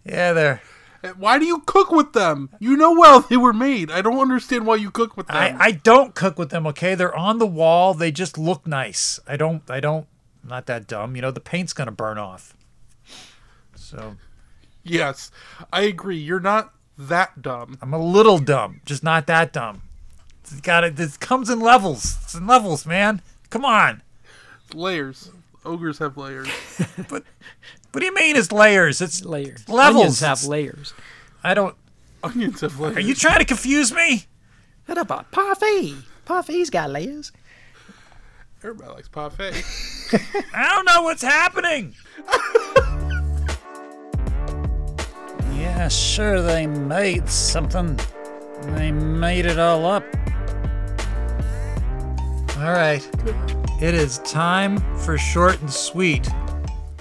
Yeah, 0.04 0.32
they're. 0.32 0.62
Eh, 1.02 1.12
why 1.16 1.38
do 1.38 1.44
you 1.44 1.60
cook 1.66 1.90
with 1.90 2.12
them? 2.12 2.50
You 2.60 2.76
know 2.76 2.92
well 2.92 3.20
they 3.20 3.36
were 3.36 3.52
made. 3.52 3.90
I 3.90 4.02
don't 4.02 4.20
understand 4.20 4.66
why 4.66 4.76
you 4.76 4.90
cook 4.90 5.16
with 5.16 5.26
them. 5.26 5.36
I, 5.36 5.56
I 5.58 5.70
don't 5.72 6.14
cook 6.14 6.38
with 6.38 6.50
them. 6.50 6.66
Okay, 6.68 6.94
they're 6.94 7.14
on 7.14 7.38
the 7.38 7.46
wall. 7.46 7.94
They 7.94 8.12
just 8.12 8.38
look 8.38 8.66
nice. 8.66 9.18
I 9.26 9.36
don't. 9.36 9.68
I 9.68 9.80
don't. 9.80 10.06
I'm 10.42 10.48
not 10.48 10.66
that 10.66 10.86
dumb. 10.86 11.14
You 11.16 11.22
know, 11.22 11.30
the 11.30 11.40
paint's 11.40 11.72
gonna 11.72 11.92
burn 11.92 12.18
off. 12.18 12.56
So 13.74 14.16
yes, 14.82 15.30
I 15.72 15.82
agree. 15.82 16.18
You're 16.18 16.40
not 16.40 16.72
that 16.98 17.42
dumb. 17.42 17.78
I'm 17.80 17.92
a 17.92 17.98
little 17.98 18.38
dumb, 18.38 18.80
just 18.84 19.02
not 19.02 19.26
that 19.26 19.52
dumb. 19.52 19.82
It's 20.42 20.60
got 20.60 20.84
it. 20.84 20.96
This 20.96 21.16
comes 21.16 21.48
in 21.50 21.60
levels. 21.60 22.18
It's 22.22 22.34
in 22.34 22.46
levels, 22.46 22.84
man. 22.86 23.22
Come 23.50 23.64
on. 23.64 24.02
Layers. 24.74 25.30
Ogres 25.64 25.98
have 25.98 26.16
layers. 26.16 26.48
But 27.08 27.24
what 27.92 28.00
do 28.00 28.06
you 28.06 28.14
mean? 28.14 28.36
It's 28.36 28.50
layers. 28.50 29.00
It's 29.02 29.22
Layers. 29.24 29.68
Levels. 29.68 30.00
Onions 30.02 30.20
have 30.20 30.38
It's- 30.38 30.46
layers. 30.46 30.94
I 31.44 31.54
don't. 31.54 31.76
Onions 32.24 32.60
have 32.62 32.80
layers. 32.80 32.96
Are 32.96 33.00
you 33.00 33.14
trying 33.14 33.38
to 33.40 33.44
confuse 33.44 33.92
me? 33.92 34.24
What 34.86 34.96
about 34.98 35.30
parfait? 35.30 35.94
Parfait's 36.26 36.70
got 36.70 36.90
layers. 36.90 37.32
Everybody 38.64 38.92
likes 38.92 39.08
parfait. 39.08 39.64
I 40.54 40.74
don't 40.74 40.84
know 40.84 41.02
what's 41.02 41.22
happening. 41.22 41.94
Yeah, 45.62 45.86
sure, 45.88 46.42
they 46.42 46.66
made 46.66 47.28
something. 47.28 47.98
They 48.62 48.90
made 48.90 49.46
it 49.46 49.58
all 49.60 49.86
up. 49.86 50.04
All 52.56 52.72
right. 52.72 53.08
It 53.80 53.94
is 53.94 54.18
time 54.18 54.78
for 54.98 55.16
short 55.18 55.60
and 55.60 55.72
sweet. 55.72 56.28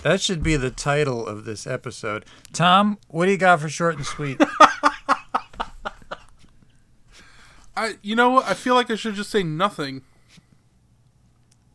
That 0.04 0.22
should 0.22 0.44
be 0.44 0.58
the 0.58 0.70
title 0.70 1.26
of 1.26 1.46
this 1.46 1.66
episode. 1.66 2.26
Tom, 2.54 3.00
what 3.08 3.26
do 3.26 3.32
you 3.32 3.38
got 3.38 3.60
for 3.62 3.70
short 3.70 3.98
and 3.98 4.06
sweet? 4.06 4.40
I, 7.76 7.96
you 8.04 8.16
know 8.16 8.30
what? 8.30 8.48
I 8.48 8.54
feel 8.54 8.76
like 8.76 8.92
I 8.92 8.96
should 8.96 9.16
just 9.16 9.32
say 9.32 9.42
nothing. 9.44 10.04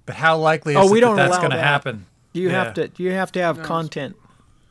But 0.07 0.15
how 0.17 0.39
likely 0.39 0.75
is 0.75 0.79
Oh, 0.79 0.89
it 0.89 0.93
we 0.93 1.01
that 1.01 1.07
don't 1.07 1.17
that's 1.17 1.31
allow 1.31 1.39
going 1.39 1.51
to 1.51 1.57
that. 1.57 1.65
happen? 1.65 2.07
You 2.33 2.49
Yeah. 2.51 2.65
have 2.65 2.75
to 2.75 2.91
you 2.97 3.11
have 3.13 3.33
to 3.33 3.41
have 3.43 3.63
content. 3.63 4.17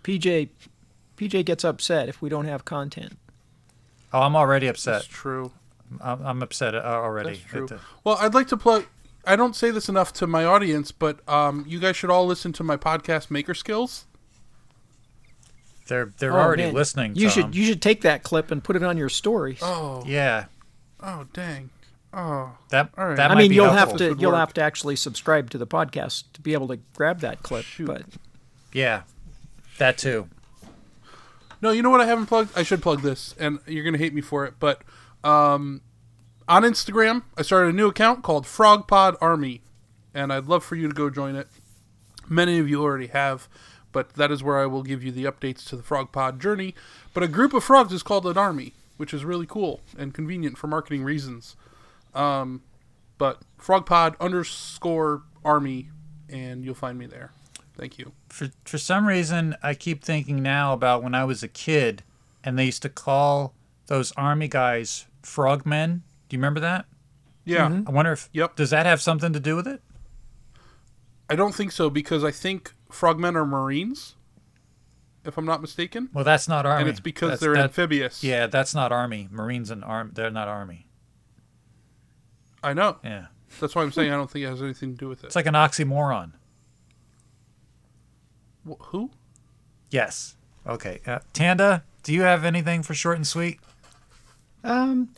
PJ 0.03 0.49
PJ 1.17 1.43
gets 1.45 1.63
upset 1.63 2.09
if 2.09 2.21
we 2.21 2.29
don't 2.29 2.45
have 2.45 2.65
content. 2.65 3.17
Oh, 4.13 4.21
I'm 4.21 4.35
already 4.35 4.67
upset. 4.67 4.93
That's 5.01 5.07
true. 5.07 5.51
I'm, 6.01 6.25
I'm 6.25 6.41
upset 6.43 6.73
uh, 6.75 6.79
already. 6.79 7.31
That's 7.31 7.41
true. 7.41 7.63
At 7.63 7.69
the- 7.69 7.79
Well, 8.03 8.17
I'd 8.19 8.33
like 8.33 8.47
to 8.47 8.57
plug. 8.57 8.85
I 9.27 9.35
don't 9.35 9.55
say 9.55 9.71
this 9.71 9.89
enough 9.89 10.13
to 10.13 10.27
my 10.27 10.45
audience, 10.45 10.91
but 10.91 11.27
um, 11.27 11.65
you 11.67 11.79
guys 11.79 11.95
should 11.97 12.09
all 12.11 12.25
listen 12.27 12.53
to 12.53 12.63
my 12.63 12.77
podcast, 12.77 13.29
Maker 13.31 13.53
Skills. 13.53 14.05
They're 15.87 16.11
they're 16.17 16.33
Oh, 16.33 16.41
already 16.41 16.63
man. 16.63 16.73
listening. 16.73 17.15
You 17.15 17.29
Tom. 17.29 17.31
should 17.31 17.55
you 17.55 17.65
should 17.65 17.81
take 17.81 18.01
that 18.01 18.23
clip 18.23 18.51
and 18.51 18.63
put 18.63 18.75
it 18.75 18.83
on 18.83 18.97
your 18.97 19.09
stories. 19.09 19.59
Oh, 19.61 20.03
Yeah, 20.05 20.45
oh, 21.01 21.25
dang. 21.33 21.69
Oh, 22.17 22.51
that 22.69 22.91
All 22.97 23.07
right. 23.09 23.17
that 23.17 23.31
I 23.31 23.35
mean, 23.35 23.49
be 23.49 23.55
you'll 23.55 23.69
helpful. 23.71 23.99
have 23.99 24.15
to 24.15 24.21
you'll 24.21 24.31
work. 24.31 24.39
have 24.39 24.53
to 24.53 24.61
actually 24.61 24.95
subscribe 24.95 25.49
to 25.49 25.57
the 25.57 25.67
podcast 25.67 26.23
to 26.33 26.41
be 26.41 26.53
able 26.53 26.69
to 26.69 26.77
grab 26.93 27.19
that 27.19 27.43
clip. 27.43 27.65
Shoot. 27.65 27.87
But 27.87 28.03
Yeah, 28.71 29.01
that 29.79 29.97
too. 29.97 30.29
No, 31.61 31.71
you 31.71 31.81
know 31.81 31.89
what 31.89 32.01
I 32.01 32.05
haven't 32.05 32.27
plugged? 32.27 32.57
I 32.57 32.63
should 32.63 32.81
plug 32.81 33.01
this, 33.01 33.35
and 33.39 33.59
you're 33.67 33.83
gonna 33.83 33.97
hate 33.97 34.13
me 34.13 34.21
for 34.21 34.45
it. 34.45 34.53
But 34.59 34.81
um, 35.23 35.81
on 36.47 36.63
Instagram, 36.63 37.23
I 37.37 37.41
started 37.41 37.73
a 37.73 37.77
new 37.77 37.87
account 37.87 38.23
called 38.23 38.45
Frog 38.47 38.87
Pod 38.87 39.15
Army, 39.19 39.61
and 40.13 40.31
I'd 40.31 40.45
love 40.45 40.63
for 40.63 40.75
you 40.75 40.87
to 40.87 40.93
go 40.93 41.09
join 41.09 41.35
it. 41.35 41.47
Many 42.29 42.59
of 42.59 42.69
you 42.69 42.81
already 42.81 43.07
have, 43.07 43.47
but 43.91 44.13
that 44.13 44.31
is 44.31 44.41
where 44.43 44.59
I 44.59 44.65
will 44.67 44.83
give 44.83 45.03
you 45.03 45.11
the 45.11 45.25
updates 45.25 45.65
to 45.69 45.75
the 45.75 45.83
Frog 45.83 46.11
Pod 46.11 46.39
journey. 46.39 46.75
But 47.13 47.23
a 47.23 47.27
group 47.27 47.53
of 47.53 47.63
frogs 47.63 47.91
is 47.93 48.03
called 48.03 48.25
an 48.25 48.37
army, 48.37 48.73
which 48.97 49.13
is 49.13 49.25
really 49.25 49.45
cool 49.45 49.81
and 49.97 50.13
convenient 50.13 50.57
for 50.57 50.67
marketing 50.67 51.03
reasons. 51.03 51.55
Um, 52.15 52.63
but 53.17 53.41
FrogPod 53.59 54.15
underscore 54.19 55.23
Army, 55.43 55.89
and 56.29 56.63
you'll 56.65 56.73
find 56.75 56.97
me 56.97 57.05
there. 57.05 57.31
Thank 57.77 57.97
you. 57.99 58.13
For 58.29 58.49
for 58.63 58.77
some 58.77 59.05
reason, 59.05 59.55
I 59.61 59.73
keep 59.73 60.03
thinking 60.03 60.41
now 60.41 60.73
about 60.73 61.03
when 61.03 61.13
I 61.13 61.25
was 61.25 61.43
a 61.43 61.47
kid, 61.47 62.03
and 62.43 62.57
they 62.57 62.65
used 62.65 62.81
to 62.83 62.89
call 62.89 63.53
those 63.87 64.11
army 64.13 64.47
guys 64.47 65.05
frogmen. 65.21 66.03
Do 66.29 66.35
you 66.35 66.39
remember 66.39 66.59
that? 66.61 66.85
Yeah. 67.43 67.81
I 67.85 67.91
wonder 67.91 68.13
if 68.13 68.29
Yep. 68.33 68.55
does 68.55 68.69
that 68.71 68.85
have 68.85 69.01
something 69.01 69.31
to 69.33 69.39
do 69.39 69.55
with 69.55 69.67
it? 69.67 69.81
I 71.29 71.35
don't 71.35 71.53
think 71.53 71.71
so 71.71 71.89
because 71.89 72.23
I 72.23 72.31
think 72.31 72.73
frogmen 72.89 73.35
are 73.35 73.45
marines, 73.45 74.15
if 75.23 75.37
I'm 75.37 75.45
not 75.45 75.61
mistaken, 75.61 76.09
Well, 76.13 76.23
that's 76.23 76.47
not 76.47 76.65
army. 76.65 76.81
and 76.81 76.89
it's 76.89 76.99
because 76.99 77.27
That's- 77.31 77.39
they're 77.41 77.53
that- 77.55 77.63
amphibious. 77.65 78.23
Yeah, 78.23 78.47
that's 78.47 78.73
not 78.73 78.91
army. 78.91 79.27
Marines 79.31 79.69
and 79.69 79.83
arm. 79.83 80.11
They're 80.13 80.31
not 80.31 80.47
army. 80.47 80.84
I 82.65 82.73
know. 82.73 82.97
Yeah, 83.03 83.27
That's 83.59 83.75
why 83.75 83.83
I'm 83.83 83.91
saying 83.91 84.11
I 84.11 84.15
don't 84.15 84.29
think 84.29 84.43
it 84.45 84.49
has 84.49 84.61
anything 84.61 84.91
to 84.93 84.97
do 84.97 85.07
with 85.07 85.23
it. 85.23 85.27
it's 85.27 85.35
like 85.35 85.45
an 85.45 85.53
oxymoron. 85.53 86.31
Wh- 88.67 88.83
who? 88.87 89.11
Yes. 89.91 90.35
Okay. 90.67 90.99
Uh, 91.05 91.19
Tanda, 91.33 91.83
do 92.03 92.13
you 92.13 92.23
have 92.23 92.43
anything 92.43 92.81
for 92.83 92.93
short 92.93 93.17
and 93.17 93.27
sweet? 93.27 93.59
Um, 94.63 95.09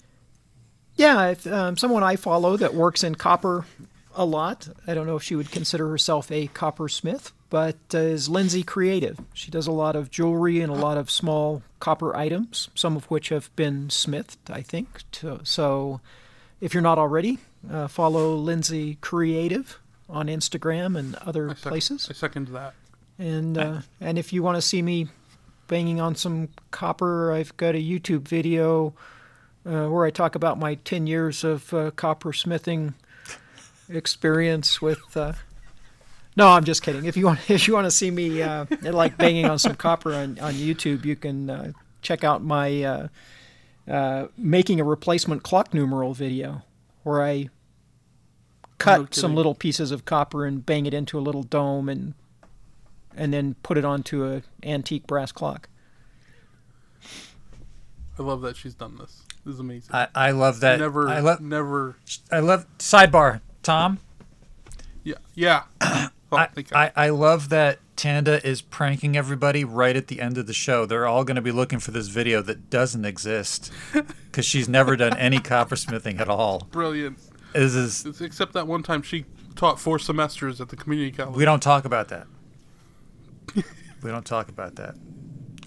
yeah, 0.95 1.29
if, 1.29 1.47
um, 1.47 1.77
someone 1.77 2.03
I 2.03 2.15
follow 2.17 2.57
that 2.57 2.73
works 2.73 3.03
in 3.03 3.15
copper 3.15 3.65
a 4.13 4.25
lot. 4.25 4.67
I 4.85 4.93
don't 4.93 5.07
know 5.07 5.15
if 5.15 5.23
she 5.23 5.35
would 5.35 5.51
consider 5.51 5.87
herself 5.89 6.31
a 6.31 6.47
coppersmith, 6.47 7.31
but 7.49 7.77
uh, 7.93 7.99
is 7.99 8.27
Lindsay 8.27 8.63
Creative. 8.63 9.17
She 9.33 9.51
does 9.51 9.67
a 9.67 9.71
lot 9.71 9.95
of 9.95 10.11
jewelry 10.11 10.59
and 10.59 10.71
a 10.71 10.75
lot 10.75 10.97
of 10.97 11.09
small 11.09 11.61
copper 11.79 12.15
items, 12.15 12.69
some 12.75 12.97
of 12.97 13.05
which 13.05 13.29
have 13.29 13.55
been 13.55 13.89
smithed, 13.89 14.39
I 14.49 14.61
think. 14.61 15.03
To, 15.13 15.39
so, 15.43 16.01
if 16.61 16.73
you're 16.73 16.83
not 16.83 16.97
already, 16.97 17.39
uh, 17.71 17.87
follow 17.87 18.35
Lindsay 18.35 18.97
Creative 19.01 19.77
on 20.09 20.27
Instagram 20.27 20.97
and 20.97 21.15
other 21.15 21.49
I 21.49 21.53
sec- 21.53 21.61
places. 21.61 22.07
I 22.09 22.13
second 22.13 22.49
that. 22.49 22.73
And 23.19 23.57
uh, 23.57 23.81
and 23.99 24.17
if 24.17 24.31
you 24.31 24.43
want 24.43 24.57
to 24.57 24.61
see 24.61 24.81
me 24.81 25.07
banging 25.67 25.99
on 25.99 26.15
some 26.15 26.49
copper, 26.71 27.31
I've 27.31 27.55
got 27.57 27.75
a 27.75 27.79
YouTube 27.79 28.27
video 28.27 28.93
uh, 29.65 29.87
where 29.87 30.05
I 30.05 30.11
talk 30.11 30.35
about 30.35 30.57
my 30.57 30.75
10 30.75 31.07
years 31.07 31.43
of 31.43 31.73
uh, 31.73 31.91
copper 31.91 32.31
smithing 32.31 32.93
experience 33.89 34.81
with. 34.81 35.17
Uh, 35.17 35.33
no, 36.35 36.49
I'm 36.49 36.63
just 36.63 36.83
kidding. 36.83 37.05
If 37.05 37.17
you 37.17 37.25
want, 37.25 37.39
if 37.49 37.67
you 37.67 37.73
want 37.73 37.85
to 37.85 37.91
see 37.91 38.11
me 38.11 38.41
uh, 38.41 38.65
like 38.83 39.17
banging 39.17 39.45
on 39.45 39.59
some 39.59 39.75
copper 39.75 40.13
on, 40.13 40.39
on 40.39 40.53
YouTube, 40.53 41.05
you 41.05 41.15
can 41.15 41.49
uh, 41.49 41.71
check 42.01 42.23
out 42.23 42.43
my 42.43 43.09
uh, 43.87 44.27
making 44.37 44.79
a 44.79 44.83
replacement 44.83 45.43
clock 45.43 45.73
numeral 45.73 46.13
video, 46.13 46.63
where 47.03 47.21
I 47.21 47.49
cut 48.77 48.99
No 48.99 49.07
some 49.11 49.35
little 49.35 49.55
pieces 49.55 49.91
of 49.91 50.05
copper 50.05 50.45
and 50.45 50.65
bang 50.65 50.85
it 50.85 50.93
into 50.93 51.17
a 51.17 51.21
little 51.21 51.43
dome 51.43 51.89
and 51.89 52.13
and 53.15 53.33
then 53.33 53.55
put 53.63 53.77
it 53.77 53.85
onto 53.85 54.23
an 54.23 54.43
antique 54.63 55.07
brass 55.07 55.31
clock. 55.31 55.67
I 58.19 58.23
love 58.23 58.41
that 58.41 58.55
she's 58.55 58.73
done 58.73 58.97
this. 58.97 59.23
This 59.45 59.55
is 59.55 59.59
amazing. 59.59 59.93
I, 59.93 60.07
I 60.13 60.31
love 60.31 60.59
that. 60.61 60.79
never, 60.79 61.07
I 61.07 61.19
love. 61.19 61.39
never. 61.39 61.97
I 62.31 62.39
love 62.39 62.65
sidebar. 62.77 63.41
Tom, 63.63 63.99
Yeah, 65.03 65.15
yeah. 65.35 65.63
Oh, 66.31 66.37
I. 66.37 66.49
I, 66.73 66.91
I 66.95 67.09
love 67.09 67.49
that 67.49 67.79
Tanda 67.95 68.45
is 68.47 68.61
pranking 68.61 69.15
everybody 69.17 69.63
right 69.63 69.95
at 69.95 70.07
the 70.07 70.21
end 70.21 70.37
of 70.37 70.45
the 70.47 70.53
show. 70.53 70.85
They're 70.85 71.07
all 71.07 71.23
going 71.23 71.35
to 71.35 71.41
be 71.41 71.51
looking 71.51 71.79
for 71.79 71.91
this 71.91 72.07
video 72.07 72.41
that 72.43 72.69
doesn't 72.69 73.05
exist 73.05 73.71
because 73.93 74.45
she's 74.45 74.69
never 74.69 74.95
done 74.95 75.17
any 75.17 75.39
coppersmithing 75.39 76.19
at 76.19 76.29
all. 76.29 76.67
Brilliant. 76.71 77.17
This 77.53 77.73
is 77.75 78.05
It's- 78.05 78.21
Except 78.21 78.53
that 78.53 78.67
one 78.67 78.83
time 78.83 79.01
she 79.01 79.25
taught 79.55 79.79
four 79.79 79.97
semesters 79.97 80.61
at 80.61 80.69
the 80.69 80.75
community 80.75 81.11
college. 81.11 81.35
we 81.35 81.45
don't 81.45 81.63
talk 81.63 81.85
about 81.85 82.09
that. 82.09 82.27
we 83.55 84.11
don't 84.11 84.25
talk 84.25 84.49
about 84.49 84.75
that. 84.75 84.95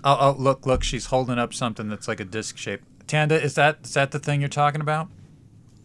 Oh, 0.05 0.17
oh, 0.21 0.37
look, 0.39 0.65
look, 0.67 0.83
she's 0.83 1.07
holding 1.07 1.39
up 1.39 1.53
something 1.53 1.89
that's 1.89 2.07
like 2.09 2.21
a 2.21 2.25
disc 2.25 2.57
shape. 2.57 2.83
Tanda, 3.07 3.43
is 3.43 3.55
that 3.57 3.79
is 3.83 3.95
that 3.95 4.13
the 4.13 4.19
thing 4.21 4.41
you're 4.41 4.49
talking 4.49 4.81
about? 4.81 5.09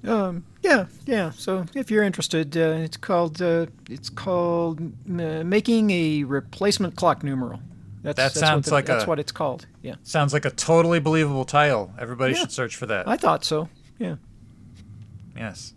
Um, 0.08 0.46
yeah, 0.62 0.86
yeah. 1.06 1.32
So 1.32 1.66
if 1.74 1.90
you're 1.90 2.04
interested, 2.04 2.56
uh, 2.58 2.84
it's 2.84 2.98
called 2.98 3.42
uh, 3.42 3.68
it's 3.90 4.10
called 4.10 4.80
uh, 5.10 5.44
making 5.44 5.90
a 5.92 6.24
replacement 6.24 6.96
clock 6.96 7.24
numeral. 7.24 7.60
That's, 8.04 8.16
That 8.18 8.34
that's 8.34 8.40
sounds 8.40 8.66
what 8.68 8.70
the- 8.70 8.72
like 8.76 8.86
that's 8.86 9.04
a- 9.06 9.08
what 9.08 9.20
it's 9.20 9.32
called. 9.32 9.66
Yeah, 9.82 9.96
Sounds 10.04 10.32
like 10.34 10.46
a 10.46 10.52
totally 10.52 11.00
believable 11.00 11.46
title. 11.46 11.92
Everybody 12.00 12.34
Yeah. 12.34 12.42
should 12.42 12.52
search 12.52 12.76
for 12.76 12.86
that. 12.88 13.08
I 13.08 13.18
thought 13.18 13.44
so. 13.44 13.70
Yeah. 13.98 14.16
Yes. 15.36 15.74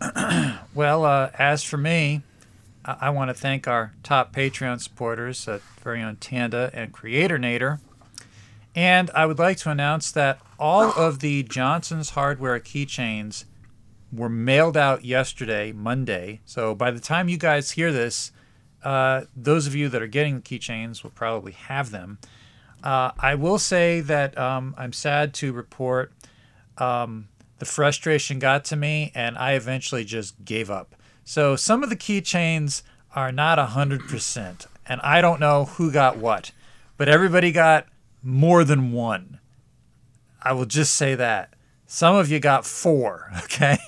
well, 0.74 1.04
uh, 1.04 1.30
as 1.38 1.62
for 1.62 1.76
me, 1.76 2.22
I, 2.84 2.96
I 3.02 3.10
want 3.10 3.28
to 3.28 3.34
thank 3.34 3.68
our 3.68 3.92
top 4.02 4.34
Patreon 4.34 4.80
supporters, 4.80 5.46
uh, 5.46 5.60
very 5.82 6.02
own 6.02 6.16
Tanda 6.16 6.70
and 6.74 6.92
Creator 6.92 7.38
Nader. 7.38 7.78
And 8.74 9.10
I 9.14 9.26
would 9.26 9.38
like 9.38 9.58
to 9.58 9.70
announce 9.70 10.10
that 10.12 10.40
all 10.62 10.92
of 10.92 11.18
the 11.18 11.42
Johnson's 11.42 12.10
Hardware 12.10 12.60
keychains 12.60 13.46
were 14.12 14.28
mailed 14.28 14.76
out 14.76 15.04
yesterday, 15.04 15.72
Monday. 15.72 16.40
So 16.44 16.72
by 16.72 16.92
the 16.92 17.00
time 17.00 17.28
you 17.28 17.36
guys 17.36 17.72
hear 17.72 17.90
this, 17.90 18.30
uh, 18.84 19.22
those 19.34 19.66
of 19.66 19.74
you 19.74 19.88
that 19.88 20.00
are 20.00 20.06
getting 20.06 20.36
the 20.36 20.40
keychains 20.40 21.02
will 21.02 21.10
probably 21.10 21.50
have 21.50 21.90
them. 21.90 22.20
Uh, 22.80 23.10
I 23.18 23.34
will 23.34 23.58
say 23.58 24.02
that 24.02 24.38
um, 24.38 24.76
I'm 24.78 24.92
sad 24.92 25.34
to 25.34 25.52
report 25.52 26.12
um, 26.78 27.26
the 27.58 27.64
frustration 27.64 28.38
got 28.38 28.64
to 28.66 28.76
me, 28.76 29.10
and 29.16 29.36
I 29.36 29.54
eventually 29.54 30.04
just 30.04 30.44
gave 30.44 30.70
up. 30.70 30.94
So 31.24 31.56
some 31.56 31.82
of 31.82 31.90
the 31.90 31.96
keychains 31.96 32.82
are 33.16 33.32
not 33.32 33.58
100%, 33.58 34.66
and 34.86 35.00
I 35.00 35.20
don't 35.20 35.40
know 35.40 35.64
who 35.64 35.90
got 35.90 36.18
what, 36.18 36.52
but 36.96 37.08
everybody 37.08 37.50
got 37.50 37.88
more 38.22 38.62
than 38.62 38.92
one. 38.92 39.40
I 40.42 40.52
will 40.52 40.66
just 40.66 40.94
say 40.94 41.14
that. 41.14 41.54
Some 41.86 42.14
of 42.14 42.30
you 42.30 42.40
got 42.40 42.66
four, 42.66 43.30
okay? 43.44 43.78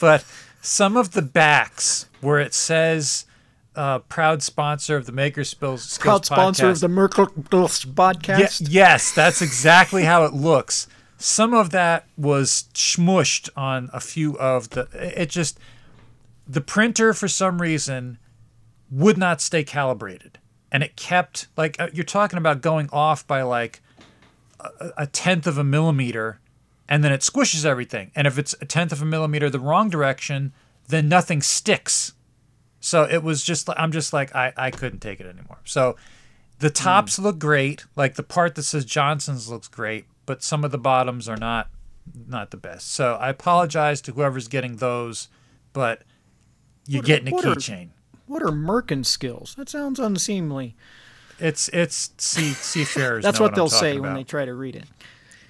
but 0.00 0.24
some 0.60 0.96
of 0.96 1.12
the 1.12 1.22
backs 1.22 2.06
where 2.20 2.38
it 2.40 2.54
says 2.54 3.26
uh, 3.76 4.00
proud 4.00 4.42
sponsor 4.42 4.96
of 4.96 5.06
the 5.06 5.12
Maker 5.12 5.44
Skills, 5.44 5.98
Proud 5.98 6.26
sponsor 6.26 6.68
of 6.68 6.80
the 6.80 6.88
Merkel 6.88 7.26
podcast. 7.26 8.60
Ye- 8.60 8.66
yes, 8.70 9.12
that's 9.14 9.40
exactly 9.40 10.04
how 10.04 10.24
it 10.24 10.32
looks. 10.32 10.88
Some 11.16 11.54
of 11.54 11.70
that 11.70 12.06
was 12.16 12.64
smushed 12.74 13.48
on 13.56 13.88
a 13.92 14.00
few 14.00 14.36
of 14.38 14.70
the. 14.70 14.88
It 14.92 15.30
just 15.30 15.58
the 16.46 16.60
printer 16.60 17.12
for 17.12 17.28
some 17.28 17.60
reason 17.60 18.18
would 18.90 19.18
not 19.18 19.40
stay 19.40 19.62
calibrated, 19.62 20.38
and 20.72 20.82
it 20.82 20.96
kept 20.96 21.46
like 21.56 21.76
uh, 21.78 21.88
you're 21.92 22.04
talking 22.04 22.38
about 22.38 22.60
going 22.60 22.88
off 22.92 23.26
by 23.26 23.42
like 23.42 23.80
a, 24.96 25.06
tenth 25.06 25.46
of 25.46 25.58
a 25.58 25.64
millimeter 25.64 26.40
and 26.88 27.04
then 27.04 27.12
it 27.12 27.20
squishes 27.20 27.64
everything. 27.64 28.10
And 28.16 28.26
if 28.26 28.38
it's 28.38 28.54
a 28.60 28.64
tenth 28.64 28.92
of 28.92 29.02
a 29.02 29.04
millimeter 29.04 29.50
the 29.50 29.60
wrong 29.60 29.90
direction, 29.90 30.52
then 30.88 31.08
nothing 31.08 31.42
sticks. 31.42 32.14
So 32.80 33.04
it 33.04 33.22
was 33.22 33.42
just 33.42 33.68
I'm 33.76 33.92
just 33.92 34.12
like 34.12 34.34
I 34.34 34.52
I 34.56 34.70
couldn't 34.70 35.00
take 35.00 35.20
it 35.20 35.26
anymore. 35.26 35.58
So 35.64 35.96
the 36.58 36.70
tops 36.70 37.16
hmm. 37.16 37.22
look 37.22 37.38
great, 37.38 37.84
like 37.96 38.14
the 38.14 38.22
part 38.22 38.54
that 38.54 38.62
says 38.62 38.84
Johnson's 38.84 39.48
looks 39.48 39.68
great, 39.68 40.06
but 40.26 40.42
some 40.42 40.64
of 40.64 40.70
the 40.70 40.78
bottoms 40.78 41.28
are 41.28 41.36
not 41.36 41.68
not 42.26 42.50
the 42.50 42.56
best. 42.56 42.92
So 42.92 43.14
I 43.14 43.28
apologize 43.28 44.00
to 44.02 44.12
whoever's 44.12 44.48
getting 44.48 44.76
those, 44.76 45.28
but 45.72 46.02
you're 46.86 47.02
What 47.02 47.04
are- 47.04 47.06
getting 47.06 47.28
a 47.28 47.36
keychain. 47.36 47.88
What 48.26 48.42
are 48.42 48.50
merkin 48.50 49.06
skills? 49.06 49.54
That 49.56 49.70
sounds 49.70 49.98
unseemly. 49.98 50.76
It's 51.38 51.68
it's 51.68 52.10
sea 52.18 52.52
seafarers. 52.52 53.22
That's 53.24 53.38
know 53.38 53.44
what 53.46 53.54
they'll 53.54 53.68
say 53.68 53.98
when 53.98 54.14
they 54.14 54.24
try 54.24 54.44
to 54.44 54.54
read 54.54 54.76
it. 54.76 54.84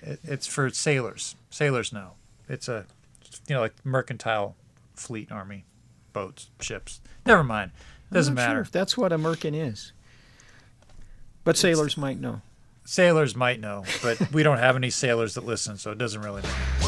It- 0.03 0.20
It's 0.24 0.47
for 0.47 0.68
sailors. 0.70 1.34
Sailors 1.51 1.93
know. 1.93 2.12
It's 2.49 2.68
a, 2.68 2.86
you 3.49 3.55
know, 3.55 3.61
like 3.61 3.74
mercantile 3.84 4.55
fleet 4.95 5.30
army 5.32 5.64
boats, 6.12 6.51
ships. 6.61 7.01
Never 7.26 7.45
mind. 7.45 7.70
Doesn't 8.12 8.34
not 8.34 8.41
sure 8.43 8.49
matter. 8.49 8.61
if 8.61 8.70
that's 8.70 8.97
what 8.97 9.12
a 9.12 9.18
merkin 9.18 9.55
is. 9.55 9.93
But 11.45 11.57
sailors 11.57 11.97
might 11.97 12.18
know. 12.20 12.41
Sailors 12.84 13.36
might 13.36 13.61
know, 13.61 13.84
but 14.03 14.32
we 14.32 14.43
don't 14.43 14.57
have 14.59 14.74
any 14.76 14.89
sailors 14.91 15.34
that 15.34 15.45
listen, 15.45 15.76
so 15.76 15.91
it 15.91 15.99
doesn't 15.99 16.22
really 16.22 16.41
matter. 16.43 16.88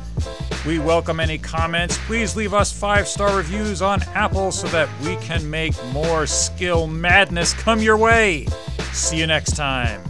We 0.65 0.77
welcome 0.77 1.19
any 1.19 1.39
comments. 1.39 1.97
Please 2.05 2.35
leave 2.35 2.53
us 2.53 2.71
five 2.71 3.07
star 3.07 3.35
reviews 3.35 3.81
on 3.81 4.03
Apple 4.13 4.51
so 4.51 4.67
that 4.67 4.87
we 5.01 5.15
can 5.15 5.49
make 5.49 5.73
more 5.85 6.27
skill 6.27 6.85
madness 6.85 7.53
come 7.53 7.79
your 7.79 7.97
way. 7.97 8.45
See 8.93 9.17
you 9.17 9.25
next 9.25 9.55
time. 9.55 10.03